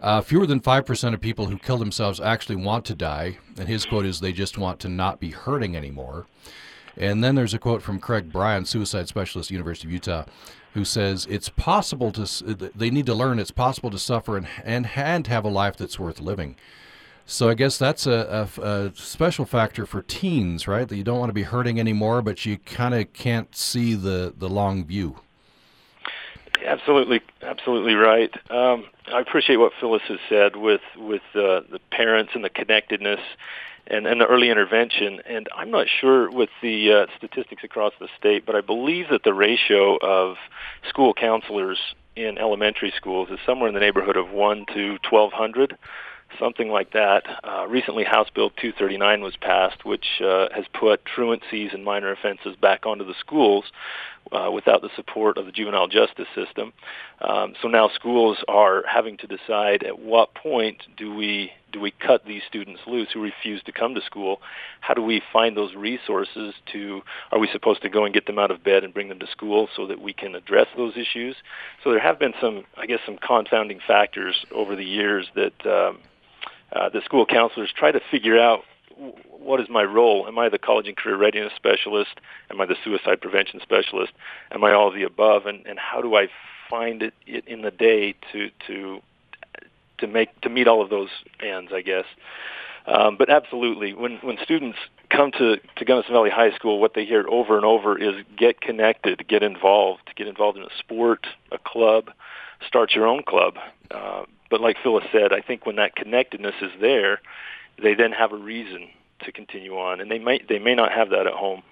Uh, 0.00 0.22
fewer 0.22 0.46
than 0.46 0.60
5% 0.60 1.14
of 1.14 1.20
people 1.20 1.46
who 1.46 1.58
kill 1.58 1.76
themselves 1.76 2.18
actually 2.18 2.56
want 2.56 2.86
to 2.86 2.94
die. 2.94 3.38
And 3.58 3.68
his 3.68 3.84
quote 3.84 4.06
is, 4.06 4.20
they 4.20 4.32
just 4.32 4.56
want 4.56 4.80
to 4.80 4.88
not 4.88 5.20
be 5.20 5.30
hurting 5.30 5.76
anymore. 5.76 6.26
And 6.96 7.22
then 7.22 7.34
there's 7.34 7.54
a 7.54 7.58
quote 7.58 7.82
from 7.82 7.98
Craig 7.98 8.32
Bryan, 8.32 8.64
suicide 8.64 9.08
specialist, 9.08 9.50
University 9.50 9.88
of 9.88 9.92
Utah 9.92 10.24
who 10.74 10.84
says 10.84 11.26
it's 11.30 11.48
possible 11.48 12.12
to 12.12 12.54
they 12.74 12.90
need 12.90 13.06
to 13.06 13.14
learn 13.14 13.38
it's 13.38 13.50
possible 13.50 13.90
to 13.90 13.98
suffer 13.98 14.36
and 14.36 14.46
and, 14.64 14.90
and 14.94 15.26
have 15.28 15.44
a 15.44 15.48
life 15.48 15.76
that's 15.76 15.98
worth 15.98 16.20
living. 16.20 16.56
So 17.26 17.48
I 17.48 17.54
guess 17.54 17.78
that's 17.78 18.06
a, 18.06 18.50
a, 18.58 18.60
a, 18.60 18.92
special 18.94 19.46
factor 19.46 19.86
for 19.86 20.02
teens, 20.02 20.68
right? 20.68 20.86
That 20.86 20.96
you 20.96 21.04
don't 21.04 21.18
want 21.18 21.30
to 21.30 21.34
be 21.34 21.44
hurting 21.44 21.80
anymore, 21.80 22.20
but 22.20 22.44
you 22.44 22.58
kind 22.58 22.94
of 22.94 23.10
can't 23.14 23.54
see 23.56 23.94
the 23.94 24.34
the 24.36 24.48
long 24.48 24.84
view. 24.84 25.16
Absolutely, 26.64 27.20
absolutely 27.42 27.94
right. 27.94 28.32
Um, 28.50 28.84
I 29.12 29.20
appreciate 29.20 29.56
what 29.56 29.72
Phyllis 29.80 30.02
has 30.08 30.18
said 30.28 30.56
with 30.56 30.82
with 30.96 31.22
uh, 31.34 31.60
the 31.70 31.80
parents 31.90 32.32
and 32.34 32.44
the 32.44 32.50
connectedness 32.50 33.20
and, 33.86 34.06
and 34.06 34.20
the 34.20 34.26
early 34.26 34.50
intervention. 34.50 35.20
And 35.26 35.48
I'm 35.54 35.70
not 35.70 35.86
sure 36.00 36.30
with 36.30 36.50
the 36.62 36.92
uh, 36.92 37.06
statistics 37.16 37.64
across 37.64 37.92
the 38.00 38.08
state, 38.18 38.46
but 38.46 38.54
I 38.54 38.60
believe 38.60 39.06
that 39.10 39.22
the 39.24 39.34
ratio 39.34 39.96
of 39.96 40.36
school 40.88 41.14
counselors 41.14 41.78
in 42.16 42.38
elementary 42.38 42.92
schools 42.96 43.28
is 43.30 43.38
somewhere 43.44 43.68
in 43.68 43.74
the 43.74 43.80
neighborhood 43.80 44.16
of 44.16 44.30
1 44.30 44.66
to 44.74 44.98
1,200 45.10 45.76
something 46.38 46.68
like 46.68 46.92
that. 46.92 47.22
Uh, 47.44 47.66
recently, 47.68 48.04
House 48.04 48.28
Bill 48.34 48.50
239 48.50 49.22
was 49.22 49.36
passed, 49.36 49.84
which 49.84 50.20
uh, 50.20 50.48
has 50.54 50.64
put 50.72 51.02
truancies 51.04 51.74
and 51.74 51.84
minor 51.84 52.10
offenses 52.10 52.56
back 52.60 52.86
onto 52.86 53.04
the 53.04 53.14
schools 53.20 53.64
uh, 54.32 54.50
without 54.50 54.82
the 54.82 54.90
support 54.96 55.38
of 55.38 55.46
the 55.46 55.52
juvenile 55.52 55.88
justice 55.88 56.26
system. 56.34 56.72
Um, 57.20 57.54
so 57.60 57.68
now 57.68 57.88
schools 57.94 58.38
are 58.48 58.84
having 58.86 59.16
to 59.18 59.26
decide 59.26 59.82
at 59.82 59.98
what 59.98 60.34
point 60.34 60.82
do 60.96 61.14
we 61.14 61.52
do 61.74 61.80
we 61.80 61.90
cut 61.90 62.24
these 62.24 62.42
students 62.48 62.80
loose 62.86 63.08
who 63.12 63.20
refuse 63.20 63.60
to 63.64 63.72
come 63.72 63.96
to 63.96 64.00
school? 64.00 64.40
How 64.80 64.94
do 64.94 65.02
we 65.02 65.20
find 65.32 65.56
those 65.56 65.74
resources 65.74 66.54
to? 66.72 67.02
Are 67.32 67.38
we 67.40 67.48
supposed 67.52 67.82
to 67.82 67.88
go 67.88 68.04
and 68.04 68.14
get 68.14 68.26
them 68.26 68.38
out 68.38 68.52
of 68.52 68.62
bed 68.62 68.84
and 68.84 68.94
bring 68.94 69.08
them 69.08 69.18
to 69.18 69.26
school 69.26 69.68
so 69.76 69.86
that 69.88 70.00
we 70.00 70.12
can 70.12 70.36
address 70.36 70.68
those 70.76 70.96
issues? 70.96 71.34
So 71.82 71.90
there 71.90 72.00
have 72.00 72.18
been 72.18 72.32
some, 72.40 72.64
I 72.76 72.86
guess, 72.86 73.00
some 73.04 73.18
confounding 73.18 73.80
factors 73.84 74.46
over 74.52 74.76
the 74.76 74.84
years 74.84 75.26
that 75.34 75.66
um, 75.66 75.98
uh, 76.72 76.90
the 76.90 77.02
school 77.04 77.26
counselors 77.26 77.72
try 77.76 77.90
to 77.90 78.00
figure 78.08 78.38
out 78.38 78.60
what 78.96 79.60
is 79.60 79.68
my 79.68 79.82
role? 79.82 80.28
Am 80.28 80.38
I 80.38 80.48
the 80.48 80.58
college 80.58 80.86
and 80.86 80.96
career 80.96 81.16
readiness 81.16 81.52
specialist? 81.56 82.20
Am 82.50 82.60
I 82.60 82.66
the 82.66 82.76
suicide 82.84 83.20
prevention 83.20 83.58
specialist? 83.60 84.12
Am 84.52 84.62
I 84.62 84.72
all 84.72 84.88
of 84.88 84.94
the 84.94 85.02
above? 85.02 85.46
And 85.46 85.66
and 85.66 85.76
how 85.76 86.00
do 86.00 86.14
I 86.14 86.28
find 86.70 87.02
it 87.02 87.14
in 87.26 87.62
the 87.62 87.72
day 87.72 88.14
to 88.32 88.50
to 88.68 89.00
to 89.98 90.06
make 90.06 90.40
to 90.42 90.48
meet 90.48 90.68
all 90.68 90.82
of 90.82 90.90
those 90.90 91.10
ends? 91.40 91.72
I 91.72 91.82
guess. 91.82 92.06
Um, 92.86 93.16
but 93.16 93.30
absolutely, 93.30 93.94
when 93.94 94.18
when 94.18 94.36
students 94.42 94.78
come 95.08 95.32
to 95.32 95.56
to 95.76 95.84
Gunnison 95.84 96.12
Valley 96.12 96.30
High 96.30 96.54
School, 96.54 96.80
what 96.80 96.94
they 96.94 97.04
hear 97.04 97.24
over 97.28 97.56
and 97.56 97.64
over 97.64 97.98
is 97.98 98.24
get 98.36 98.60
connected, 98.60 99.26
get 99.26 99.42
involved, 99.42 100.14
get 100.16 100.28
involved 100.28 100.58
in 100.58 100.64
a 100.64 100.78
sport, 100.78 101.26
a 101.50 101.58
club, 101.58 102.10
start 102.66 102.94
your 102.94 103.06
own 103.06 103.22
club. 103.22 103.56
Uh, 103.90 104.24
but 104.50 104.60
like 104.60 104.76
Phyllis 104.82 105.04
said, 105.10 105.32
I 105.32 105.40
think 105.40 105.64
when 105.64 105.76
that 105.76 105.96
connectedness 105.96 106.54
is 106.60 106.70
there, 106.80 107.20
they 107.82 107.94
then 107.94 108.12
have 108.12 108.32
a 108.32 108.36
reason 108.36 108.88
to 109.20 109.32
continue 109.32 109.78
on, 109.78 110.00
and 110.00 110.10
they 110.10 110.18
might 110.18 110.48
they 110.48 110.58
may 110.58 110.74
not 110.74 110.92
have 110.92 111.10
that 111.10 111.26
at 111.26 111.32
home. 111.32 111.62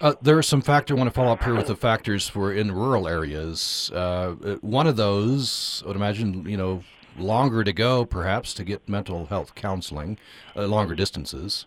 Uh, 0.00 0.14
there 0.20 0.36
are 0.36 0.42
some 0.42 0.60
factors. 0.60 0.96
I 0.96 0.98
want 0.98 1.08
to 1.08 1.14
follow 1.14 1.32
up 1.32 1.42
here 1.42 1.54
with 1.54 1.68
the 1.68 1.76
factors 1.76 2.28
for 2.28 2.52
in 2.52 2.72
rural 2.72 3.08
areas. 3.08 3.90
Uh, 3.94 4.32
one 4.60 4.86
of 4.86 4.96
those, 4.96 5.82
I 5.84 5.88
would 5.88 5.96
imagine, 5.96 6.46
you 6.46 6.56
know, 6.56 6.82
longer 7.16 7.64
to 7.64 7.72
go, 7.72 8.04
perhaps, 8.04 8.54
to 8.54 8.64
get 8.64 8.88
mental 8.88 9.26
health 9.26 9.54
counseling, 9.54 10.18
uh, 10.56 10.66
longer 10.66 10.94
distances. 10.94 11.66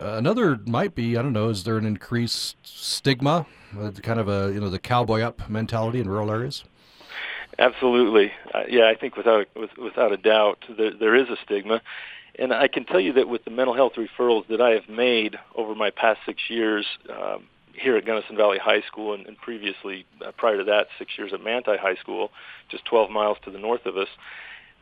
Uh, 0.00 0.14
another 0.14 0.58
might 0.66 0.94
be, 0.94 1.16
I 1.16 1.22
don't 1.22 1.32
know, 1.32 1.48
is 1.48 1.64
there 1.64 1.76
an 1.76 1.84
increased 1.84 2.56
stigma, 2.62 3.46
uh, 3.78 3.90
kind 4.02 4.20
of 4.20 4.28
a, 4.28 4.52
you 4.52 4.60
know, 4.60 4.70
the 4.70 4.78
cowboy 4.78 5.20
up 5.20 5.48
mentality 5.48 6.00
in 6.00 6.08
rural 6.08 6.30
areas? 6.30 6.64
Absolutely. 7.58 8.32
Uh, 8.54 8.62
yeah, 8.68 8.88
I 8.88 8.94
think 8.94 9.16
without 9.16 9.46
with, 9.54 9.76
without 9.76 10.12
a 10.12 10.16
doubt, 10.16 10.64
there, 10.78 10.92
there 10.92 11.14
is 11.14 11.28
a 11.28 11.36
stigma. 11.44 11.82
And 12.38 12.54
I 12.54 12.68
can 12.68 12.84
tell 12.84 13.00
you 13.00 13.12
that 13.14 13.28
with 13.28 13.44
the 13.44 13.50
mental 13.50 13.74
health 13.74 13.94
referrals 13.96 14.46
that 14.48 14.60
I 14.60 14.70
have 14.70 14.88
made 14.88 15.36
over 15.56 15.74
my 15.74 15.90
past 15.90 16.20
six 16.24 16.48
years 16.48 16.86
um, 17.10 17.44
here 17.74 17.96
at 17.96 18.06
Gunnison 18.06 18.36
Valley 18.36 18.58
High 18.58 18.82
School 18.82 19.14
and, 19.14 19.26
and 19.26 19.36
previously, 19.36 20.06
uh, 20.24 20.30
prior 20.32 20.58
to 20.58 20.64
that, 20.64 20.86
six 20.98 21.12
years 21.18 21.32
at 21.34 21.42
Manti 21.42 21.76
High 21.76 21.96
School, 21.96 22.30
just 22.70 22.84
12 22.86 23.10
miles 23.10 23.36
to 23.44 23.50
the 23.50 23.58
north 23.58 23.84
of 23.84 23.96
us, 23.96 24.08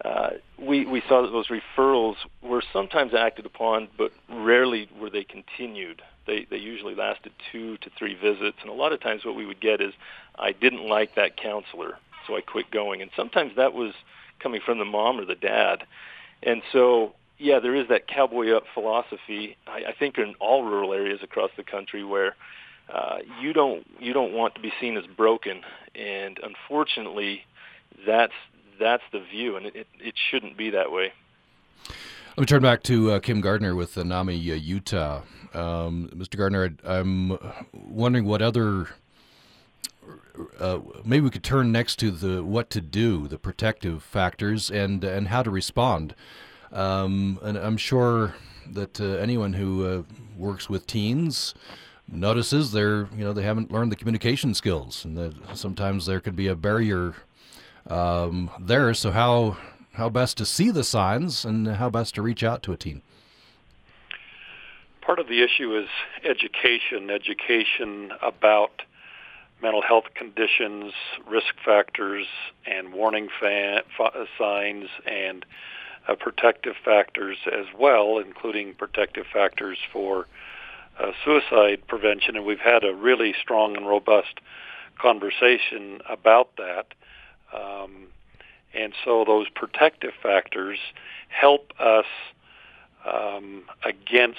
uh, 0.04 0.30
we, 0.58 0.86
we 0.86 1.02
saw 1.08 1.22
that 1.22 1.32
those 1.32 1.48
referrals 1.48 2.14
were 2.42 2.62
sometimes 2.72 3.14
acted 3.14 3.46
upon, 3.46 3.88
but 3.96 4.12
rarely 4.28 4.88
were 5.00 5.10
they 5.10 5.24
continued. 5.24 6.02
They, 6.26 6.46
they 6.50 6.58
usually 6.58 6.94
lasted 6.94 7.32
two 7.50 7.78
to 7.78 7.90
three 7.98 8.14
visits, 8.14 8.58
and 8.60 8.70
a 8.70 8.74
lot 8.74 8.92
of 8.92 9.00
times 9.00 9.24
what 9.24 9.34
we 9.34 9.46
would 9.46 9.60
get 9.60 9.80
is, 9.80 9.92
I 10.38 10.52
didn't 10.52 10.86
like 10.86 11.14
that 11.16 11.36
counselor, 11.36 11.98
so 12.26 12.36
I 12.36 12.42
quit 12.42 12.70
going. 12.70 13.02
And 13.02 13.10
sometimes 13.16 13.52
that 13.56 13.74
was 13.74 13.92
coming 14.40 14.60
from 14.64 14.78
the 14.78 14.84
mom 14.84 15.18
or 15.18 15.24
the 15.24 15.34
dad. 15.34 15.84
And 16.42 16.62
so, 16.72 17.14
yeah, 17.38 17.58
there 17.58 17.74
is 17.74 17.88
that 17.88 18.06
cowboy 18.06 18.50
up 18.50 18.64
philosophy. 18.74 19.56
I, 19.66 19.86
I 19.88 19.94
think 19.98 20.18
in 20.18 20.34
all 20.38 20.64
rural 20.64 20.92
areas 20.92 21.20
across 21.22 21.50
the 21.56 21.64
country 21.64 22.04
where 22.04 22.36
uh, 22.92 23.18
you 23.40 23.52
don't 23.52 23.86
you 24.00 24.12
don't 24.12 24.32
want 24.32 24.54
to 24.54 24.60
be 24.60 24.72
seen 24.80 24.96
as 24.96 25.04
broken, 25.06 25.60
and 25.94 26.40
unfortunately, 26.42 27.42
that's 28.06 28.32
that's 28.78 29.02
the 29.12 29.20
view, 29.20 29.56
and 29.56 29.66
it, 29.66 29.76
it, 29.76 29.86
it 30.00 30.14
shouldn't 30.30 30.56
be 30.56 30.70
that 30.70 30.90
way. 30.90 31.12
Let 32.36 32.42
me 32.42 32.46
turn 32.46 32.62
back 32.62 32.82
to 32.84 33.12
uh, 33.12 33.20
Kim 33.20 33.40
Gardner 33.40 33.74
with 33.74 33.98
uh, 33.98 34.04
NAMI 34.04 34.52
uh, 34.52 34.54
Utah. 34.54 35.22
Um, 35.54 36.10
Mr. 36.14 36.36
Gardner, 36.36 36.74
I'm 36.84 37.36
wondering 37.72 38.24
what 38.26 38.42
other 38.42 38.88
uh, 40.60 40.78
maybe 41.04 41.22
we 41.22 41.30
could 41.30 41.42
turn 41.42 41.72
next 41.72 41.96
to 41.96 42.10
the 42.10 42.44
what 42.44 42.70
to 42.70 42.80
do, 42.80 43.28
the 43.28 43.38
protective 43.38 44.02
factors, 44.02 44.70
and 44.70 45.02
and 45.04 45.28
how 45.28 45.42
to 45.42 45.50
respond. 45.50 46.14
Um, 46.72 47.38
and 47.42 47.56
I'm 47.56 47.76
sure 47.76 48.34
that 48.70 49.00
uh, 49.00 49.04
anyone 49.04 49.54
who 49.54 49.86
uh, 49.86 50.02
works 50.36 50.68
with 50.68 50.86
teens 50.86 51.54
notices 52.10 52.72
they're 52.72 53.08
you 53.16 53.24
know 53.24 53.32
they 53.32 53.42
haven't 53.42 53.72
learned 53.72 53.92
the 53.92 53.96
communication 53.96 54.54
skills, 54.54 55.04
and 55.04 55.16
that 55.16 55.34
sometimes 55.54 56.06
there 56.06 56.20
could 56.20 56.36
be 56.36 56.46
a 56.46 56.54
barrier 56.54 57.14
um, 57.88 58.50
there. 58.60 58.92
So 58.94 59.10
how 59.10 59.56
how 59.94 60.08
best 60.08 60.38
to 60.38 60.46
see 60.46 60.70
the 60.70 60.84
signs 60.84 61.44
and 61.44 61.66
how 61.66 61.90
best 61.90 62.14
to 62.14 62.22
reach 62.22 62.44
out 62.44 62.62
to 62.64 62.72
a 62.72 62.76
teen? 62.76 63.02
Part 65.00 65.18
of 65.18 65.26
the 65.26 65.42
issue 65.42 65.76
is 65.76 65.88
education, 66.22 67.10
education 67.10 68.12
about 68.22 68.82
mental 69.60 69.82
health 69.82 70.04
conditions, 70.14 70.92
risk 71.26 71.54
factors, 71.64 72.26
and 72.66 72.92
warning 72.92 73.28
fa- 73.40 73.82
signs 74.38 74.88
and 75.04 75.44
uh, 76.06 76.14
protective 76.14 76.76
factors 76.84 77.38
as 77.50 77.66
well, 77.76 78.18
including 78.18 78.74
protective 78.74 79.26
factors 79.32 79.78
for 79.92 80.26
uh, 81.00 81.12
suicide 81.24 81.86
prevention. 81.86 82.36
And 82.36 82.44
we've 82.44 82.60
had 82.60 82.84
a 82.84 82.94
really 82.94 83.34
strong 83.40 83.76
and 83.76 83.86
robust 83.86 84.40
conversation 85.00 86.00
about 86.08 86.56
that. 86.56 86.86
Um, 87.54 88.08
and 88.74 88.92
so 89.04 89.24
those 89.26 89.48
protective 89.54 90.12
factors 90.22 90.78
help 91.28 91.72
us 91.78 92.06
um, 93.06 93.64
against 93.84 94.38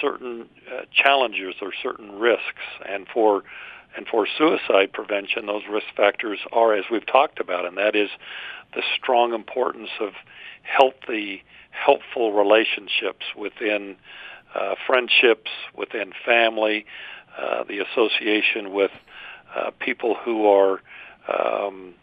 certain 0.00 0.48
uh, 0.70 0.82
challenges 0.92 1.54
or 1.60 1.72
certain 1.82 2.18
risks. 2.18 2.62
And 2.88 3.06
for 3.12 3.44
and 3.96 4.06
for 4.06 4.26
suicide 4.26 4.92
prevention, 4.92 5.46
those 5.46 5.62
risk 5.68 5.86
factors 5.96 6.38
are, 6.52 6.74
as 6.74 6.84
we've 6.90 7.06
talked 7.06 7.40
about, 7.40 7.64
and 7.64 7.76
that 7.78 7.96
is 7.96 8.10
the 8.74 8.82
strong 8.96 9.32
importance 9.32 9.88
of 9.98 10.12
healthy, 10.62 11.42
helpful 11.70 12.32
relationships 12.32 13.24
within 13.36 13.96
uh, 14.54 14.74
friendships, 14.86 15.50
within 15.74 16.12
family, 16.24 16.84
uh, 17.38 17.64
the 17.64 17.78
association 17.78 18.72
with 18.72 18.90
uh, 19.56 19.70
people 19.80 20.14
who 20.14 20.46
are 20.46 20.80
um, 21.28 21.94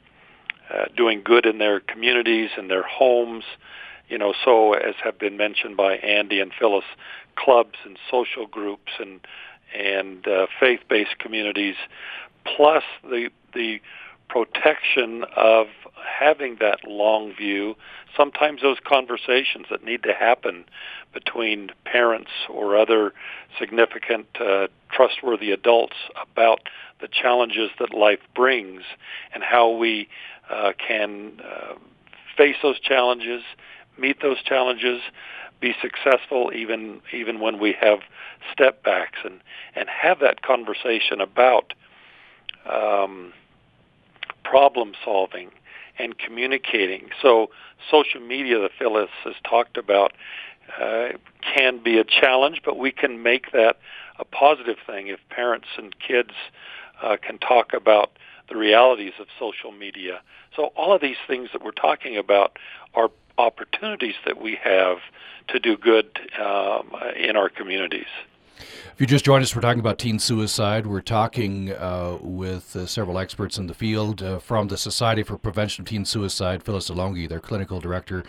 uh, 0.73 0.85
doing 0.95 1.21
good 1.23 1.45
in 1.45 1.57
their 1.57 1.79
communities 1.79 2.49
and 2.57 2.69
their 2.69 2.83
homes. 2.83 3.43
You 4.07 4.17
know, 4.17 4.33
so 4.43 4.73
as 4.73 4.95
have 5.03 5.17
been 5.17 5.37
mentioned 5.37 5.77
by 5.77 5.95
Andy 5.97 6.39
and 6.39 6.51
Phyllis, 6.57 6.85
clubs 7.35 7.77
and 7.83 7.97
social 8.09 8.45
groups 8.45 8.91
and 8.99 9.19
and 9.73 10.25
uh, 10.27 10.47
faith-based 10.59 11.19
communities, 11.19 11.75
plus 12.45 12.83
the 13.03 13.29
the 13.53 13.81
protection 14.35 15.23
of 15.37 15.67
having 16.19 16.57
that 16.59 16.85
long 16.85 17.33
view. 17.33 17.73
Sometimes 18.17 18.61
those 18.61 18.79
conversations 18.85 19.67
that 19.71 19.81
need 19.81 20.03
to 20.03 20.13
happen 20.13 20.65
between 21.13 21.71
parents 21.85 22.31
or 22.49 22.75
other 22.75 23.13
significant, 23.57 24.25
uh, 24.37 24.67
trustworthy 24.91 25.51
adults 25.51 25.95
about 26.21 26.59
the 26.99 27.07
challenges 27.07 27.69
that 27.79 27.93
life 27.93 28.19
brings 28.35 28.81
and 29.33 29.41
how 29.41 29.69
we 29.69 30.09
uh, 30.49 30.73
can 30.85 31.39
uh, 31.41 31.75
face 32.35 32.57
those 32.61 32.79
challenges, 32.81 33.41
meet 33.97 34.21
those 34.21 34.43
challenges, 34.43 34.99
be 35.61 35.73
successful 35.81 36.51
even 36.53 36.99
even 37.13 37.39
when 37.39 37.57
we 37.57 37.73
have 37.79 37.99
step 38.51 38.83
backs 38.83 39.19
and 39.23 39.39
and 39.73 39.87
have 39.87 40.19
that 40.19 40.41
conversation 40.41 41.21
about 41.21 41.73
um, 42.69 43.31
problem 44.45 44.93
solving 45.03 45.49
and 45.97 46.17
communicating. 46.17 47.09
So 47.21 47.49
social 47.89 48.21
media 48.21 48.59
that 48.59 48.71
Phyllis 48.77 49.09
has 49.23 49.33
talked 49.49 49.77
about 49.77 50.13
uh, 50.81 51.09
can 51.41 51.81
be 51.83 51.97
a 51.97 52.03
challenge, 52.03 52.61
but 52.63 52.77
we 52.77 52.91
can 52.91 53.21
make 53.21 53.51
that 53.51 53.77
a 54.19 54.25
positive 54.25 54.77
thing 54.85 55.07
if 55.07 55.19
parents 55.29 55.67
and 55.77 55.93
kids 55.99 56.31
uh, 57.01 57.17
can 57.21 57.37
talk 57.37 57.73
about 57.73 58.11
the 58.49 58.55
realities 58.55 59.13
of 59.19 59.27
social 59.39 59.71
media. 59.71 60.21
So 60.55 60.65
all 60.75 60.93
of 60.93 61.01
these 61.01 61.17
things 61.27 61.49
that 61.53 61.63
we're 61.63 61.71
talking 61.71 62.17
about 62.17 62.57
are 62.93 63.09
opportunities 63.37 64.15
that 64.25 64.41
we 64.41 64.57
have 64.63 64.97
to 65.49 65.59
do 65.59 65.75
good 65.77 66.19
um, 66.39 66.91
in 67.17 67.35
our 67.35 67.49
communities. 67.49 68.07
If 68.57 68.95
you 69.01 69.05
just 69.05 69.25
joined 69.25 69.43
us, 69.43 69.55
we're 69.55 69.61
talking 69.61 69.79
about 69.79 69.99
teen 69.99 70.19
suicide. 70.19 70.87
We're 70.87 71.01
talking 71.01 71.71
uh, 71.71 72.17
with 72.21 72.75
uh, 72.75 72.85
several 72.85 73.19
experts 73.19 73.57
in 73.57 73.67
the 73.67 73.73
field 73.73 74.23
uh, 74.23 74.39
from 74.39 74.69
the 74.69 74.77
Society 74.77 75.23
for 75.23 75.37
Prevention 75.37 75.83
of 75.83 75.89
Teen 75.89 76.05
Suicide, 76.05 76.63
Phyllis 76.63 76.89
Alongi, 76.89 77.27
their 77.27 77.39
clinical 77.39 77.79
director. 77.79 78.23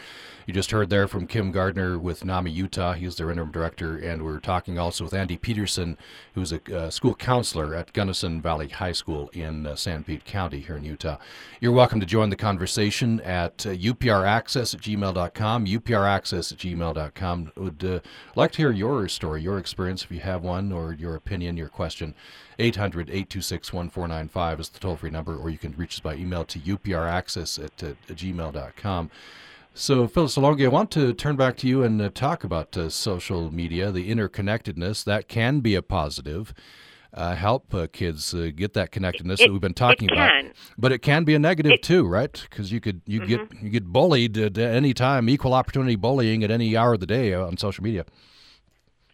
You 0.47 0.55
just 0.55 0.71
heard 0.71 0.91
there 0.91 1.09
from 1.09 1.27
Kim 1.27 1.51
Gardner 1.51 1.99
with 1.99 2.25
NAMI 2.25 2.53
Utah. 2.53 2.93
He's 2.93 3.17
their 3.17 3.33
interim 3.33 3.51
director. 3.51 3.97
And 3.97 4.25
we're 4.25 4.39
talking 4.39 4.79
also 4.79 5.03
with 5.03 5.13
Andy 5.13 5.37
Peterson, 5.37 5.99
who's 6.35 6.53
a 6.53 6.61
uh, 6.73 6.89
school 6.89 7.17
counselor 7.17 7.75
at 7.75 7.93
Gunnison 7.93 8.41
Valley 8.41 8.69
High 8.69 8.93
School 8.93 9.29
in 9.33 9.67
uh, 9.67 9.73
Sanpete 9.73 10.25
County 10.25 10.61
here 10.61 10.77
in 10.77 10.85
Utah. 10.85 11.19
You're 11.61 11.73
welcome 11.73 11.99
to 11.99 12.07
join 12.07 12.31
the 12.31 12.37
conversation 12.37 13.21
at 13.23 13.67
uh, 13.67 13.71
upraccess 13.71 14.73
at 14.73 14.81
gmail.com, 14.83 15.67
upraccess 15.67 16.53
at 16.53 16.59
gmail.com. 16.59 17.53
Would 17.57 18.03
like 18.37 18.53
to 18.53 18.59
hear 18.59 18.71
your 18.71 19.09
story, 19.09 19.43
your 19.43 19.59
experience, 19.59 20.05
if 20.05 20.13
you 20.13 20.21
have 20.21 20.45
one, 20.45 20.71
or 20.71 20.93
your 20.93 21.17
opinion, 21.17 21.57
your 21.57 21.69
question. 21.69 22.15
800 22.61 23.11
826 23.11 23.73
1495 23.73 24.61
is 24.61 24.69
the 24.69 24.79
toll 24.79 24.95
free 24.95 25.11
number, 25.11 25.37
or 25.37 25.51
you 25.51 25.59
can 25.59 25.75
reach 25.77 25.95
us 25.95 26.01
by 26.01 26.15
email 26.15 26.45
to 26.45 26.61
upraccess 26.61 27.63
at 27.63 27.77
gmail.com. 28.17 29.11
So, 29.79 30.09
Phyllis 30.09 30.37
Alongi, 30.39 30.65
I 30.65 30.69
want 30.69 30.91
to 30.93 31.13
turn 31.13 31.37
back 31.37 31.59
to 31.59 31.69
you 31.69 31.83
and 31.83 32.01
uh, 32.01 32.09
talk 32.09 32.45
about 32.45 32.75
uh, 32.79 32.89
social 32.89 33.53
media, 33.53 33.93
the 33.93 34.11
interconnectedness. 34.11 35.05
That 35.05 35.29
can 35.29 35.61
be 35.61 35.75
a 35.75 35.83
positive. 35.83 36.55
Uh, 37.13 37.35
help 37.35 37.75
uh, 37.75 37.87
kids 37.93 38.33
uh, 38.33 38.49
get 38.57 38.73
that 38.73 38.91
connectedness 38.91 39.39
it, 39.39 39.47
that 39.47 39.53
we've 39.53 39.61
been 39.61 39.75
talking 39.75 40.11
about. 40.11 40.47
But 40.79 40.93
it 40.93 41.01
can 41.01 41.25
be 41.25 41.35
a 41.35 41.39
negative 41.39 41.73
it, 41.73 41.83
too, 41.83 42.07
right? 42.07 42.33
Because 42.49 42.73
you 42.73 42.81
could 42.81 43.03
you 43.05 43.21
mm-hmm. 43.21 43.29
get 43.29 43.63
you 43.63 43.69
get 43.69 43.85
bullied 43.85 44.39
at 44.39 44.57
any 44.57 44.95
time, 44.95 45.29
equal 45.29 45.53
opportunity 45.53 45.95
bullying 45.95 46.43
at 46.43 46.51
any 46.51 46.75
hour 46.75 46.95
of 46.95 47.01
the 47.01 47.07
day 47.07 47.35
on 47.35 47.59
social 47.59 47.85
media 47.85 48.07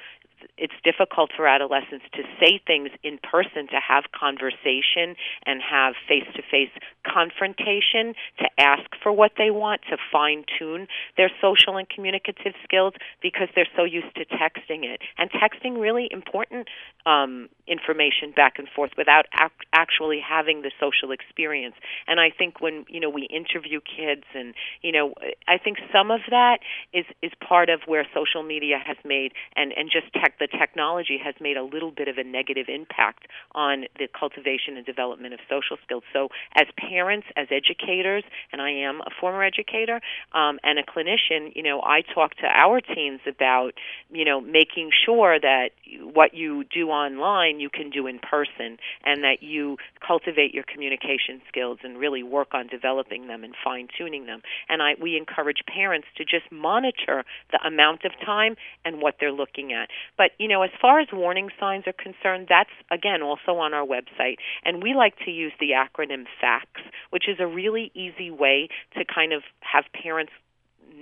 it's 0.56 0.74
difficult 0.82 1.30
for 1.36 1.46
adolescents 1.46 2.04
to 2.12 2.22
say 2.40 2.60
things 2.66 2.90
in 3.02 3.18
person, 3.18 3.66
to 3.68 3.80
have 3.80 4.04
conversation 4.12 5.16
and 5.46 5.60
have 5.62 5.94
face 6.08 6.26
to 6.34 6.42
face 6.42 6.70
confrontation, 7.06 8.14
to 8.38 8.46
ask 8.58 8.84
for 9.02 9.12
what 9.12 9.32
they 9.38 9.50
want, 9.50 9.82
to 9.90 9.96
fine 10.10 10.44
tune 10.58 10.86
their 11.16 11.30
social 11.40 11.76
and 11.76 11.88
communicative 11.88 12.54
skills 12.64 12.94
because 13.22 13.48
they're 13.54 13.68
so 13.76 13.84
used 13.84 14.14
to 14.16 14.24
texting 14.24 14.84
it. 14.84 15.00
And 15.18 15.30
texting 15.30 15.80
really 15.80 16.08
important 16.10 16.68
um, 17.06 17.48
information 17.66 18.32
back 18.34 18.58
and 18.58 18.68
forth 18.68 18.92
without 18.96 19.26
ac- 19.40 19.52
actually 19.72 20.20
having 20.20 20.62
the 20.62 20.70
social 20.80 21.12
experience. 21.12 21.74
And 22.06 22.20
I 22.20 22.30
think 22.30 22.60
when 22.60 22.84
you 22.88 23.00
know 23.00 23.10
we 23.10 23.22
interview 23.24 23.80
kids, 23.80 24.24
and 24.34 24.54
you 24.82 24.92
know, 24.92 25.14
I 25.46 25.58
think 25.58 25.78
some 25.92 26.10
of 26.10 26.20
that 26.30 26.58
is 26.92 27.04
is 27.22 27.32
part 27.46 27.68
of 27.68 27.80
where 27.86 28.06
social 28.14 28.42
media 28.42 28.78
has 28.84 28.96
made 29.04 29.32
and 29.56 29.72
and 29.76 29.90
just 29.90 30.12
tech 30.38 30.50
the 30.50 30.58
technology 30.64 31.18
has 31.22 31.34
made 31.40 31.56
a 31.56 31.62
little 31.62 31.90
bit 31.90 32.08
of 32.08 32.18
a 32.18 32.24
negative 32.24 32.66
impact 32.68 33.26
on 33.54 33.84
the 33.98 34.08
cultivation 34.08 34.76
and 34.76 34.84
development 34.86 35.34
of 35.34 35.40
social 35.48 35.76
skills. 35.84 36.02
So 36.12 36.28
as 36.54 36.66
parents, 36.76 37.26
as 37.36 37.48
educators, 37.50 38.24
and 38.52 38.60
I 38.60 38.70
am 38.70 39.00
a 39.00 39.10
former 39.20 39.42
educator 39.44 40.00
um, 40.32 40.58
and 40.62 40.78
a 40.78 40.82
clinician, 40.82 41.54
you 41.54 41.62
know, 41.62 41.80
I 41.82 42.02
talk 42.02 42.34
to 42.36 42.46
our 42.46 42.80
teens 42.80 43.20
about 43.26 43.72
you 44.10 44.24
know 44.24 44.40
making 44.40 44.90
sure 45.04 45.38
that 45.38 45.70
what 46.00 46.34
you 46.34 46.64
do 46.64 46.88
online 46.88 47.60
you 47.60 47.70
can 47.70 47.90
do 47.90 48.06
in 48.06 48.18
person 48.18 48.78
and 49.04 49.22
that 49.22 49.42
you 49.42 49.76
cultivate 50.06 50.54
your 50.54 50.64
communication 50.64 51.40
skills 51.48 51.78
and 51.82 51.98
really 51.98 52.22
work 52.22 52.48
on 52.52 52.66
developing 52.66 53.26
them 53.28 53.44
and 53.44 53.54
fine 53.62 53.88
tuning 53.96 54.26
them 54.26 54.40
and 54.68 54.82
I 54.82 54.94
we 55.00 55.16
encourage 55.16 55.58
parents 55.66 56.08
to 56.16 56.24
just 56.24 56.50
monitor 56.50 57.24
the 57.52 57.66
amount 57.66 58.04
of 58.04 58.12
time 58.24 58.56
and 58.84 59.00
what 59.00 59.16
they're 59.20 59.32
looking 59.32 59.72
at 59.72 59.88
but 60.16 60.23
you 60.38 60.48
know 60.48 60.62
as 60.62 60.70
far 60.80 61.00
as 61.00 61.08
warning 61.12 61.50
signs 61.58 61.84
are 61.86 61.92
concerned 61.92 62.46
that's 62.48 62.70
again 62.90 63.22
also 63.22 63.52
on 63.58 63.74
our 63.74 63.86
website. 63.86 64.36
And 64.64 64.82
we 64.82 64.94
like 64.94 65.14
to 65.24 65.30
use 65.30 65.52
the 65.60 65.70
acronym 65.70 66.24
FACTS 66.40 66.80
which 67.10 67.28
is 67.28 67.38
a 67.40 67.46
really 67.46 67.90
easy 67.94 68.30
way 68.30 68.68
to 68.96 69.04
kind 69.04 69.32
of 69.32 69.42
have 69.60 69.84
parents 69.92 70.32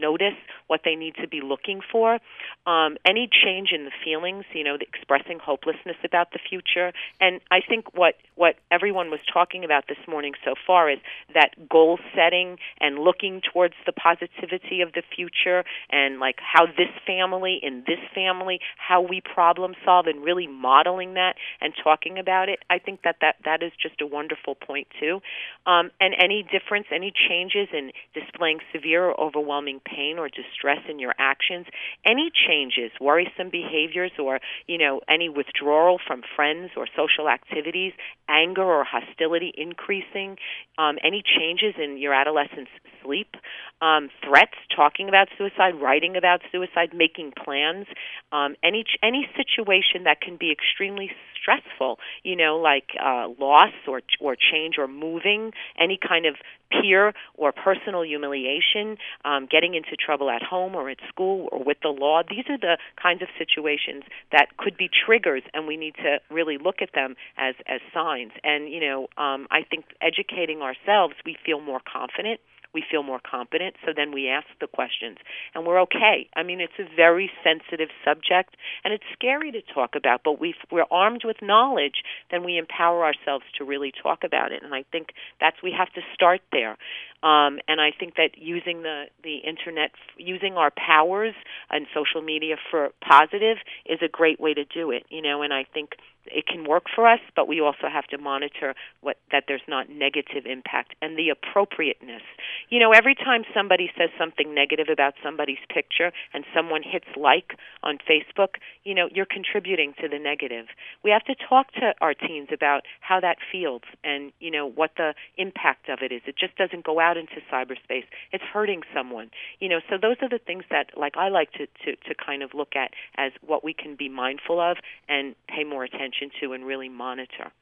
notice 0.03 0.39
what 0.67 0.81
they 0.85 0.97
need 0.97 1.15
to 1.23 1.29
be 1.29 1.41
looking 1.41 1.81
for. 1.93 2.19
Um, 2.67 2.97
any 3.07 3.29
change 3.31 3.71
in 3.73 3.85
the 3.85 3.93
feelings, 4.05 4.45
you 4.53 4.65
know, 4.65 4.77
expressing 4.81 5.39
hopelessness 5.39 5.97
about 6.05 6.33
the 6.33 6.41
future. 6.49 6.93
And 7.21 7.41
I 7.51 7.61
think 7.67 7.95
what, 7.95 8.15
what 8.35 8.57
everyone 8.71 9.11
was 9.11 9.21
talking 9.33 9.65
about 9.65 9.85
this 9.89 9.99
morning 10.09 10.33
so 10.45 10.55
far 10.67 10.91
is 10.91 10.99
that 11.35 11.69
goal 11.69 11.99
setting 12.15 12.59
and 12.81 12.99
looking 12.99 13.41
towards 13.53 13.75
the 13.87 13.93
positivity 13.93 14.81
of 14.81 14.93
the 14.93 15.03
future 15.15 15.65
and 15.91 16.19
like 16.19 16.39
how 16.41 16.67
this 16.67 16.93
family, 17.07 17.61
in 17.63 17.85
this 17.87 18.01
family, 18.15 18.59
how 18.77 19.01
we 19.01 19.21
problem 19.21 19.75
solve 19.85 20.07
and 20.07 20.25
really 20.25 20.47
modeling 20.47 21.15
that 21.15 21.35
and 21.61 21.73
talking 21.83 22.19
about 22.19 22.49
it. 22.49 22.61
I 22.71 22.79
think 22.79 23.03
that 23.05 23.17
that, 23.21 23.37
that 23.45 23.63
is 23.63 23.73
just 23.81 24.01
a 24.01 24.07
wonderful 24.07 24.55
point 24.55 24.89
too. 24.99 25.21
Um, 25.67 25.91
and 26.01 26.15
any 26.19 26.43
difference, 26.43 26.87
any 26.93 27.13
changes 27.29 27.69
in 27.73 27.93
displaying 28.15 28.59
severe 28.73 29.05
or 29.05 29.21
overwhelming 29.21 29.81
pain 29.95 30.19
or 30.19 30.29
distress 30.29 30.81
in 30.89 30.99
your 30.99 31.15
actions, 31.19 31.67
any 32.07 32.31
changes, 32.47 32.91
worrisome 33.01 33.51
behaviors, 33.51 34.13
or 34.19 34.41
you 34.67 34.79
know 34.79 35.01
any 35.09 35.29
withdrawal 35.29 35.99
from 36.07 36.23
friends 36.37 36.71
or 36.77 36.87
social 36.97 37.29
activities, 37.29 37.93
anger 38.29 38.63
or 38.65 38.85
hostility 38.85 39.53
increasing, 39.57 40.37
um, 40.79 40.97
any 41.05 41.23
changes 41.23 41.75
in 41.83 41.99
your 41.99 42.15
adolescent's 42.15 42.71
sleep, 43.03 43.35
um, 43.81 44.09
threats, 44.25 44.55
talking 44.75 45.09
about 45.09 45.29
suicide, 45.37 45.75
writing 45.81 46.17
about 46.17 46.41
suicide, 46.51 46.91
making 46.95 47.33
plans, 47.33 47.87
um, 48.31 48.55
any 48.63 48.85
any 49.03 49.29
situation 49.37 50.05
that 50.05 50.21
can 50.21 50.37
be 50.37 50.51
extremely 50.53 51.11
stressful, 51.41 51.99
you 52.23 52.37
know, 52.37 52.57
like 52.57 52.91
uh, 53.03 53.29
loss 53.39 53.73
or 53.89 54.01
or 54.21 54.37
change 54.37 54.77
or 54.79 54.87
moving, 54.87 55.53
any 55.79 55.99
kind 55.99 56.27
of 56.27 56.37
peer 56.71 57.13
or 57.35 57.53
personal 57.53 58.03
humiliation, 58.03 58.97
um, 59.25 59.47
getting 59.51 59.72
into 59.75 59.97
trouble 59.97 60.31
at 60.31 60.43
home 60.43 60.75
or 60.75 60.91
at 60.91 60.99
school 61.09 61.49
or 61.53 61.63
with 61.63 61.79
the 61.83 61.89
law. 61.89 62.23
These 62.29 62.45
are 62.49 62.59
the 62.59 62.79
kinds 63.01 63.23
of 63.23 63.29
situations 63.39 64.05
that 64.31 64.57
could 64.57 64.77
be 64.77 64.89
triggers, 64.89 65.43
and 65.55 65.67
we 65.67 65.77
need 65.77 65.95
to 65.97 66.19
really 66.31 66.59
look 66.59 66.83
at 66.83 66.91
them 66.95 67.17
as 67.37 67.55
as 67.67 67.81
signs. 67.93 68.33
And 68.45 68.69
you 68.69 68.81
know, 68.81 69.09
um, 69.17 69.47
I 69.51 69.63
think 69.69 69.87
educating 70.01 70.63
ourselves, 70.63 71.15
we 71.25 71.37
feel 71.45 71.61
more 71.61 71.81
confident 71.81 72.41
we 72.75 72.83
feel 72.89 73.03
more 73.03 73.21
competent. 73.21 73.77
So 73.85 73.93
then 73.95 74.13
we 74.13 74.29
ask 74.29 74.47
the 74.61 74.67
questions, 74.67 75.19
and 75.55 75.67
we're 75.67 75.81
okay. 75.83 76.29
I 76.35 76.43
mean, 76.43 76.61
it's 76.61 76.79
a 76.79 76.97
very 76.97 77.31
sensitive 77.45 77.89
subject, 78.05 78.57
and 78.85 78.93
it's 78.93 79.05
scary 79.13 79.53
to 79.53 79.63
talk 79.75 79.95
about. 79.97 80.23
But 80.25 80.41
we 80.41 80.55
we're 80.71 80.87
armed 80.91 81.23
with 81.25 81.37
knowledge, 81.43 82.03
then 82.31 82.45
we 82.45 82.59
empower 82.59 83.05
ourselves 83.05 83.45
to 83.59 83.65
really 83.65 83.93
talk 84.03 84.25
about 84.25 84.53
it. 84.53 84.63
And 84.63 84.75
I 84.75 84.85
think 84.91 85.09
that's 85.41 85.57
we 85.63 85.73
have 85.77 85.93
to 85.95 86.01
start 86.15 86.41
there. 86.51 86.77
Um, 87.23 87.61
and 87.69 87.81
I 87.81 87.91
think 87.99 88.17
that 88.17 88.31
using 88.37 88.83
the 88.83 89.05
the 89.23 89.37
internet, 89.37 89.93
using 90.17 90.55
our 90.55 90.71
powers 90.71 91.35
and 91.71 91.87
social 91.95 92.23
media 92.23 92.57
for 92.71 92.91
positive, 93.01 93.59
is 93.87 94.01
a 94.03 94.09
great 94.09 94.41
way 94.41 94.55
to 94.55 94.65
do 94.65 94.91
it. 94.91 95.05
You 95.09 95.23
know, 95.23 95.43
and 95.43 95.53
I 95.53 95.65
think 95.73 95.91
it 96.27 96.47
can 96.47 96.65
work 96.65 96.85
for 96.95 97.09
us, 97.09 97.21
but 97.35 97.49
we 97.49 97.61
also 97.61 97.89
have 97.93 98.07
to 98.09 98.19
monitor 98.19 98.75
what 99.01 99.17
that 99.31 99.45
there's 99.49 99.63
not 99.67 99.91
negative 99.91 100.47
impact 100.47 100.95
and 101.03 101.19
the 101.19 101.29
appropriateness. 101.31 102.23
You 102.69 102.79
know, 102.79 102.93
every 102.93 103.15
time 103.15 103.43
somebody 103.55 103.91
says 103.99 104.11
something 104.19 104.55
negative 104.55 104.87
about 104.91 105.15
somebody's 105.23 105.63
picture 105.69 106.13
and 106.33 106.45
someone 106.55 106.83
hits 106.85 107.09
like 107.17 107.57
on 107.83 107.99
Facebook, 107.99 108.61
you 108.85 108.95
know, 108.95 109.09
you're 109.13 109.27
contributing 109.27 109.95
to 110.01 110.09
the 110.09 110.19
negative. 110.19 110.67
We 111.03 111.11
have 111.11 111.25
to 111.25 111.35
talk 111.35 111.73
to 111.73 111.95
our 112.01 112.15
teens 112.15 112.49
about 112.53 112.83
how 113.01 113.19
that 113.21 113.39
feels 113.51 113.83
and, 114.05 114.33
you 114.39 114.51
know, 114.51 114.69
what 114.69 114.93
the 114.97 115.15
impact 115.37 115.89
of 115.89 116.01
it 116.03 116.13
is. 116.13 116.23
It 116.27 116.37
just 116.39 116.57
doesn't 116.57 116.85
go 116.85 117.01
out 117.01 117.17
into 117.17 117.41
cyberspace, 117.53 118.05
it's 118.33 118.45
hurting 118.45 118.83
someone. 118.95 119.31
You 119.59 119.69
know, 119.69 119.81
so 119.91 119.97
those 120.01 120.17
are 120.23 120.29
the 120.29 120.39
things 120.39 120.65
that 120.71 120.91
like 120.97 121.17
I 121.17 121.29
like 121.29 121.53
to 121.53 121.67
to 121.85 121.97
to 121.97 122.15
kind 122.15 122.43
of 122.43 122.55
look 122.55 122.77
at 122.77 122.93
as 123.17 123.33
what 123.45 123.65
we 123.65 123.75
can 123.75 123.97
be 123.97 124.09
mindful 124.09 124.61
of 124.61 124.77
and 125.09 125.35
pay 125.49 125.65
more 125.65 125.85
attention 125.85 126.12
to 126.41 126.53
and 126.53 126.65
really 126.65 126.89
monitor. 126.89 127.53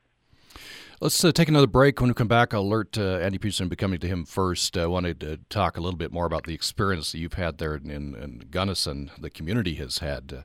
Let's 1.00 1.24
uh, 1.24 1.32
take 1.32 1.48
another 1.48 1.66
break. 1.66 1.98
When 1.98 2.10
we 2.10 2.14
come 2.14 2.28
back, 2.28 2.52
I'll 2.52 2.60
alert 2.60 2.98
uh, 2.98 3.16
Andy 3.18 3.38
Peterson. 3.38 3.68
Be 3.68 3.76
coming 3.76 3.98
to 4.00 4.06
him 4.06 4.26
first. 4.26 4.76
I 4.76 4.84
wanted 4.84 5.18
to 5.20 5.38
talk 5.48 5.78
a 5.78 5.80
little 5.80 5.96
bit 5.96 6.12
more 6.12 6.26
about 6.26 6.44
the 6.44 6.52
experience 6.52 7.12
that 7.12 7.18
you've 7.18 7.34
had 7.34 7.56
there 7.56 7.74
in, 7.76 7.90
in 7.90 8.44
Gunnison, 8.50 9.10
the 9.18 9.30
community 9.30 9.76
has 9.76 9.98
had, 9.98 10.34
uh, 10.36 10.42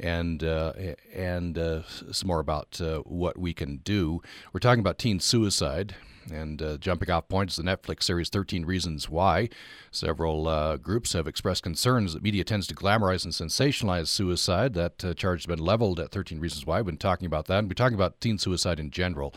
and 0.00 0.42
uh, 0.42 0.72
and 1.14 1.56
uh, 1.56 1.82
some 2.10 2.26
more 2.26 2.40
about 2.40 2.80
uh, 2.80 2.98
what 3.00 3.38
we 3.38 3.54
can 3.54 3.76
do. 3.76 4.20
We're 4.52 4.58
talking 4.58 4.80
about 4.80 4.98
teen 4.98 5.20
suicide. 5.20 5.94
And 6.30 6.62
uh, 6.62 6.78
jumping 6.78 7.10
off 7.10 7.28
point 7.28 7.50
is 7.50 7.56
the 7.56 7.62
Netflix 7.62 8.04
series 8.04 8.28
13 8.28 8.64
Reasons 8.64 9.08
Why. 9.08 9.48
Several 9.90 10.48
uh, 10.48 10.76
groups 10.76 11.12
have 11.14 11.26
expressed 11.26 11.62
concerns 11.62 12.14
that 12.14 12.22
media 12.22 12.44
tends 12.44 12.66
to 12.68 12.74
glamorize 12.74 13.24
and 13.24 13.32
sensationalize 13.32 14.08
suicide. 14.08 14.74
That 14.74 15.04
uh, 15.04 15.14
charge 15.14 15.42
has 15.42 15.46
been 15.46 15.64
leveled 15.64 15.98
at 16.00 16.10
13 16.10 16.38
Reasons 16.40 16.66
Why. 16.66 16.78
We've 16.78 16.86
been 16.86 16.96
talking 16.96 17.26
about 17.26 17.46
that. 17.46 17.58
And 17.58 17.68
we're 17.68 17.74
talking 17.74 17.94
about 17.94 18.20
teen 18.20 18.38
suicide 18.38 18.78
in 18.78 18.90
general. 18.90 19.34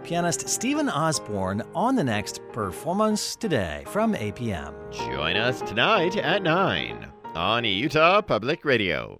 Pianist 0.04 0.50
Steven 0.50 0.90
Osborne 0.90 1.62
on 1.74 1.94
the 1.94 2.04
next 2.04 2.42
Performance 2.52 3.36
Today 3.36 3.84
from 3.86 4.12
APM. 4.12 4.74
Join 4.92 5.38
us 5.38 5.62
tonight 5.62 6.14
at 6.18 6.42
9 6.42 7.10
on 7.34 7.64
Utah 7.64 8.20
Public 8.20 8.66
Radio. 8.66 9.18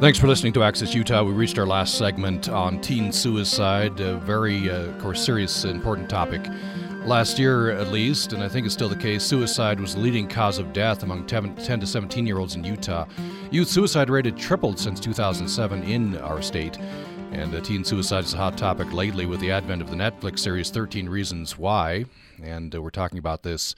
Thanks 0.00 0.16
for 0.16 0.28
listening 0.28 0.52
to 0.52 0.62
Access 0.62 0.94
Utah. 0.94 1.24
We 1.24 1.32
reached 1.32 1.58
our 1.58 1.66
last 1.66 1.98
segment 1.98 2.48
on 2.48 2.80
teen 2.80 3.10
suicide, 3.10 3.98
a 3.98 4.16
very, 4.18 4.70
uh, 4.70 4.82
of 4.82 4.98
course, 5.00 5.20
serious, 5.20 5.64
important 5.64 6.08
topic. 6.08 6.40
Last 7.04 7.36
year, 7.36 7.72
at 7.72 7.88
least, 7.88 8.32
and 8.32 8.40
I 8.40 8.48
think 8.48 8.64
it's 8.64 8.74
still 8.76 8.88
the 8.88 8.94
case, 8.94 9.24
suicide 9.24 9.80
was 9.80 9.96
the 9.96 10.00
leading 10.00 10.28
cause 10.28 10.60
of 10.60 10.72
death 10.72 11.02
among 11.02 11.26
10 11.26 11.56
to 11.56 11.84
17 11.84 12.28
year 12.28 12.38
olds 12.38 12.54
in 12.54 12.62
Utah. 12.62 13.06
Youth 13.50 13.66
suicide 13.66 14.08
rate 14.08 14.26
had 14.26 14.36
tripled 14.36 14.78
since 14.78 15.00
2007 15.00 15.82
in 15.82 16.16
our 16.18 16.42
state. 16.42 16.78
And 17.32 17.52
uh, 17.52 17.60
teen 17.60 17.82
suicide 17.82 18.22
is 18.22 18.34
a 18.34 18.36
hot 18.36 18.56
topic 18.56 18.92
lately 18.92 19.26
with 19.26 19.40
the 19.40 19.50
advent 19.50 19.82
of 19.82 19.90
the 19.90 19.96
Netflix 19.96 20.38
series 20.38 20.70
13 20.70 21.08
Reasons 21.08 21.58
Why. 21.58 22.04
And 22.40 22.72
uh, 22.72 22.80
we're 22.80 22.90
talking 22.90 23.18
about 23.18 23.42
this 23.42 23.74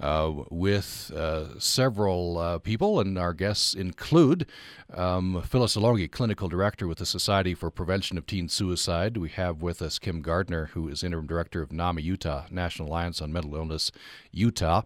uh, 0.00 0.32
with 0.50 1.12
uh, 1.14 1.58
several 1.58 2.38
uh, 2.38 2.58
people, 2.58 3.00
and 3.00 3.18
our 3.18 3.32
guests 3.32 3.74
include 3.74 4.46
um, 4.92 5.42
Phyllis 5.42 5.76
Alongi, 5.76 6.10
Clinical 6.10 6.48
Director 6.48 6.86
with 6.88 6.98
the 6.98 7.06
Society 7.06 7.54
for 7.54 7.70
Prevention 7.70 8.18
of 8.18 8.26
Teen 8.26 8.48
Suicide. 8.48 9.16
We 9.16 9.28
have 9.30 9.62
with 9.62 9.80
us 9.80 9.98
Kim 9.98 10.20
Gardner, 10.20 10.66
who 10.74 10.88
is 10.88 11.02
Interim 11.04 11.26
Director 11.26 11.62
of 11.62 11.72
NAMI 11.72 12.02
Utah, 12.02 12.46
National 12.50 12.88
Alliance 12.88 13.22
on 13.22 13.32
Mental 13.32 13.54
Illness 13.54 13.92
Utah. 14.32 14.82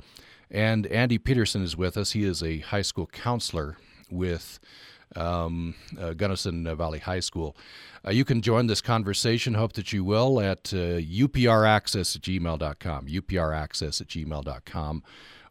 And 0.51 0.87
Andy 0.87 1.19
Peterson 1.19 1.63
is 1.63 1.77
with 1.77 1.97
us. 1.97 2.13
He 2.13 2.25
is 2.25 2.43
a 2.43 2.61
high 2.61 2.83
school 2.83 3.07
counselor 3.07 3.77
with 4.11 4.59
um, 5.17 5.75
uh, 5.99 6.13
Gunnison 6.15 6.65
Valley 6.77 6.99
High 6.99 7.21
School. 7.21 7.57
Uh, 8.09 8.11
you 8.11 8.25
can 8.25 8.41
join 8.41 8.69
this 8.69 8.81
conversation, 8.81 9.53
hope 9.53 9.75
that 9.75 9.93
you 9.93 10.03
will, 10.03 10.41
at 10.41 10.73
uh, 10.73 10.97
upraccess 10.97 12.17
at 12.17 12.23
gmail.com, 12.23 13.07
upraccess 13.07 14.01
at 14.01 14.07
gmail.com, 14.07 15.03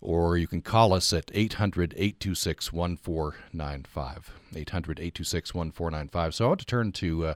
or 0.02 0.38
you 0.38 0.48
can 0.48 0.62
call 0.62 0.92
us 0.92 1.14
at 1.14 1.30
800 1.36 1.94
826 1.96 2.74
1495. 2.74 4.32
800 4.56 5.00
826 5.00 5.54
1495. 5.54 6.34
So 6.34 6.46
I 6.46 6.48
want 6.48 6.60
to 6.60 6.66
turn 6.66 6.92
to. 6.94 7.28
Uh, 7.28 7.34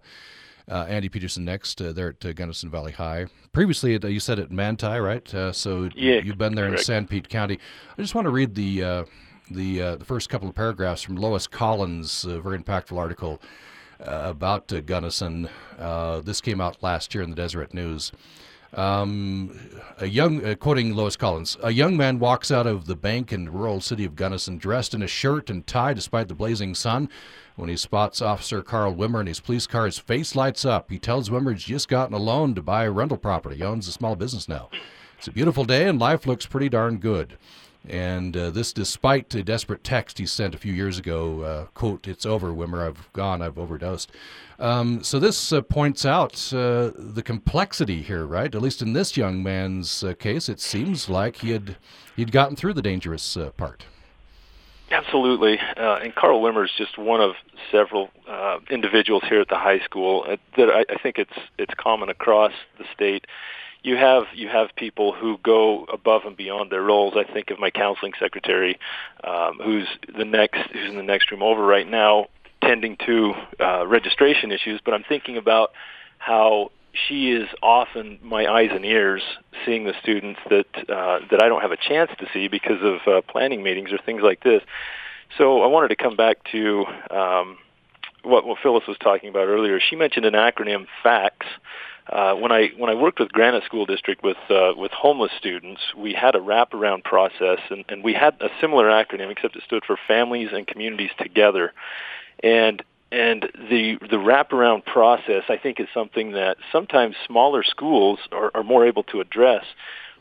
uh, 0.70 0.86
Andy 0.88 1.10
Peterson 1.10 1.44
next 1.44 1.82
uh, 1.82 1.92
there 1.92 2.10
at 2.10 2.24
uh, 2.24 2.32
Gunnison 2.32 2.70
Valley 2.70 2.94
High. 2.94 3.26
Previously, 3.52 3.96
uh, 4.02 4.08
you 4.08 4.22
said 4.22 4.40
at 4.40 4.52
Manti, 4.52 5.00
right? 5.00 5.34
Uh, 5.34 5.52
so 5.52 5.90
yeah, 5.96 6.22
you've 6.24 6.38
been 6.38 6.56
there 6.56 6.70
correct. 6.70 6.88
in 6.88 7.08
Sanpete 7.08 7.28
County. 7.28 7.60
I 7.98 8.02
just 8.02 8.16
want 8.16 8.26
to 8.26 8.30
read 8.30 8.56
the 8.56 8.84
uh, 8.84 9.06
the 9.50 9.82
uh, 9.82 9.96
the 9.98 10.06
first 10.06 10.30
couple 10.30 10.48
of 10.48 10.56
paragraphs 10.56 11.02
from 11.02 11.16
Lois 11.16 11.48
Collins' 11.48 12.26
uh, 12.26 12.40
very 12.40 12.58
impactful 12.58 12.96
article 12.98 13.42
about 14.06 14.72
uh, 14.74 14.82
Gunnison. 14.82 15.50
Uh, 15.78 16.22
this 16.22 16.42
came 16.42 16.62
out 16.62 16.82
last 16.82 17.14
year 17.14 17.24
in 17.24 17.30
the 17.30 17.36
Deseret 17.36 17.74
News. 17.74 18.12
Um, 18.74 19.60
a 19.98 20.06
young, 20.06 20.46
uh, 20.46 20.56
quoting 20.56 20.96
Lois 20.96 21.18
Collins, 21.18 21.58
a 21.62 21.72
young 21.72 21.98
man 21.98 22.20
walks 22.20 22.52
out 22.52 22.66
of 22.66 22.86
the 22.86 22.96
bank 22.96 23.34
in 23.34 23.46
the 23.46 23.52
rural 23.52 23.82
city 23.82 24.06
of 24.06 24.16
Gunnison 24.16 24.58
dressed 24.58 24.94
in 24.94 25.02
a 25.02 25.08
shirt 25.08 25.50
and 25.50 25.68
tie 25.68 25.94
despite 25.94 26.30
the 26.30 26.36
blazing 26.36 26.74
sun. 26.74 27.10
When 27.58 27.70
he 27.70 27.76
spots 27.76 28.22
Officer 28.22 28.62
Carl 28.62 28.96
Wimmer 28.96 29.20
in 29.20 29.28
his 29.28 29.42
police 29.42 29.68
car, 29.68 29.86
his 29.86 30.00
face 30.00 30.36
lights 30.38 30.64
up. 30.64 30.90
He 30.90 31.00
tells 31.00 31.30
Wimmer 31.30 31.52
he's 31.52 31.64
just 31.64 31.90
gotten 31.90 32.16
a 32.16 32.18
loan 32.18 32.56
to 32.56 32.62
buy 32.62 32.86
a 32.86 32.92
rental 32.92 33.18
property. 33.18 33.58
He 33.58 33.64
owns 33.64 33.90
a 33.90 33.92
small 33.92 34.16
business 34.16 34.48
now. 34.48 34.70
It's 35.18 35.28
a 35.28 35.32
beautiful 35.32 35.66
day 35.66 35.88
and 35.88 36.00
life 36.00 36.26
looks 36.26 36.46
pretty 36.46 36.70
darn 36.70 36.98
good. 36.98 37.38
And 37.88 38.38
uh, 38.38 38.52
this, 38.52 38.74
despite 38.74 39.34
a 39.34 39.44
desperate 39.44 39.84
text 39.84 40.20
he 40.20 40.26
sent 40.28 40.54
a 40.54 40.58
few 40.58 40.72
years 40.72 41.00
ago, 41.00 41.42
uh, 41.42 41.66
quote, 41.74 42.08
"It's 42.08 42.28
over, 42.28 42.52
Wimmer. 42.52 42.88
I've 42.88 43.12
gone. 43.14 43.42
I've 43.42 43.58
overdosed." 43.58 44.12
Um, 44.60 45.04
so 45.04 45.20
this 45.20 45.52
uh, 45.52 45.62
points 45.62 46.06
out 46.06 46.54
uh, 46.54 46.92
the 46.96 47.24
complexity 47.26 48.04
here, 48.04 48.26
right? 48.26 48.54
At 48.54 48.62
least 48.62 48.84
in 48.84 48.94
this 48.94 49.18
young 49.18 49.42
man's 49.42 50.04
uh, 50.04 50.14
case, 50.14 50.48
it 50.48 50.60
seems 50.60 51.10
like 51.10 51.38
he 51.38 51.50
had 51.50 51.78
he'd 52.16 52.32
gotten 52.32 52.56
through 52.56 52.76
the 52.76 52.84
dangerous 52.84 53.36
uh, 53.36 53.50
part. 53.52 53.86
Absolutely, 54.92 55.58
and 55.78 56.14
Carl 56.16 56.42
Wimmer 56.42 56.66
is 56.66 56.72
just 56.78 56.98
one 56.98 57.22
of 57.22 57.36
several 57.72 58.10
individuals 58.70 59.24
here 59.28 59.40
at 59.40 59.48
the 59.48 59.56
high 59.56 59.80
school 59.80 60.26
that 60.58 60.70
I, 60.70 60.82
I 60.94 61.02
think 61.02 61.18
it's 61.18 61.34
it's 61.58 61.74
common 61.76 62.10
across 62.10 62.52
the 62.78 62.84
state 62.94 63.26
you 63.84 63.96
have 63.96 64.24
you 64.34 64.48
have 64.48 64.70
people 64.76 65.12
who 65.12 65.38
go 65.44 65.86
above 65.86 66.22
and 66.26 66.38
beyond 66.38 66.72
their 66.72 66.82
roles. 66.82 67.16
I 67.16 67.32
think 67.32 67.50
of 67.50 67.60
my 67.60 67.72
counseling 67.72 68.14
secretary, 68.20 68.80
um, 69.24 69.60
who's 69.64 69.88
the 70.16 70.26
next 70.26 70.60
who's 70.72 70.90
in 70.90 70.98
the 70.98 71.04
next 71.04 71.32
room 71.32 71.42
over 71.42 71.66
right 71.66 71.88
now, 71.88 72.28
tending 72.64 72.98
to 73.06 73.34
uh, 73.60 73.88
registration 73.88 74.52
issues. 74.52 74.80
But 74.84 74.94
I'm 74.94 75.04
thinking 75.08 75.38
about 75.38 75.72
how 76.20 76.72
she 77.08 77.32
is 77.32 77.48
often 77.64 78.20
my 78.22 78.46
eyes 78.46 78.70
and 78.72 78.86
ears, 78.86 79.24
seeing 79.66 79.86
the 79.86 79.94
students 80.02 80.40
that 80.50 80.68
uh, 80.76 81.20
that 81.32 81.42
I 81.42 81.48
don't 81.48 81.62
have 81.62 81.72
a 81.72 81.78
chance 81.78 82.12
to 82.20 82.28
see 82.34 82.48
because 82.48 82.82
of 82.82 83.08
uh, 83.08 83.22
planning 83.22 83.64
meetings 83.64 83.92
or 83.92 83.98
things 83.98 84.22
like 84.24 84.44
this. 84.44 84.62
So 85.38 85.64
I 85.64 85.68
wanted 85.68 85.88
to 85.88 85.96
come 85.96 86.16
back 86.16 86.38
to 86.52 86.86
um, 87.10 87.58
what, 88.24 88.46
what 88.46 88.60
Phyllis 88.62 88.84
was 88.88 88.98
talking 88.98 89.30
about 89.30 89.48
earlier. 89.48 89.80
She 89.80 89.96
mentioned 89.96 90.26
an 90.26 90.34
acronym, 90.34 90.88
FACTS 91.02 91.48
uh, 92.08 92.34
when 92.36 92.52
I 92.52 92.70
when 92.78 92.90
I 92.90 92.96
worked 92.96 93.20
with 93.20 93.32
Granite 93.32 93.64
School 93.64 93.86
District 93.86 94.24
with 94.24 94.38
uh, 94.50 94.74
with 94.76 94.92
homeless 94.92 95.32
students, 95.38 95.82
we 95.96 96.14
had 96.14 96.36
a 96.36 96.40
wraparound 96.40 97.04
process, 97.04 97.60
and, 97.70 97.86
and 97.90 98.04
we 98.04 98.14
had 98.14 98.36
a 98.42 98.50
similar 98.60 98.86
acronym, 98.88 99.30
except 99.30 99.56
it 99.56 99.64
stood 99.64 99.84
for 99.86 99.98
Families 100.08 100.50
and 100.52 100.66
Communities 100.66 101.12
Together. 101.18 101.74
And 102.44 102.84
and 103.12 103.44
the 103.70 103.98
the 104.00 104.18
wraparound 104.18 104.86
process, 104.86 105.44
I 105.50 105.58
think, 105.58 105.80
is 105.80 105.88
something 105.94 106.32
that 106.32 106.58
sometimes 106.72 107.16
smaller 107.28 107.64
schools 107.64 108.20
are, 108.32 108.52
are 108.56 108.64
more 108.64 108.86
able 108.86 109.04
to 109.04 109.22
address. 109.22 109.66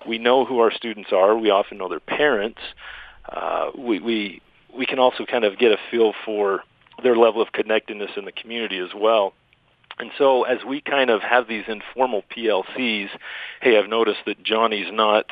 We 0.07 0.19
know 0.19 0.45
who 0.45 0.61
our 0.61 0.73
students 0.73 1.11
are. 1.13 1.37
We 1.37 1.51
often 1.51 1.79
know 1.79 1.89
their 1.89 2.01
parents. 2.01 2.61
Uh, 3.29 3.71
we 3.77 4.01
we 4.01 4.43
we 4.77 4.87
can 4.87 4.99
also 4.99 5.25
kind 5.25 5.45
of 5.45 5.59
get 5.59 5.73
a 5.73 5.79
feel 5.91 6.13
for 6.25 6.63
their 7.03 7.17
level 7.17 7.41
of 7.41 7.53
connectedness 7.53 8.11
in 8.17 8.25
the 8.25 8.33
community 8.33 8.79
as 8.79 8.91
well. 8.95 9.33
And 10.01 10.11
so 10.17 10.45
as 10.45 10.65
we 10.67 10.81
kind 10.81 11.11
of 11.11 11.23
have 11.23 11.47
these 11.47 11.65
informal 11.69 12.25
PLCs, 12.37 13.09
hey, 13.61 13.79
I've 13.79 13.89
noticed 13.89 14.21
that 14.27 14.43
Johnny's 14.43 14.91
not 14.91 15.27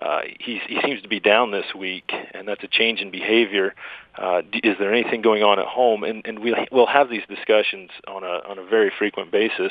uh, 0.00 0.22
he, 0.40 0.60
seems 0.84 1.00
to 1.02 1.08
be 1.08 1.20
down 1.20 1.52
this 1.52 1.66
week, 1.76 2.12
and 2.34 2.48
that's 2.48 2.64
a 2.64 2.68
change 2.68 3.00
in 3.00 3.10
behavior. 3.10 3.74
Uh, 4.16 4.42
is 4.64 4.76
there 4.78 4.92
anything 4.92 5.22
going 5.22 5.44
on 5.44 5.60
at 5.60 5.66
home? 5.66 6.02
And, 6.02 6.26
and 6.26 6.40
we'll, 6.40 6.56
we'll 6.72 6.86
have 6.86 7.08
these 7.08 7.22
discussions 7.28 7.90
on 8.08 8.24
a, 8.24 8.42
on 8.48 8.58
a 8.58 8.64
very 8.64 8.90
frequent 8.98 9.30
basis 9.30 9.70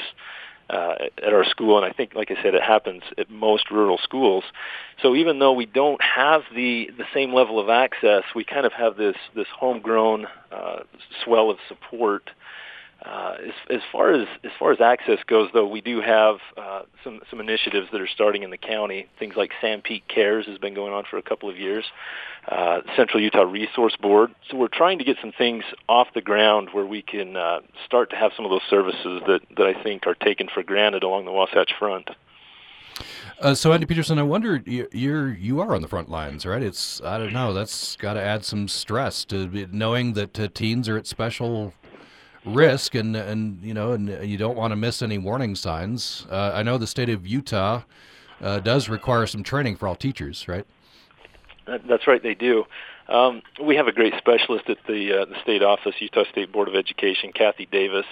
uh, 0.70 0.96
at 1.22 1.34
our 1.34 1.44
school, 1.44 1.76
and 1.76 1.86
I 1.86 1.92
think, 1.92 2.16
like 2.16 2.32
I 2.32 2.42
said, 2.42 2.56
it 2.56 2.64
happens 2.64 3.04
at 3.18 3.30
most 3.30 3.70
rural 3.72 3.98
schools. 4.02 4.46
So 5.02 5.16
even 5.16 5.40
though 5.40 5.52
we 5.52 5.66
don't 5.66 6.02
have 6.02 6.44
the 6.56 6.90
the 6.98 7.04
same 7.14 7.34
level 7.34 7.60
of 7.60 7.70
access, 7.70 8.24
we 8.34 8.46
kind 8.46 8.66
of 8.66 8.72
have 8.72 8.96
this 8.96 9.18
this 9.36 9.48
homegrown 9.54 10.28
uh, 10.50 10.84
swell 11.26 11.50
of 11.50 11.58
support 11.68 12.30
uh, 13.04 13.36
as, 13.48 13.54
as 13.70 13.82
far 13.92 14.14
as 14.14 14.28
as 14.44 14.52
far 14.60 14.72
as 14.72 14.80
access 14.80 15.18
goes, 15.26 15.50
though, 15.54 15.68
we 15.68 15.82
do 15.82 16.02
have 16.02 16.38
uh, 16.56 16.84
some 17.04 17.20
some 17.30 17.40
initiatives 17.40 17.88
that 17.92 18.00
are 18.00 18.08
starting 18.08 18.44
in 18.44 18.52
the 18.52 18.58
county. 18.58 19.08
Things 19.18 19.36
like 19.36 19.52
Sanpete 19.62 20.04
Cares 20.08 20.46
has 20.46 20.60
been 20.60 20.76
going 20.76 20.94
on 20.94 21.06
for 21.10 21.18
a 21.18 21.24
couple 21.24 21.50
of 21.50 21.58
years. 21.58 21.86
Uh, 22.48 22.82
Central 22.96 23.22
Utah 23.22 23.42
Resource 23.42 23.96
Board. 23.96 24.34
So 24.50 24.58
we're 24.58 24.68
trying 24.68 25.00
to 25.00 25.04
get 25.04 25.18
some 25.20 25.32
things 25.32 25.64
off 25.90 26.10
the 26.14 26.22
ground 26.22 26.70
where 26.74 26.86
we 26.86 27.02
can 27.02 27.36
uh, 27.36 27.62
start 27.86 28.12
to 28.12 28.16
have 28.16 28.32
some 28.36 28.46
of 28.46 28.52
those 28.52 28.62
services 28.70 29.22
that 29.26 29.42
that 29.58 29.66
I 29.66 29.82
think 29.82 30.06
are 30.06 30.16
taken 30.16 30.48
for 30.54 30.62
granted 30.62 31.02
along 31.02 31.26
the 31.26 31.32
Wasatch 31.32 31.72
Front. 31.80 32.10
Uh, 33.40 33.56
so 33.56 33.74
Andy 33.74 33.88
Peterson, 33.88 34.20
I 34.20 34.24
wonder 34.24 34.62
you're 34.66 35.34
you 35.34 35.60
are 35.60 35.74
on 35.74 35.82
the 35.82 35.88
front 35.88 36.10
lines, 36.10 36.46
right? 36.46 36.62
It's 36.62 37.02
I 37.02 37.18
don't 37.18 37.34
know. 37.34 37.52
That's 37.52 37.96
got 37.96 38.14
to 38.14 38.22
add 38.22 38.46
some 38.46 38.68
stress 38.68 39.26
to 39.26 39.68
knowing 39.72 40.14
that 40.14 40.54
teens 40.54 40.88
are 40.88 40.98
at 40.98 41.08
special 41.08 41.74
risk, 42.56 42.96
and 42.96 43.16
and 43.16 43.62
you 43.62 43.74
know, 43.74 43.92
and 43.92 44.10
you 44.28 44.38
don't 44.38 44.58
want 44.58 44.72
to 44.72 44.76
miss 44.76 45.02
any 45.02 45.18
warning 45.18 45.56
signs. 45.56 46.26
Uh, 46.30 46.52
I 46.54 46.64
know 46.64 46.78
the 46.78 46.88
state 46.88 47.10
of 47.10 47.26
Utah 47.26 47.84
uh, 48.42 48.60
does 48.60 48.90
require 48.90 49.28
some 49.28 49.44
training 49.44 49.76
for 49.76 49.88
all 49.88 49.96
teachers, 49.96 50.48
right? 50.48 50.66
That's 51.66 52.08
right, 52.08 52.22
they 52.22 52.34
do. 52.34 52.66
Um, 53.08 53.42
we 53.64 53.76
have 53.76 53.88
a 53.88 53.92
great 53.92 54.14
specialist 54.18 54.70
at 54.70 54.78
the 54.88 55.22
uh, 55.22 55.26
the 55.26 55.40
state 55.42 55.64
office, 55.64 55.96
Utah 56.00 56.24
State 56.32 56.52
Board 56.52 56.68
of 56.68 56.76
Education, 56.76 57.32
Kathy 57.34 57.68
Davis, 57.72 58.06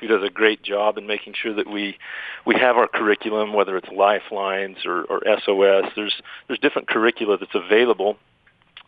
who 0.00 0.06
does 0.06 0.22
a 0.22 0.30
great 0.30 0.62
job 0.62 0.98
in 0.98 1.06
making 1.06 1.34
sure 1.34 1.54
that 1.54 1.68
we 1.68 1.96
we 2.44 2.54
have 2.54 2.76
our 2.76 2.88
curriculum, 2.88 3.52
whether 3.52 3.76
it's 3.76 3.88
Lifelines 3.88 4.78
or, 4.84 5.04
or 5.04 5.22
SOS. 5.24 5.90
There's 5.96 6.14
there's 6.46 6.58
different 6.60 6.88
curricula 6.88 7.38
that's 7.38 7.54
available 7.54 8.16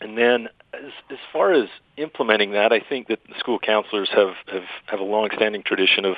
and 0.00 0.16
then 0.16 0.48
as, 0.74 0.92
as 1.10 1.18
far 1.32 1.52
as 1.52 1.68
implementing 1.96 2.52
that, 2.52 2.72
I 2.72 2.80
think 2.80 3.08
that 3.08 3.20
school 3.38 3.58
counselors 3.58 4.10
have, 4.14 4.34
have, 4.46 4.64
have 4.86 5.00
a 5.00 5.04
long-standing 5.04 5.62
tradition 5.62 6.04
of 6.04 6.16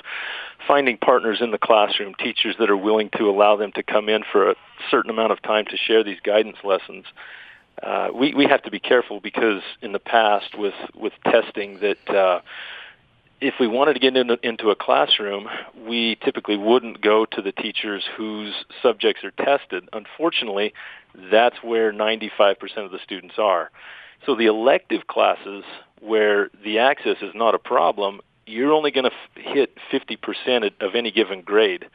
finding 0.67 0.97
partners 0.97 1.39
in 1.41 1.51
the 1.51 1.59
classroom, 1.59 2.15
teachers 2.15 2.57
that 2.59 2.71
are 2.71 2.77
willing 2.77 3.11
to 3.17 3.31
allow 3.31 3.57
them 3.57 3.73
to 3.73 3.83
come 3.83 4.09
in 4.09 4.23
for 4.31 4.51
a 4.51 4.55
certain 4.91 5.11
amount 5.11 5.33
of 5.33 5.41
time 5.43 5.65
to 5.67 5.77
share 5.77 6.03
these 6.03 6.19
guidance 6.21 6.57
lessons. 6.65 7.05
Uh, 7.83 8.09
we, 8.13 8.35
we 8.35 8.45
have 8.45 8.63
to 8.63 8.71
be 8.71 8.81
careful 8.81 9.21
because 9.21 9.63
in 9.83 9.93
the 9.93 10.01
past 10.01 10.59
with, 10.59 10.75
with 10.95 11.13
testing 11.25 11.79
that 11.79 12.11
uh, 12.11 12.41
if 13.41 13.55
we 13.61 13.69
wanted 13.69 13.95
to 13.95 14.01
get 14.01 14.17
into, 14.17 14.39
into 14.43 14.71
a 14.71 14.77
classroom, 14.77 15.49
we 15.87 16.17
typically 16.25 16.57
wouldn't 16.57 17.01
go 17.01 17.25
to 17.25 17.43
the 17.43 17.53
teachers 17.53 18.05
whose 18.17 18.53
subjects 18.83 19.23
are 19.25 19.31
tested. 19.31 19.89
Unfortunately, 19.93 20.73
that's 21.31 21.57
where 21.63 21.93
95% 21.93 22.57
of 22.79 22.91
the 22.91 22.99
students 23.03 23.37
are. 23.39 23.71
So 24.27 24.35
the 24.35 24.47
elective 24.47 25.07
classes 25.07 25.65
where 26.01 26.51
the 26.65 26.81
access 26.81 27.17
is 27.23 27.33
not 27.35 27.55
a 27.55 27.59
problem, 27.59 28.21
you're 28.47 28.73
only 28.73 28.91
going 28.91 29.05
to 29.05 29.13
f- 29.13 29.55
hit 29.55 29.77
50% 29.93 30.73
of 30.81 30.95
any 30.95 31.13
given 31.13 31.43
grade. 31.43 31.87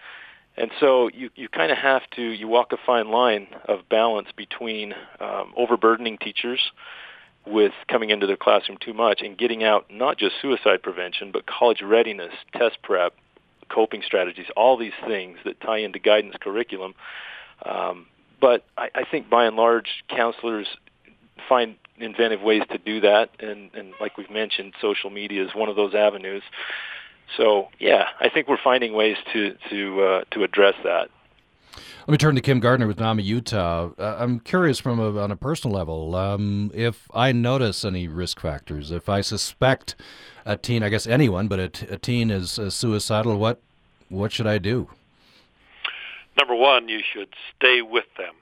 And 0.55 0.71
so 0.79 1.09
you, 1.09 1.29
you 1.35 1.49
kind 1.49 1.71
of 1.71 1.77
have 1.77 2.03
to, 2.15 2.21
you 2.21 2.47
walk 2.47 2.71
a 2.71 2.77
fine 2.85 3.09
line 3.09 3.47
of 3.67 3.89
balance 3.89 4.27
between 4.35 4.93
um, 5.19 5.53
overburdening 5.57 6.19
teachers 6.19 6.61
with 7.45 7.73
coming 7.87 8.09
into 8.09 8.27
their 8.27 8.37
classroom 8.37 8.77
too 8.79 8.93
much 8.93 9.21
and 9.21 9.37
getting 9.37 9.63
out 9.63 9.85
not 9.89 10.17
just 10.17 10.35
suicide 10.41 10.81
prevention, 10.81 11.31
but 11.31 11.45
college 11.45 11.81
readiness, 11.81 12.33
test 12.53 12.77
prep, 12.81 13.13
coping 13.69 14.01
strategies, 14.05 14.45
all 14.55 14.77
these 14.77 14.93
things 15.05 15.37
that 15.45 15.59
tie 15.59 15.79
into 15.79 15.99
guidance 15.99 16.35
curriculum. 16.39 16.93
Um, 17.65 18.07
but 18.39 18.65
I, 18.77 18.89
I 18.95 19.03
think 19.09 19.29
by 19.29 19.45
and 19.45 19.55
large, 19.55 20.03
counselors 20.09 20.67
find 21.47 21.75
inventive 21.97 22.41
ways 22.41 22.63
to 22.71 22.77
do 22.77 23.01
that, 23.01 23.29
and, 23.39 23.69
and 23.73 23.93
like 23.99 24.17
we've 24.17 24.31
mentioned, 24.31 24.73
social 24.81 25.09
media 25.09 25.43
is 25.43 25.51
one 25.53 25.69
of 25.69 25.75
those 25.75 25.93
avenues. 25.93 26.43
So 27.37 27.69
yeah, 27.79 28.07
I 28.19 28.29
think 28.29 28.47
we're 28.47 28.57
finding 28.63 28.93
ways 28.93 29.17
to 29.33 29.55
to 29.69 30.01
uh, 30.01 30.23
to 30.31 30.43
address 30.43 30.75
that. 30.83 31.09
Let 32.05 32.11
me 32.11 32.17
turn 32.17 32.35
to 32.35 32.41
Kim 32.41 32.59
Gardner 32.59 32.85
with 32.85 32.99
NAMI 32.99 33.23
Utah. 33.23 33.91
Uh, 33.97 34.17
I'm 34.19 34.41
curious 34.41 34.77
from 34.77 34.99
a, 34.99 35.17
on 35.21 35.31
a 35.31 35.37
personal 35.37 35.77
level 35.77 36.13
um, 36.15 36.69
if 36.73 37.07
I 37.13 37.31
notice 37.31 37.85
any 37.85 38.09
risk 38.09 38.41
factors, 38.41 38.91
if 38.91 39.07
I 39.07 39.21
suspect 39.21 39.95
a 40.45 40.57
teen, 40.57 40.83
I 40.83 40.89
guess 40.89 41.07
anyone, 41.07 41.47
but 41.47 41.59
a, 41.61 41.69
t- 41.69 41.87
a 41.87 41.97
teen 41.97 42.29
is 42.29 42.59
uh, 42.59 42.69
suicidal, 42.69 43.37
what 43.37 43.61
what 44.09 44.33
should 44.33 44.47
I 44.47 44.57
do? 44.57 44.89
Number 46.37 46.55
one, 46.55 46.89
you 46.89 46.99
should 46.99 47.29
stay 47.55 47.81
with 47.81 48.07
them. 48.17 48.35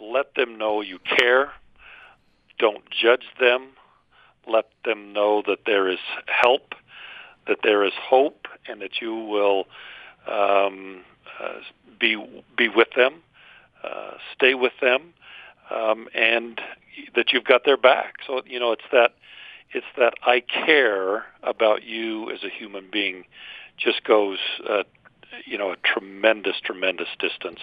Let 0.00 0.34
them 0.34 0.56
know 0.56 0.80
you 0.80 0.98
care. 0.98 1.52
Don't 2.58 2.88
judge 2.88 3.26
them. 3.38 3.72
Let 4.48 4.70
them 4.86 5.12
know 5.12 5.42
that 5.46 5.66
there 5.66 5.90
is 5.90 6.00
help, 6.26 6.74
that 7.46 7.58
there 7.62 7.84
is 7.84 7.92
hope, 8.02 8.48
and 8.66 8.80
that 8.80 9.02
you 9.02 9.14
will 9.14 9.66
um, 10.26 11.02
be 11.98 12.16
be 12.56 12.68
with 12.68 12.88
them, 12.96 13.22
uh, 13.82 14.12
stay 14.34 14.54
with 14.54 14.72
them, 14.80 15.14
um, 15.70 16.08
and 16.14 16.60
that 17.14 17.32
you've 17.32 17.44
got 17.44 17.64
their 17.64 17.76
back. 17.76 18.16
So 18.26 18.42
you 18.46 18.58
know 18.58 18.72
it's 18.72 18.84
that 18.92 19.14
it's 19.72 19.86
that 19.96 20.14
I 20.22 20.40
care 20.40 21.24
about 21.42 21.82
you 21.84 22.30
as 22.30 22.44
a 22.44 22.48
human 22.48 22.88
being 22.90 23.24
just 23.78 24.04
goes 24.04 24.38
uh, 24.68 24.82
you 25.44 25.58
know 25.58 25.72
a 25.72 25.76
tremendous 25.76 26.60
tremendous 26.62 27.08
distance. 27.18 27.60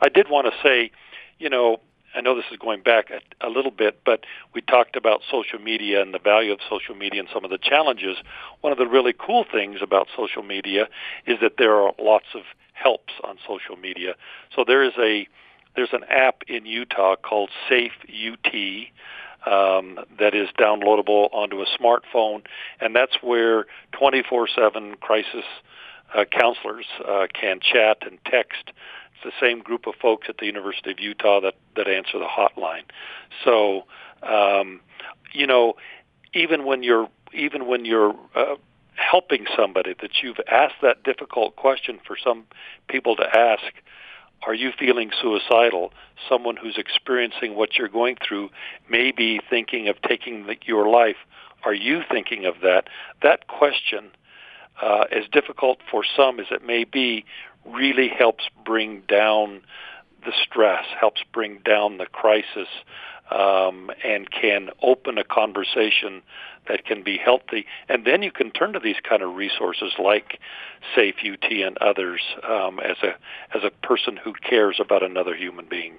I 0.00 0.08
did 0.08 0.28
want 0.28 0.46
to 0.46 0.52
say, 0.62 0.90
you 1.38 1.50
know, 1.50 1.80
I 2.14 2.20
know 2.20 2.34
this 2.34 2.44
is 2.50 2.58
going 2.58 2.82
back 2.82 3.10
a, 3.10 3.46
a 3.46 3.50
little 3.50 3.70
bit, 3.70 4.00
but 4.04 4.24
we 4.54 4.60
talked 4.60 4.96
about 4.96 5.22
social 5.30 5.58
media 5.58 6.00
and 6.00 6.14
the 6.14 6.18
value 6.18 6.52
of 6.52 6.60
social 6.68 6.94
media 6.94 7.20
and 7.20 7.28
some 7.32 7.44
of 7.44 7.50
the 7.50 7.58
challenges. 7.58 8.16
One 8.60 8.72
of 8.72 8.78
the 8.78 8.86
really 8.86 9.12
cool 9.12 9.44
things 9.50 9.80
about 9.82 10.08
social 10.16 10.42
media 10.42 10.88
is 11.26 11.38
that 11.40 11.56
there 11.58 11.74
are 11.74 11.92
lots 11.98 12.26
of 12.34 12.42
helps 12.82 13.12
on 13.24 13.38
social 13.46 13.76
media. 13.76 14.14
So 14.54 14.64
there 14.66 14.82
is 14.82 14.92
a 14.98 15.26
there's 15.76 15.92
an 15.92 16.04
app 16.08 16.42
in 16.48 16.66
Utah 16.66 17.16
called 17.16 17.50
Safe 17.68 17.92
UT 18.08 18.52
um, 19.46 20.00
that 20.18 20.34
is 20.34 20.48
downloadable 20.58 21.32
onto 21.32 21.60
a 21.60 21.66
smartphone, 21.80 22.42
and 22.80 22.96
that's 22.96 23.22
where 23.22 23.66
24/7 23.92 24.98
crisis 25.00 25.44
uh, 26.14 26.24
counselors 26.24 26.86
uh, 27.06 27.26
can 27.32 27.60
chat 27.60 27.98
and 28.02 28.18
text. 28.24 28.70
It's 29.14 29.24
the 29.24 29.46
same 29.46 29.60
group 29.60 29.86
of 29.86 29.94
folks 29.96 30.26
at 30.28 30.38
the 30.38 30.46
University 30.46 30.90
of 30.90 31.00
Utah 31.00 31.40
that 31.40 31.54
that 31.76 31.88
answer 31.88 32.18
the 32.18 32.26
hotline. 32.26 32.84
So, 33.44 33.84
um, 34.22 34.80
you 35.32 35.46
know, 35.46 35.74
even 36.34 36.64
when 36.64 36.82
you're 36.82 37.08
even 37.32 37.66
when 37.66 37.84
you're 37.84 38.14
uh, 38.34 38.56
helping 38.98 39.46
somebody 39.56 39.94
that 40.00 40.22
you've 40.22 40.40
asked 40.50 40.80
that 40.82 41.02
difficult 41.04 41.56
question 41.56 41.98
for 42.06 42.16
some 42.22 42.44
people 42.88 43.16
to 43.16 43.24
ask 43.36 43.72
are 44.46 44.54
you 44.54 44.70
feeling 44.78 45.10
suicidal? 45.20 45.92
Someone 46.28 46.56
who's 46.56 46.78
experiencing 46.78 47.56
what 47.56 47.76
you're 47.76 47.88
going 47.88 48.16
through 48.26 48.50
may 48.88 49.10
be 49.10 49.40
thinking 49.50 49.88
of 49.88 50.00
taking 50.02 50.46
the, 50.46 50.56
your 50.64 50.88
life. 50.88 51.16
Are 51.64 51.74
you 51.74 52.02
thinking 52.08 52.46
of 52.46 52.60
that? 52.62 52.88
That 53.20 53.48
question 53.48 54.10
uh, 54.80 55.06
as 55.10 55.24
difficult 55.32 55.78
for 55.90 56.04
some 56.16 56.38
as 56.38 56.46
it 56.52 56.64
may 56.64 56.84
be 56.84 57.24
really 57.64 58.08
helps 58.08 58.44
bring 58.64 59.02
down 59.08 59.62
the 60.24 60.32
stress 60.42 60.84
helps 60.98 61.22
bring 61.32 61.58
down 61.64 61.98
the 61.98 62.06
crisis 62.06 62.68
um, 63.30 63.90
and 64.04 64.30
can 64.30 64.70
open 64.82 65.18
a 65.18 65.24
conversation 65.24 66.22
that 66.68 66.84
can 66.84 67.02
be 67.02 67.16
healthy. 67.16 67.66
And 67.88 68.04
then 68.04 68.22
you 68.22 68.30
can 68.30 68.50
turn 68.50 68.72
to 68.74 68.78
these 68.78 68.96
kind 69.02 69.22
of 69.22 69.34
resources 69.34 69.92
like 69.98 70.38
Safe 70.94 71.16
UT 71.24 71.50
and 71.50 71.76
others 71.78 72.20
um, 72.48 72.78
as 72.80 72.96
a 73.02 73.14
as 73.56 73.64
a 73.64 73.70
person 73.86 74.16
who 74.16 74.32
cares 74.32 74.78
about 74.80 75.02
another 75.02 75.34
human 75.34 75.66
being. 75.68 75.94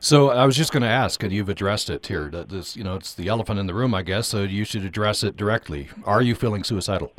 So 0.00 0.30
I 0.30 0.44
was 0.44 0.56
just 0.56 0.72
going 0.72 0.82
to 0.82 0.88
ask, 0.88 1.22
and 1.22 1.32
you've 1.32 1.48
addressed 1.48 1.88
it 1.88 2.06
here. 2.06 2.28
This, 2.28 2.76
you 2.76 2.82
know, 2.82 2.96
it's 2.96 3.14
the 3.14 3.28
elephant 3.28 3.60
in 3.60 3.66
the 3.66 3.74
room, 3.74 3.94
I 3.94 4.02
guess. 4.02 4.26
So 4.26 4.42
you 4.42 4.64
should 4.64 4.84
address 4.84 5.22
it 5.22 5.36
directly. 5.36 5.88
Are 6.04 6.20
you 6.20 6.34
feeling 6.34 6.64
suicidal? 6.64 7.12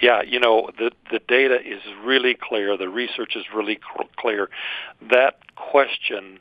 Yeah, 0.00 0.22
you 0.22 0.38
know, 0.38 0.70
the 0.78 0.90
the 1.10 1.20
data 1.26 1.58
is 1.64 1.82
really 2.04 2.34
clear. 2.34 2.76
The 2.76 2.88
research 2.88 3.34
is 3.34 3.44
really 3.54 3.78
clear. 4.16 4.50
That 5.10 5.38
question 5.56 6.40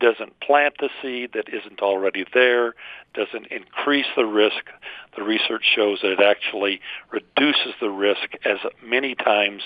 doesn't 0.00 0.38
plant 0.40 0.74
the 0.80 0.90
seed 1.00 1.30
that 1.34 1.48
isn't 1.48 1.80
already 1.80 2.24
there, 2.34 2.74
doesn't 3.14 3.46
increase 3.46 4.06
the 4.16 4.26
risk. 4.26 4.66
The 5.16 5.22
research 5.22 5.64
shows 5.74 6.00
that 6.02 6.12
it 6.12 6.20
actually 6.20 6.80
reduces 7.10 7.74
the 7.80 7.90
risk 7.90 8.34
as 8.44 8.58
many 8.82 9.14
times 9.14 9.62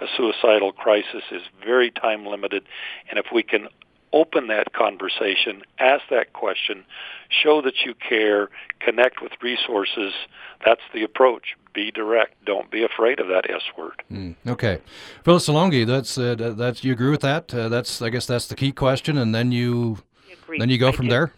a 0.00 0.06
suicidal 0.16 0.72
crisis 0.72 1.22
is 1.30 1.42
very 1.64 1.90
time 1.90 2.26
limited. 2.26 2.64
And 3.08 3.18
if 3.18 3.26
we 3.32 3.42
can 3.42 3.68
open 4.12 4.48
that 4.48 4.72
conversation, 4.72 5.62
ask 5.78 6.02
that 6.10 6.32
question, 6.32 6.84
show 7.28 7.60
that 7.62 7.82
you 7.84 7.94
care, 7.94 8.48
connect 8.80 9.20
with 9.22 9.32
resources. 9.42 10.12
That's 10.64 10.80
the 10.92 11.02
approach. 11.02 11.56
Be 11.74 11.90
direct. 11.90 12.42
Don't 12.44 12.70
be 12.70 12.82
afraid 12.82 13.20
of 13.20 13.28
that 13.28 13.50
S 13.50 13.62
word. 13.76 14.02
Mm, 14.10 14.34
okay, 14.46 14.80
Phyllis 15.24 15.46
Alongi, 15.48 15.86
that's 15.86 16.16
uh, 16.16 16.34
that's 16.56 16.82
you 16.82 16.92
agree 16.92 17.10
with 17.10 17.20
that? 17.20 17.52
Uh, 17.52 17.68
that's 17.68 18.00
I 18.00 18.08
guess 18.08 18.26
that's 18.26 18.46
the 18.46 18.54
key 18.54 18.72
question, 18.72 19.18
and 19.18 19.34
then 19.34 19.52
you 19.52 19.98
then 20.58 20.70
you 20.70 20.78
go 20.78 20.88
I 20.88 20.92
from 20.92 21.06
do. 21.06 21.10
there. 21.10 21.32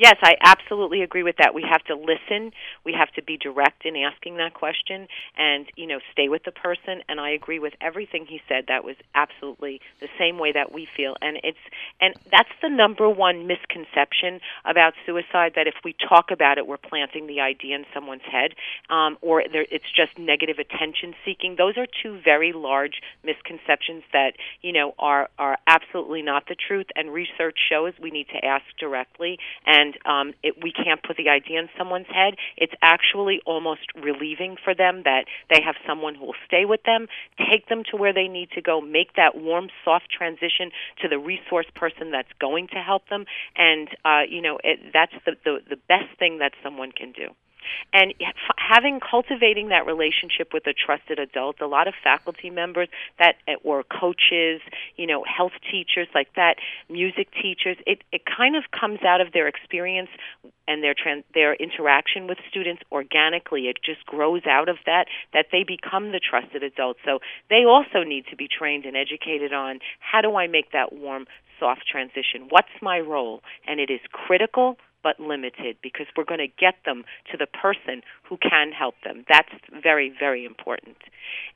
Yes, 0.00 0.16
I 0.22 0.36
absolutely 0.40 1.02
agree 1.02 1.22
with 1.22 1.36
that. 1.40 1.52
We 1.52 1.62
have 1.70 1.84
to 1.84 1.94
listen. 1.94 2.52
We 2.86 2.94
have 2.94 3.10
to 3.16 3.22
be 3.22 3.36
direct 3.36 3.84
in 3.84 3.96
asking 3.96 4.38
that 4.38 4.54
question 4.54 5.06
and, 5.36 5.66
you 5.76 5.86
know, 5.86 5.98
stay 6.10 6.30
with 6.30 6.42
the 6.44 6.52
person 6.52 7.02
and 7.06 7.20
I 7.20 7.32
agree 7.32 7.58
with 7.58 7.74
everything 7.82 8.24
he 8.26 8.40
said. 8.48 8.64
That 8.68 8.82
was 8.82 8.96
absolutely 9.14 9.82
the 10.00 10.08
same 10.18 10.38
way 10.38 10.52
that 10.52 10.72
we 10.72 10.88
feel. 10.96 11.16
And 11.20 11.36
it's 11.44 11.58
and 12.00 12.14
that's 12.32 12.48
the 12.62 12.70
number 12.70 13.10
one 13.10 13.46
misconception 13.46 14.40
about 14.64 14.94
suicide 15.04 15.52
that 15.56 15.66
if 15.66 15.74
we 15.84 15.94
talk 16.08 16.30
about 16.30 16.56
it, 16.56 16.66
we're 16.66 16.78
planting 16.78 17.26
the 17.26 17.40
idea 17.42 17.76
in 17.76 17.84
someone's 17.92 18.22
head 18.24 18.52
um, 18.88 19.18
or 19.20 19.42
it's 19.44 19.84
just 19.94 20.18
negative 20.18 20.56
attention 20.58 21.14
seeking. 21.26 21.56
Those 21.58 21.76
are 21.76 21.86
two 22.02 22.18
very 22.24 22.54
large 22.54 23.02
misconceptions 23.22 24.04
that, 24.14 24.32
you 24.62 24.72
know, 24.72 24.94
are 24.98 25.28
are 25.38 25.58
absolutely 25.66 26.22
not 26.22 26.44
the 26.48 26.54
truth 26.56 26.86
and 26.96 27.12
research 27.12 27.58
shows 27.68 27.92
we 28.00 28.10
need 28.10 28.28
to 28.28 28.42
ask 28.42 28.64
directly 28.78 29.38
and 29.66 29.89
and 29.90 30.28
um, 30.28 30.34
it, 30.42 30.54
we 30.62 30.72
can't 30.72 31.02
put 31.02 31.16
the 31.16 31.28
idea 31.28 31.60
in 31.60 31.68
someone's 31.76 32.06
head. 32.06 32.34
It's 32.56 32.72
actually 32.82 33.40
almost 33.46 33.86
relieving 33.94 34.56
for 34.62 34.74
them 34.74 35.02
that 35.04 35.24
they 35.48 35.60
have 35.62 35.76
someone 35.86 36.14
who 36.14 36.26
will 36.26 36.40
stay 36.46 36.64
with 36.64 36.82
them, 36.84 37.06
take 37.38 37.68
them 37.68 37.82
to 37.90 37.96
where 37.96 38.12
they 38.12 38.28
need 38.28 38.50
to 38.52 38.62
go, 38.62 38.80
make 38.80 39.14
that 39.16 39.36
warm, 39.36 39.68
soft 39.84 40.10
transition 40.10 40.70
to 41.02 41.08
the 41.08 41.18
resource 41.18 41.66
person 41.74 42.10
that's 42.10 42.32
going 42.40 42.68
to 42.68 42.76
help 42.76 43.08
them, 43.08 43.24
and 43.56 43.88
uh, 44.04 44.22
you 44.28 44.42
know 44.42 44.58
it, 44.64 44.78
that's 44.92 45.12
the, 45.24 45.32
the 45.44 45.58
the 45.68 45.76
best 45.88 46.18
thing 46.18 46.38
that 46.38 46.52
someone 46.62 46.92
can 46.92 47.12
do 47.12 47.28
and 47.92 48.14
having 48.56 49.00
cultivating 49.00 49.68
that 49.68 49.86
relationship 49.86 50.52
with 50.52 50.66
a 50.66 50.72
trusted 50.72 51.18
adult 51.18 51.60
a 51.60 51.66
lot 51.66 51.88
of 51.88 51.94
faculty 52.02 52.50
members 52.50 52.88
that 53.18 53.36
eh, 53.48 53.54
or 53.64 53.82
coaches 53.84 54.60
you 54.96 55.06
know 55.06 55.24
health 55.24 55.52
teachers 55.70 56.08
like 56.14 56.28
that 56.34 56.56
music 56.88 57.28
teachers 57.42 57.76
it 57.86 58.02
it 58.12 58.22
kind 58.24 58.56
of 58.56 58.64
comes 58.78 59.00
out 59.02 59.20
of 59.20 59.32
their 59.32 59.48
experience 59.48 60.10
and 60.70 60.84
their 60.84 60.94
trans, 60.94 61.24
their 61.34 61.54
interaction 61.54 62.28
with 62.28 62.38
students 62.48 62.82
organically. 62.92 63.62
It 63.62 63.78
just 63.84 64.06
grows 64.06 64.42
out 64.46 64.68
of 64.68 64.76
that 64.86 65.06
that 65.32 65.46
they 65.50 65.64
become 65.64 66.12
the 66.12 66.20
trusted 66.20 66.62
adult. 66.62 66.96
So 67.04 67.18
they 67.50 67.64
also 67.66 68.04
need 68.04 68.26
to 68.30 68.36
be 68.36 68.46
trained 68.46 68.84
and 68.84 68.96
educated 68.96 69.52
on 69.52 69.80
how 69.98 70.20
do 70.20 70.36
I 70.36 70.46
make 70.46 70.70
that 70.72 70.92
warm 70.92 71.26
soft 71.58 71.86
transition? 71.90 72.46
What's 72.48 72.72
my 72.80 73.00
role? 73.00 73.42
And 73.66 73.80
it 73.80 73.90
is 73.90 74.00
critical 74.12 74.78
but 75.02 75.18
limited 75.20 75.76
because 75.82 76.06
we're 76.16 76.24
going 76.24 76.40
to 76.40 76.48
get 76.48 76.74
them 76.84 77.04
to 77.30 77.36
the 77.36 77.46
person 77.46 78.02
who 78.22 78.36
can 78.36 78.72
help 78.72 78.94
them. 79.04 79.24
That's 79.28 79.50
very, 79.82 80.12
very 80.18 80.44
important. 80.44 80.96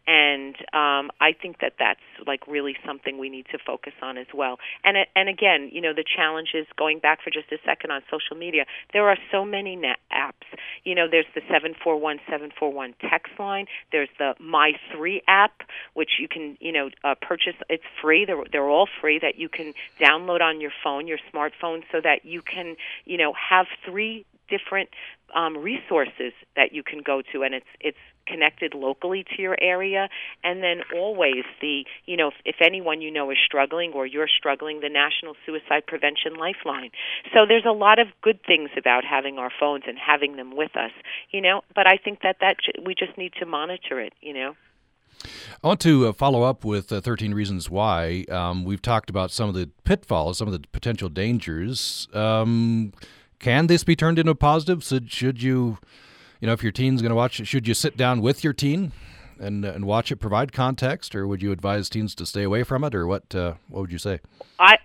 And 0.07 0.55
um, 0.75 1.11
I 1.21 1.33
think 1.41 1.61
that 1.61 1.75
that's 1.79 2.01
like 2.27 2.47
really 2.47 2.77
something 2.87 3.19
we 3.19 3.31
need 3.31 3.47
to 3.53 3.59
focus 3.65 3.95
on 4.03 4.19
as 4.19 4.27
well. 4.35 4.59
And 4.85 4.99
and 5.17 5.29
again, 5.29 5.71
you 5.73 5.81
know, 5.81 5.95
the 5.95 6.05
challenge 6.05 6.51
is 6.55 6.67
going 6.77 6.99
back 6.99 7.21
for 7.23 7.31
just 7.31 7.51
a 7.53 7.57
second 7.65 7.91
on 7.91 8.03
social 8.11 8.37
media. 8.37 8.67
There 8.93 9.09
are 9.09 9.17
so 9.33 9.45
many 9.45 9.77
apps. 10.13 10.47
You 10.85 10.95
know, 10.95 11.07
there's 11.11 11.27
the 11.35 11.41
seven 11.51 11.75
four 11.83 11.97
one 11.99 12.19
seven 12.29 12.51
four 12.59 12.71
one 12.73 12.95
text 13.01 13.33
line. 13.39 13.67
There's 13.93 14.11
the 14.19 14.35
My 14.39 14.73
Three 14.93 15.23
app, 15.27 15.63
which 15.95 16.11
you 16.19 16.29
can 16.29 16.57
you 16.61 16.73
know 16.73 16.91
uh, 17.03 17.15
purchase. 17.21 17.55
It's 17.71 17.85
free. 18.03 18.25
They're 18.25 18.45
they're 18.53 18.69
all 18.69 18.89
free 19.01 19.19
that 19.21 19.39
you 19.39 19.49
can 19.49 19.73
download 20.01 20.43
on 20.43 20.61
your 20.61 20.73
phone, 20.83 21.07
your 21.07 21.19
smartphone, 21.33 21.83
so 21.91 22.01
that 22.03 22.25
you 22.25 22.43
can 22.43 22.77
you 23.05 23.17
know 23.17 23.34
have 23.35 23.67
three 23.85 24.25
different 24.49 24.91
um, 25.35 25.57
resources 25.57 26.33
that 26.57 26.73
you 26.73 26.83
can 26.83 27.03
go 27.03 27.23
to, 27.33 27.43
and 27.43 27.55
it's 27.55 27.67
it's 27.81 27.99
connected 28.27 28.75
locally 28.75 29.25
to 29.37 29.43
your 29.43 29.57
area 29.61 30.09
and 30.43 30.63
then 30.63 30.81
always 30.95 31.45
the 31.61 31.85
you 32.07 32.17
know 32.17 32.29
if, 32.29 32.35
if 32.45 32.57
anyone 32.61 33.01
you 33.01 33.11
know 33.11 33.31
is 33.31 33.37
struggling 33.45 33.93
or 33.93 34.07
you're 34.07 34.29
struggling 34.29 34.81
the 34.81 34.89
national 34.89 35.35
suicide 35.45 35.87
prevention 35.87 36.35
lifeline 36.35 36.91
so 37.33 37.41
there's 37.47 37.67
a 37.67 37.73
lot 37.73 37.99
of 37.99 38.07
good 38.23 38.39
things 38.47 38.71
about 38.79 39.05
having 39.05 39.39
our 39.39 39.51
phones 39.61 39.85
and 39.87 39.99
having 39.99 40.37
them 40.37 40.57
with 40.57 40.77
us 40.77 40.91
you 41.31 41.41
know 41.41 41.63
but 41.75 41.87
i 41.87 41.97
think 42.03 42.21
that 42.23 42.37
that 42.41 42.57
we 42.85 42.95
just 42.95 43.17
need 43.19 43.33
to 43.39 43.47
monitor 43.47 44.01
it 44.01 44.13
you 44.21 44.33
know 44.33 44.55
I 45.63 45.69
want 45.69 45.81
to 45.81 46.09
uh, 46.09 46.13
follow 46.13 46.43
up 46.43 46.65
with 46.65 46.93
uh, 46.93 47.01
13 47.01 47.33
Reasons 47.33 47.71
Why. 47.71 48.25
Um, 48.29 48.65
we've 48.65 48.83
talked 48.83 49.09
about 49.09 49.31
some 49.31 49.49
of 49.49 49.55
the 49.55 49.71
pitfalls, 49.85 50.37
some 50.37 50.49
of 50.49 50.53
the 50.53 50.67
potential 50.73 51.09
dangers. 51.09 52.09
Um, 52.13 52.93
can 53.39 53.67
this 53.67 53.85
be 53.85 53.97
turned 53.97 54.19
into 54.19 54.33
a 54.33 54.35
positive? 54.35 54.85
So 54.85 55.01
should 55.07 55.43
you, 55.43 55.79
you 56.41 56.47
know, 56.47 56.53
if 56.53 56.63
your 56.63 56.73
teen's 56.73 57.03
going 57.03 57.11
to 57.11 57.17
watch 57.17 57.41
it, 57.41 57.47
should 57.47 57.69
you 57.69 57.75
sit 57.75 57.97
down 57.97 58.21
with 58.21 58.45
your 58.45 58.53
teen 58.53 58.93
and 59.39 59.65
and 59.65 59.85
watch 59.85 60.13
it, 60.13 60.17
provide 60.17 60.53
context, 60.53 61.15
or 61.15 61.27
would 61.27 61.43
you 61.43 61.53
advise 61.53 61.89
teens 61.89 62.15
to 62.17 62.27
stay 62.27 62.43
away 62.43 62.63
from 62.63 62.85
it, 62.85 62.95
or 62.95 63.07
what? 63.07 63.35
Uh, 63.35 63.55
what 63.69 63.81
would 63.83 63.93
you 63.93 63.99
say? 63.99 64.21
I 64.59 64.79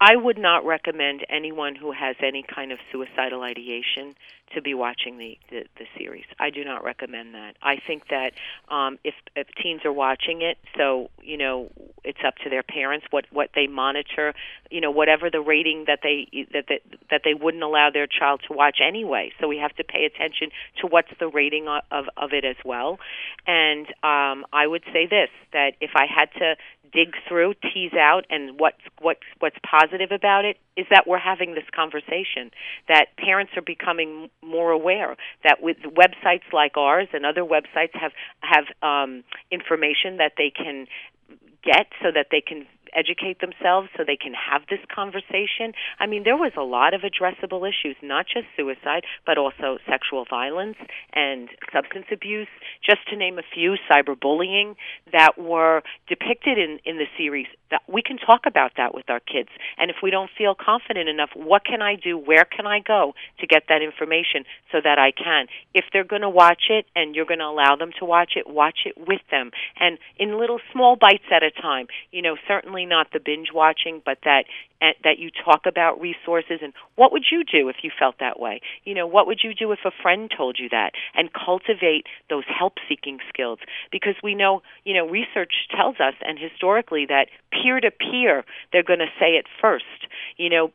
I 0.00 0.16
would 0.16 0.38
not 0.38 0.66
recommend 0.66 1.24
anyone 1.28 1.74
who 1.74 1.92
has 1.92 2.16
any 2.20 2.42
kind 2.42 2.70
of 2.72 2.78
suicidal 2.92 3.42
ideation 3.42 4.14
to 4.54 4.62
be 4.62 4.74
watching 4.74 5.18
the, 5.18 5.38
the, 5.50 5.64
the 5.76 5.86
series. 5.98 6.24
I 6.38 6.50
do 6.50 6.64
not 6.64 6.84
recommend 6.84 7.34
that. 7.34 7.56
I 7.62 7.76
think 7.84 8.08
that 8.08 8.32
um, 8.68 8.98
if, 9.02 9.14
if 9.34 9.48
teens 9.60 9.80
are 9.84 9.92
watching 9.92 10.42
it, 10.42 10.58
so 10.76 11.10
you 11.22 11.36
know 11.36 11.70
it's 12.04 12.20
up 12.24 12.36
to 12.44 12.50
their 12.50 12.62
parents 12.62 13.06
what 13.10 13.24
what 13.32 13.50
they 13.54 13.66
monitor. 13.66 14.34
You 14.70 14.80
know 14.80 14.90
whatever 14.90 15.30
the 15.30 15.40
rating 15.40 15.84
that 15.88 16.00
they 16.02 16.28
that 16.52 16.66
that, 16.68 16.80
that 17.10 17.20
they 17.24 17.34
wouldn't 17.34 17.62
allow 17.62 17.90
their 17.90 18.06
child 18.06 18.42
to 18.48 18.54
watch 18.54 18.78
anyway. 18.86 19.32
So 19.40 19.48
we 19.48 19.58
have 19.58 19.74
to 19.76 19.84
pay 19.84 20.04
attention 20.04 20.50
to 20.80 20.86
what's 20.86 21.10
the 21.18 21.28
rating 21.28 21.66
of 21.68 21.82
of, 21.90 22.04
of 22.16 22.32
it 22.32 22.44
as 22.44 22.56
well. 22.64 22.98
And 23.46 23.86
um, 24.02 24.46
I 24.52 24.66
would 24.66 24.84
say 24.92 25.06
this 25.06 25.30
that 25.52 25.72
if 25.80 25.90
I 25.96 26.06
had 26.06 26.30
to 26.38 26.54
dig 26.92 27.14
through, 27.28 27.54
tease 27.72 27.92
out, 27.94 28.24
and 28.30 28.58
what's 28.58 28.80
what's 29.00 29.20
what's 29.38 29.56
positive 29.68 30.10
about 30.12 30.44
it 30.44 30.58
is 30.76 30.86
that 30.90 31.06
we're 31.06 31.18
having 31.18 31.54
this 31.54 31.64
conversation. 31.74 32.50
That 32.88 33.16
parents 33.18 33.52
are 33.56 33.62
becoming 33.62 34.30
more 34.42 34.70
aware 34.70 35.16
that 35.44 35.62
with 35.62 35.78
websites 35.78 36.52
like 36.52 36.76
ours 36.76 37.08
and 37.12 37.24
other 37.24 37.42
websites 37.42 37.94
have 37.94 38.12
have 38.40 38.64
um, 38.82 39.24
information 39.50 40.18
that 40.18 40.32
they 40.36 40.50
can 40.50 40.86
get 41.62 41.88
so 42.02 42.10
that 42.14 42.28
they 42.30 42.40
can 42.40 42.66
educate 42.96 43.40
themselves 43.40 43.88
so 43.96 44.04
they 44.06 44.16
can 44.16 44.32
have 44.32 44.62
this 44.70 44.80
conversation. 44.92 45.72
I 46.00 46.06
mean, 46.06 46.24
there 46.24 46.36
was 46.36 46.52
a 46.56 46.62
lot 46.62 46.94
of 46.94 47.02
addressable 47.02 47.68
issues, 47.68 47.96
not 48.02 48.26
just 48.26 48.46
suicide, 48.56 49.04
but 49.26 49.38
also 49.38 49.78
sexual 49.88 50.24
violence 50.28 50.76
and 51.12 51.48
substance 51.72 52.06
abuse, 52.10 52.48
just 52.84 53.06
to 53.10 53.16
name 53.16 53.38
a 53.38 53.42
few, 53.54 53.76
cyberbullying 53.90 54.76
that 55.12 55.38
were 55.38 55.82
depicted 56.08 56.58
in, 56.58 56.78
in 56.84 56.96
the 56.96 57.06
series. 57.18 57.46
That 57.70 57.82
we 57.88 58.02
can 58.02 58.16
talk 58.16 58.42
about 58.46 58.72
that 58.76 58.94
with 58.94 59.10
our 59.10 59.20
kids. 59.20 59.50
And 59.76 59.90
if 59.90 59.96
we 60.02 60.10
don't 60.10 60.30
feel 60.36 60.54
confident 60.54 61.08
enough, 61.08 61.30
what 61.34 61.64
can 61.64 61.82
I 61.82 61.96
do? 61.96 62.16
Where 62.16 62.44
can 62.44 62.66
I 62.66 62.80
go 62.80 63.14
to 63.40 63.46
get 63.46 63.64
that 63.68 63.82
information 63.82 64.44
so 64.72 64.78
that 64.82 64.98
I 64.98 65.10
can? 65.10 65.46
If 65.74 65.84
they're 65.92 66.04
going 66.04 66.22
to 66.22 66.30
watch 66.30 66.70
it 66.70 66.86
and 66.94 67.14
you're 67.14 67.26
going 67.26 67.40
to 67.40 67.46
allow 67.46 67.76
them 67.76 67.90
to 67.98 68.04
watch 68.04 68.32
it, 68.36 68.48
watch 68.48 68.80
it 68.86 68.94
with 68.96 69.20
them 69.30 69.50
and 69.78 69.98
in 70.18 70.38
little 70.38 70.60
small 70.72 70.96
bites 70.96 71.24
at 71.30 71.42
a 71.42 71.50
time. 71.50 71.86
You 72.12 72.22
know, 72.22 72.36
certainly 72.48 72.85
not 72.88 73.08
the 73.12 73.20
binge 73.20 73.48
watching, 73.52 74.02
but 74.04 74.18
that 74.24 74.44
that 74.80 75.18
you 75.18 75.30
talk 75.30 75.62
about 75.66 76.00
resources 76.00 76.60
and 76.62 76.72
what 76.96 77.12
would 77.12 77.24
you 77.30 77.44
do 77.44 77.68
if 77.68 77.76
you 77.82 77.90
felt 77.96 78.16
that 78.20 78.38
way? 78.38 78.60
You 78.84 78.94
know, 78.94 79.06
what 79.06 79.26
would 79.26 79.40
you 79.42 79.54
do 79.54 79.72
if 79.72 79.80
a 79.84 79.90
friend 80.02 80.30
told 80.34 80.58
you 80.58 80.68
that? 80.70 80.92
And 81.14 81.30
cultivate 81.32 82.06
those 82.28 82.44
help-seeking 82.46 83.18
skills 83.28 83.58
because 83.90 84.14
we 84.22 84.34
know, 84.34 84.62
you 84.84 84.94
know, 84.94 85.06
research 85.06 85.52
tells 85.74 85.96
us 86.00 86.14
and 86.22 86.38
historically 86.38 87.06
that 87.06 87.26
peer 87.50 87.80
to 87.80 87.90
peer 87.90 88.44
they're 88.72 88.82
going 88.82 88.98
to 89.00 89.10
say 89.18 89.32
it 89.36 89.46
first, 89.60 89.84
you 90.36 90.50
know, 90.50 90.70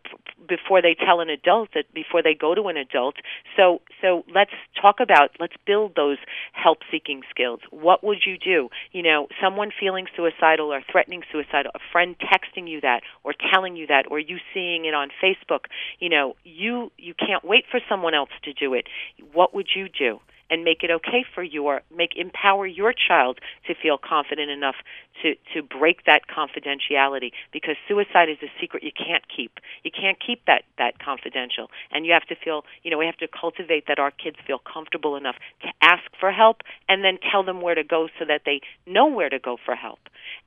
before 0.48 0.82
they 0.82 0.96
tell 0.96 1.20
an 1.22 1.30
adult 1.30 1.70
that 1.76 1.94
before 1.94 2.22
they 2.24 2.34
go 2.34 2.56
to 2.56 2.68
an 2.68 2.78
adult. 2.78 3.16
So 3.56 3.82
so 4.02 4.24
let's 4.34 4.52
talk 4.82 5.00
about 5.00 5.32
let's 5.40 5.56
build 5.66 5.94
those 5.96 6.18
help-seeking 6.54 7.22
skills. 7.30 7.60
What 7.70 8.04
would 8.04 8.20
you 8.26 8.38
do? 8.38 8.70
You 8.92 9.04
know, 9.04 9.28
someone 9.42 9.72
feeling 9.78 10.08
suicidal 10.16 10.74
or 10.74 10.82
threatening 10.92 11.24
suicidal 11.32 11.72
a 11.76 11.80
friend 11.92 12.16
texting 12.20 12.68
you 12.68 12.82
that 12.82 13.02
or 13.24 13.34
telling 13.54 13.76
you 13.76 13.88
that 13.92 14.06
or 14.10 14.20
you 14.20 14.38
seeing 14.54 14.86
it 14.86 14.94
on 14.94 15.10
Facebook, 15.24 15.66
you 16.00 16.10
know, 16.10 16.36
you 16.44 16.92
you 16.98 17.14
can't 17.14 17.44
wait 17.44 17.66
for 17.70 17.80
someone 17.88 18.14
else 18.14 18.32
to 18.44 18.54
do 18.54 18.74
it. 18.74 18.88
What 19.34 19.54
would 19.54 19.68
you 19.76 19.88
do? 19.88 20.20
And 20.52 20.64
make 20.66 20.84
it 20.84 20.92
okay 20.92 21.26
for 21.34 21.42
your 21.42 21.82
make 21.96 22.16
empower 22.16 22.68
your 22.68 22.94
child 22.94 23.40
to 23.66 23.74
feel 23.74 23.98
confident 23.98 24.52
enough 24.52 24.76
to 25.22 25.36
to 25.54 25.64
break 25.64 26.06
that 26.06 26.24
confidentiality 26.28 27.32
because 27.52 27.76
suicide 27.88 28.30
is 28.30 28.38
a 28.44 28.52
secret 28.60 28.84
you 28.84 28.92
can't 28.92 29.24
keep. 29.36 29.60
You 29.84 29.92
can't 29.92 30.18
keep 30.20 30.46
that 30.46 30.64
that 30.78 31.00
confidential, 31.00 31.72
and 31.92 32.06
you 32.06 32.12
have 32.12 32.26
to 32.28 32.36
feel 32.36 32.66
you 32.84 32.92
know 32.92 32.98
we 32.98 33.06
have 33.06 33.18
to 33.18 33.28
cultivate 33.28 33.86
that 33.88 33.98
our 33.98 34.12
kids 34.12 34.36
feel 34.46 34.60
comfortable 34.60 35.16
enough 35.16 35.36
to 35.62 35.70
ask 35.82 36.04
for 36.20 36.32
help 36.32 36.58
and 36.90 37.04
then 37.04 37.18
tell 37.32 37.44
them 37.44 37.62
where 37.62 37.76
to 37.76 37.84
go 37.84 38.10
so 38.20 38.26
that 38.26 38.42
they 38.46 38.62
know 38.86 39.08
where 39.08 39.30
to 39.30 39.40
go 39.40 39.58
for 39.66 39.76
help. 39.76 40.00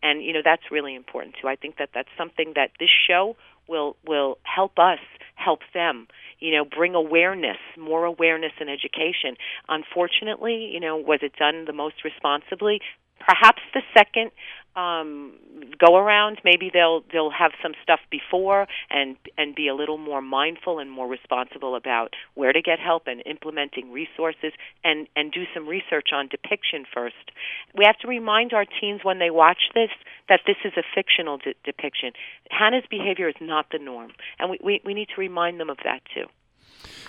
And 0.02 0.22
you 0.22 0.32
know 0.32 0.42
that's 0.44 0.70
really 0.70 0.94
important 0.94 1.36
too. 1.40 1.48
I 1.48 1.56
think 1.56 1.78
that 1.78 1.90
that's 1.94 2.10
something 2.18 2.52
that 2.54 2.70
this 2.78 2.90
show 3.08 3.36
will 3.66 3.96
will 4.06 4.38
help 4.42 4.78
us 4.78 4.98
help 5.36 5.60
them 5.72 6.06
you 6.44 6.52
know 6.52 6.64
bring 6.64 6.94
awareness 6.94 7.56
more 7.78 8.04
awareness 8.04 8.52
and 8.60 8.68
education. 8.68 9.36
Unfortunately 9.68 10.70
you 10.72 10.80
know 10.80 10.96
was 10.96 11.20
it 11.22 11.32
done 11.36 11.64
the 11.66 11.72
most 11.72 12.04
responsibly 12.04 12.80
perhaps 13.20 13.62
the 13.72 13.82
second 13.96 14.30
um, 14.76 15.34
go 15.78 15.96
around. 15.96 16.40
Maybe 16.44 16.70
they'll 16.72 17.04
they'll 17.12 17.30
have 17.30 17.52
some 17.62 17.72
stuff 17.82 18.00
before 18.10 18.66
and 18.90 19.16
and 19.38 19.54
be 19.54 19.68
a 19.68 19.74
little 19.74 19.98
more 19.98 20.20
mindful 20.20 20.78
and 20.78 20.90
more 20.90 21.06
responsible 21.06 21.76
about 21.76 22.14
where 22.34 22.52
to 22.52 22.60
get 22.60 22.78
help 22.78 23.04
and 23.06 23.22
implementing 23.26 23.92
resources 23.92 24.52
and 24.82 25.06
and 25.14 25.32
do 25.32 25.44
some 25.54 25.68
research 25.68 26.08
on 26.12 26.28
depiction 26.28 26.84
first. 26.92 27.30
We 27.76 27.84
have 27.86 27.98
to 27.98 28.08
remind 28.08 28.52
our 28.52 28.64
teens 28.64 29.00
when 29.04 29.18
they 29.18 29.30
watch 29.30 29.70
this 29.74 29.90
that 30.28 30.40
this 30.46 30.56
is 30.64 30.72
a 30.76 30.82
fictional 30.94 31.38
de- 31.38 31.54
depiction. 31.64 32.12
Hannah's 32.50 32.84
behavior 32.90 33.28
is 33.28 33.36
not 33.40 33.66
the 33.70 33.78
norm, 33.78 34.12
and 34.38 34.50
we, 34.50 34.58
we 34.62 34.80
we 34.84 34.94
need 34.94 35.08
to 35.14 35.20
remind 35.20 35.60
them 35.60 35.70
of 35.70 35.78
that 35.84 36.00
too. 36.12 36.26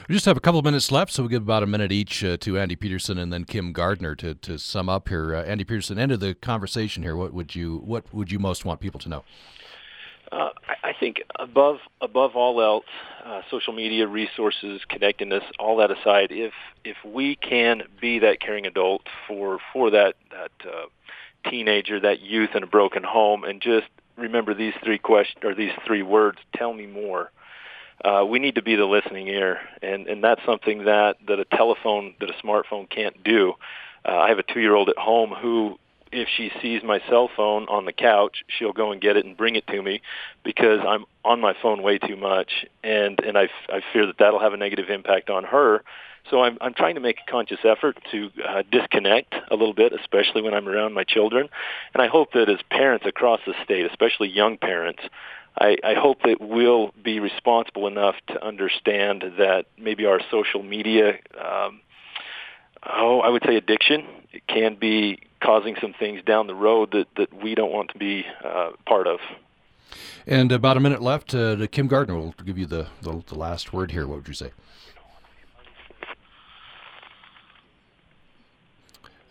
We 0.08 0.14
just 0.14 0.26
have 0.26 0.38
a 0.38 0.40
couple 0.40 0.60
of 0.60 0.66
minutes 0.66 0.92
left, 0.92 1.12
so 1.12 1.24
we'll 1.24 1.30
give 1.30 1.42
about 1.42 1.64
a 1.64 1.68
minute 1.68 1.92
each 1.92 2.24
uh, 2.24 2.38
to 2.38 2.60
Andy 2.60 2.76
Peterson 2.76 3.18
and 3.18 3.34
then 3.34 3.44
Kim 3.44 3.74
Gardner 3.74 4.16
to, 4.16 4.36
to 4.36 4.58
sum 4.58 4.90
up 4.90 5.10
here. 5.10 5.36
Uh, 5.36 5.44
Andy 5.44 5.64
Peterson, 5.64 5.98
end 5.98 6.12
of 6.12 6.20
the 6.20 6.36
conversation 6.36 7.04
here. 7.04 7.16
What 7.16 7.34
would 7.34 7.56
you 7.56 7.78
what 7.86 8.14
would 8.14 8.32
you 8.32 8.40
most 8.40 8.66
want 8.66 8.80
people 8.80 9.00
to 9.02 9.10
know? 9.10 9.24
Uh, 10.32 10.50
I, 10.68 10.90
I 10.90 10.94
think 11.00 11.24
above 11.40 11.78
above 12.02 12.36
all 12.36 12.62
else, 12.62 12.86
uh, 13.26 13.42
social 13.50 13.74
media 13.74 14.08
resources, 14.08 14.82
connectedness, 14.88 15.44
all 15.60 15.78
that 15.78 15.92
aside, 15.92 16.32
if 16.32 16.54
if 16.84 16.98
we 17.04 17.36
can 17.36 17.84
be 18.00 18.20
that 18.20 18.40
caring 18.40 18.66
adult 18.66 19.04
for 19.28 19.60
for 19.74 19.92
that 19.92 20.16
that 20.32 20.52
uh, 20.68 21.50
teenager, 21.50 22.00
that 22.00 22.22
youth 22.22 22.52
in 22.56 22.64
a 22.64 22.68
broken 22.68 23.04
home, 23.04 23.44
and 23.44 23.62
just 23.62 23.88
remember 24.18 24.54
these 24.54 24.74
three 24.84 25.00
questions 25.00 25.44
or 25.44 25.56
these 25.56 25.74
three 25.86 26.04
words: 26.04 26.38
tell 26.56 26.74
me 26.74 26.86
more 26.86 27.32
uh, 28.04 28.26
we 28.26 28.40
need 28.40 28.56
to 28.56 28.62
be 28.62 28.76
the 28.76 28.86
listening 28.86 29.28
ear, 29.28 29.60
and 29.82 30.08
and 30.08 30.24
that's 30.24 30.42
something 30.46 30.86
that 30.86 31.18
that 31.28 31.40
a 31.40 31.46
telephone, 31.46 32.14
that 32.20 32.30
a 32.30 32.46
smartphone 32.46 32.90
can't 32.90 33.24
do. 33.24 33.54
Uh, 34.08 34.18
I 34.18 34.30
have 34.30 34.40
a 34.40 34.44
two-year-old 34.44 34.90
at 34.90 34.98
home 34.98 35.32
who, 35.32 35.80
if 36.12 36.28
she 36.36 36.52
sees 36.62 36.84
my 36.84 37.00
cell 37.10 37.30
phone 37.36 37.66
on 37.68 37.86
the 37.86 37.94
couch, 37.94 38.44
she'll 38.48 38.74
go 38.74 38.92
and 38.92 39.02
get 39.02 39.18
it 39.18 39.26
and 39.26 39.36
bring 39.36 39.56
it 39.56 39.66
to 39.68 39.82
me 39.82 40.02
because 40.44 40.80
I'm 40.88 41.06
on 41.24 41.42
my 41.42 41.56
phone 41.62 41.82
way 41.82 41.98
too 41.98 42.16
much, 42.16 42.66
and 42.84 43.20
and 43.24 43.38
I, 43.38 43.50
I 43.70 43.82
fear 43.94 44.06
that 44.08 44.18
that'll 44.20 44.42
have 44.42 44.54
a 44.54 44.58
negative 44.58 44.90
impact 44.90 45.30
on 45.30 45.44
her. 45.46 45.84
So 46.30 46.42
I'm 46.44 46.58
I'm 46.60 46.74
trying 46.74 46.96
to 46.96 47.02
make 47.02 47.18
a 47.26 47.32
conscious 47.32 47.60
effort 47.64 47.98
to 48.12 48.30
uh, 48.48 48.64
disconnect 48.72 49.36
a 49.50 49.56
little 49.56 49.74
bit, 49.74 49.94
especially 49.94 50.42
when 50.42 50.54
I'm 50.54 50.68
around 50.68 50.94
my 50.94 51.04
children, 51.04 51.50
and 51.94 52.04
I 52.04 52.08
hope 52.08 52.34
that 52.34 52.50
as 52.50 52.60
parents 52.70 53.06
across 53.06 53.40
the 53.46 53.54
state, 53.64 53.86
especially 53.86 54.30
young 54.30 54.58
parents, 54.58 55.02
I, 55.58 55.78
I 55.84 55.94
hope 55.94 56.22
that 56.24 56.42
we'll 56.42 56.92
be 57.02 57.20
responsible 57.20 57.88
enough 57.88 58.16
to 58.28 58.46
understand 58.46 59.24
that 59.38 59.66
maybe 59.78 60.06
our 60.06 60.20
social 60.30 60.62
media, 60.62 61.18
um, 61.40 61.82
oh, 62.86 63.22
I 63.22 63.30
would 63.30 63.44
say 63.46 63.56
addiction, 63.56 64.06
it 64.34 64.46
can 64.48 64.76
be 64.76 65.20
causing 65.42 65.76
some 65.80 65.94
things 65.94 66.22
down 66.26 66.48
the 66.48 66.56
road 66.56 66.92
that, 66.92 67.08
that 67.18 67.34
we 67.42 67.56
don't 67.56 67.72
want 67.72 67.92
to 67.92 67.98
be 67.98 68.26
uh, 68.44 68.72
part 68.86 69.08
of. 69.08 69.20
And 70.28 70.52
about 70.52 70.76
a 70.76 70.80
minute 70.80 71.02
left. 71.02 71.34
Uh, 71.34 71.68
Kim 71.68 71.88
Gardner 71.88 72.16
will 72.16 72.36
give 72.44 72.58
you 72.58 72.66
the, 72.66 72.88
the, 73.02 73.24
the 73.28 73.36
last 73.36 73.72
word 73.72 73.92
here. 73.92 74.08
What 74.08 74.18
would 74.18 74.28
you 74.28 74.34
say? 74.34 74.52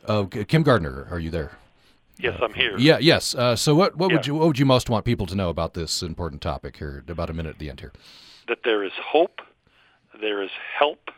Uh, 0.06 0.24
Kim 0.24 0.62
Gardner, 0.62 1.06
are 1.10 1.18
you 1.18 1.30
there? 1.30 1.58
Yes, 2.18 2.38
I'm 2.40 2.54
here. 2.54 2.76
Yeah, 2.78 2.98
yes. 2.98 3.34
Uh, 3.34 3.56
so, 3.56 3.74
what 3.74 3.96
what 3.96 4.10
yeah. 4.10 4.16
would 4.16 4.26
you 4.26 4.34
what 4.34 4.46
would 4.46 4.58
you 4.58 4.66
most 4.66 4.88
want 4.88 5.04
people 5.04 5.26
to 5.26 5.34
know 5.34 5.48
about 5.48 5.74
this 5.74 6.02
important 6.02 6.42
topic 6.42 6.76
here? 6.76 7.04
About 7.08 7.30
a 7.30 7.32
minute 7.32 7.50
at 7.50 7.58
the 7.58 7.68
end 7.70 7.80
here. 7.80 7.92
That 8.48 8.58
there 8.64 8.84
is 8.84 8.92
hope, 9.02 9.40
there 10.20 10.42
is 10.42 10.50
help, 10.78 11.10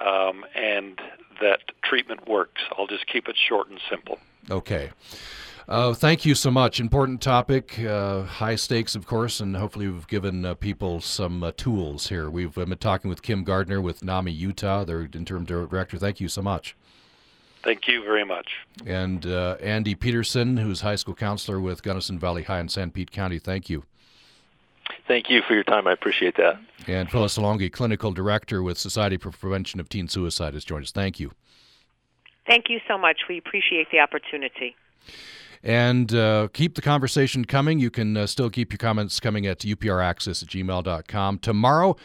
um, 0.00 0.44
and 0.54 1.00
that 1.40 1.60
treatment 1.82 2.28
works. 2.28 2.62
I'll 2.76 2.86
just 2.86 3.06
keep 3.06 3.28
it 3.28 3.36
short 3.48 3.68
and 3.68 3.80
simple. 3.90 4.18
Okay. 4.50 4.90
Uh, 5.68 5.92
thank 5.92 6.24
you 6.24 6.34
so 6.34 6.50
much. 6.50 6.80
Important 6.80 7.20
topic, 7.20 7.78
uh, 7.80 8.22
high 8.22 8.54
stakes, 8.54 8.94
of 8.94 9.06
course, 9.06 9.38
and 9.38 9.54
hopefully 9.54 9.86
we've 9.86 10.06
given 10.06 10.46
uh, 10.46 10.54
people 10.54 10.98
some 11.02 11.42
uh, 11.42 11.52
tools 11.58 12.08
here. 12.08 12.30
We've 12.30 12.54
been 12.54 12.74
talking 12.78 13.10
with 13.10 13.20
Kim 13.20 13.44
Gardner 13.44 13.78
with 13.78 14.02
NAMI 14.02 14.32
Utah, 14.32 14.84
their 14.84 15.02
interim 15.02 15.44
director. 15.44 15.98
Thank 15.98 16.20
you 16.20 16.28
so 16.28 16.40
much. 16.40 16.74
Thank 17.62 17.88
you 17.88 18.02
very 18.02 18.24
much. 18.24 18.52
And 18.86 19.26
uh, 19.26 19.56
Andy 19.60 19.94
Peterson, 19.94 20.56
who's 20.56 20.80
high 20.80 20.96
school 20.96 21.14
counselor 21.14 21.60
with 21.60 21.82
Gunnison 21.82 22.18
Valley 22.18 22.44
High 22.44 22.60
in 22.60 22.68
Sanpete 22.68 23.10
County, 23.10 23.38
thank 23.38 23.68
you. 23.68 23.84
Thank 25.06 25.28
you 25.28 25.42
for 25.46 25.54
your 25.54 25.64
time. 25.64 25.86
I 25.86 25.92
appreciate 25.92 26.36
that. 26.36 26.58
And 26.86 27.10
Phyllis 27.10 27.36
Alongi, 27.36 27.70
clinical 27.70 28.12
director 28.12 28.62
with 28.62 28.78
Society 28.78 29.16
for 29.16 29.30
Prevention 29.30 29.80
of 29.80 29.88
Teen 29.88 30.08
Suicide, 30.08 30.54
has 30.54 30.64
joined 30.64 30.84
us. 30.84 30.92
Thank 30.92 31.20
you. 31.20 31.32
Thank 32.46 32.70
you 32.70 32.80
so 32.88 32.96
much. 32.96 33.22
We 33.28 33.38
appreciate 33.38 33.90
the 33.90 34.00
opportunity. 34.00 34.76
And 35.62 36.14
uh, 36.14 36.48
keep 36.52 36.74
the 36.74 36.82
conversation 36.82 37.44
coming. 37.44 37.78
You 37.78 37.90
can 37.90 38.16
uh, 38.16 38.26
still 38.26 38.48
keep 38.48 38.72
your 38.72 38.78
comments 38.78 39.18
coming 39.20 39.46
at 39.46 39.60
upraccess 39.60 40.42
at 40.42 40.48
gmail.com. 40.48 41.38
Tomorrow, 41.40 41.96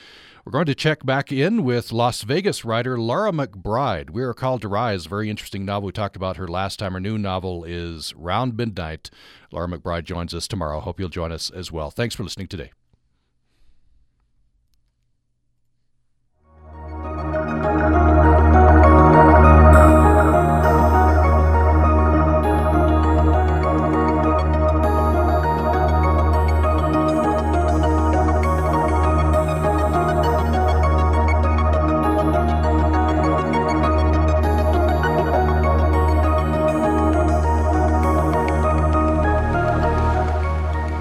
we're 0.45 0.51
going 0.51 0.65
to 0.65 0.75
check 0.75 1.05
back 1.05 1.31
in 1.31 1.63
with 1.63 1.93
Las 1.93 2.23
Vegas 2.23 2.65
writer 2.65 2.99
Laura 2.99 3.31
McBride. 3.31 4.09
We 4.09 4.23
are 4.23 4.33
called 4.33 4.61
to 4.61 4.67
rise. 4.67 5.05
Very 5.05 5.29
interesting 5.29 5.63
novel. 5.63 5.87
We 5.87 5.93
talked 5.93 6.17
about 6.17 6.35
her 6.35 6.47
last 6.47 6.79
time. 6.79 6.93
Her 6.93 6.99
new 6.99 7.17
novel 7.17 7.63
is 7.63 8.13
Round 8.15 8.57
Midnight. 8.57 9.09
Laura 9.51 9.69
McBride 9.69 10.03
joins 10.03 10.33
us 10.33 10.47
tomorrow. 10.47 10.81
Hope 10.81 10.99
you'll 10.99 11.07
join 11.07 11.31
us 11.31 11.49
as 11.49 11.71
well. 11.71 11.91
Thanks 11.91 12.15
for 12.15 12.23
listening 12.23 12.47
today. 12.47 12.71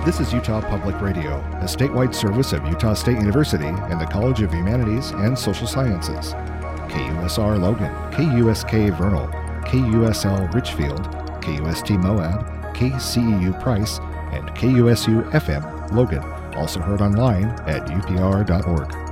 This 0.05 0.19
is 0.19 0.33
Utah 0.33 0.61
Public 0.61 1.01
Radio, 1.01 1.39
a 1.61 1.65
statewide 1.65 2.13
service 2.13 2.53
of 2.53 2.67
Utah 2.67 2.93
State 2.93 3.19
University 3.19 3.69
and 3.69 4.01
the 4.01 4.05
College 4.05 4.43
of 4.43 4.53
Humanities 4.53 5.13
and 5.13 5.39
Social 5.39 5.69
Sciences. 5.69 6.35
KUSR 6.91 7.61
Logan, 7.61 7.95
KUSK 8.11 8.99
Vernal, 8.99 9.29
KUSL 9.65 10.53
Richfield, 10.53 11.05
KUST 11.41 11.91
Moab, 12.03 12.45
KCEU 12.75 13.63
Price, 13.63 14.01
and 14.33 14.49
KUSU 14.57 15.31
FM 15.31 15.93
Logan, 15.93 16.25
also 16.57 16.81
heard 16.81 17.01
online 17.01 17.51
at 17.69 17.87
upr.org. 17.87 19.12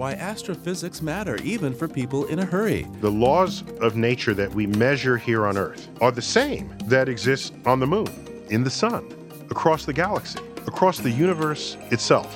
why 0.00 0.12
astrophysics 0.14 1.02
matter 1.02 1.36
even 1.44 1.74
for 1.74 1.86
people 1.86 2.24
in 2.28 2.38
a 2.38 2.44
hurry. 2.46 2.86
The 3.02 3.10
laws 3.10 3.62
of 3.82 3.96
nature 3.96 4.32
that 4.32 4.50
we 4.54 4.66
measure 4.66 5.18
here 5.18 5.44
on 5.44 5.58
Earth 5.58 5.90
are 6.00 6.10
the 6.10 6.22
same 6.22 6.74
that 6.86 7.06
exist 7.06 7.52
on 7.66 7.80
the 7.80 7.86
moon, 7.86 8.08
in 8.48 8.64
the 8.64 8.70
sun, 8.70 9.06
across 9.50 9.84
the 9.84 9.92
galaxy, 9.92 10.40
across 10.66 11.00
the 11.00 11.10
universe 11.10 11.76
itself. 11.90 12.34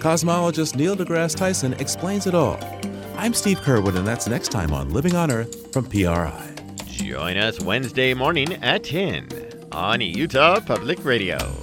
Cosmologist 0.00 0.76
Neil 0.76 0.96
deGrasse 0.96 1.36
Tyson 1.36 1.74
explains 1.74 2.26
it 2.26 2.34
all. 2.34 2.58
I'm 3.18 3.34
Steve 3.34 3.58
Curwood, 3.58 3.96
and 3.96 4.06
that's 4.06 4.26
next 4.26 4.48
time 4.48 4.72
on 4.72 4.88
Living 4.88 5.14
on 5.14 5.30
Earth 5.30 5.74
from 5.74 5.84
PRI. 5.84 6.54
Join 6.86 7.36
us 7.36 7.60
Wednesday 7.60 8.14
morning 8.14 8.54
at 8.64 8.82
10 8.82 9.28
on 9.72 10.00
Utah 10.00 10.58
Public 10.58 11.04
Radio. 11.04 11.53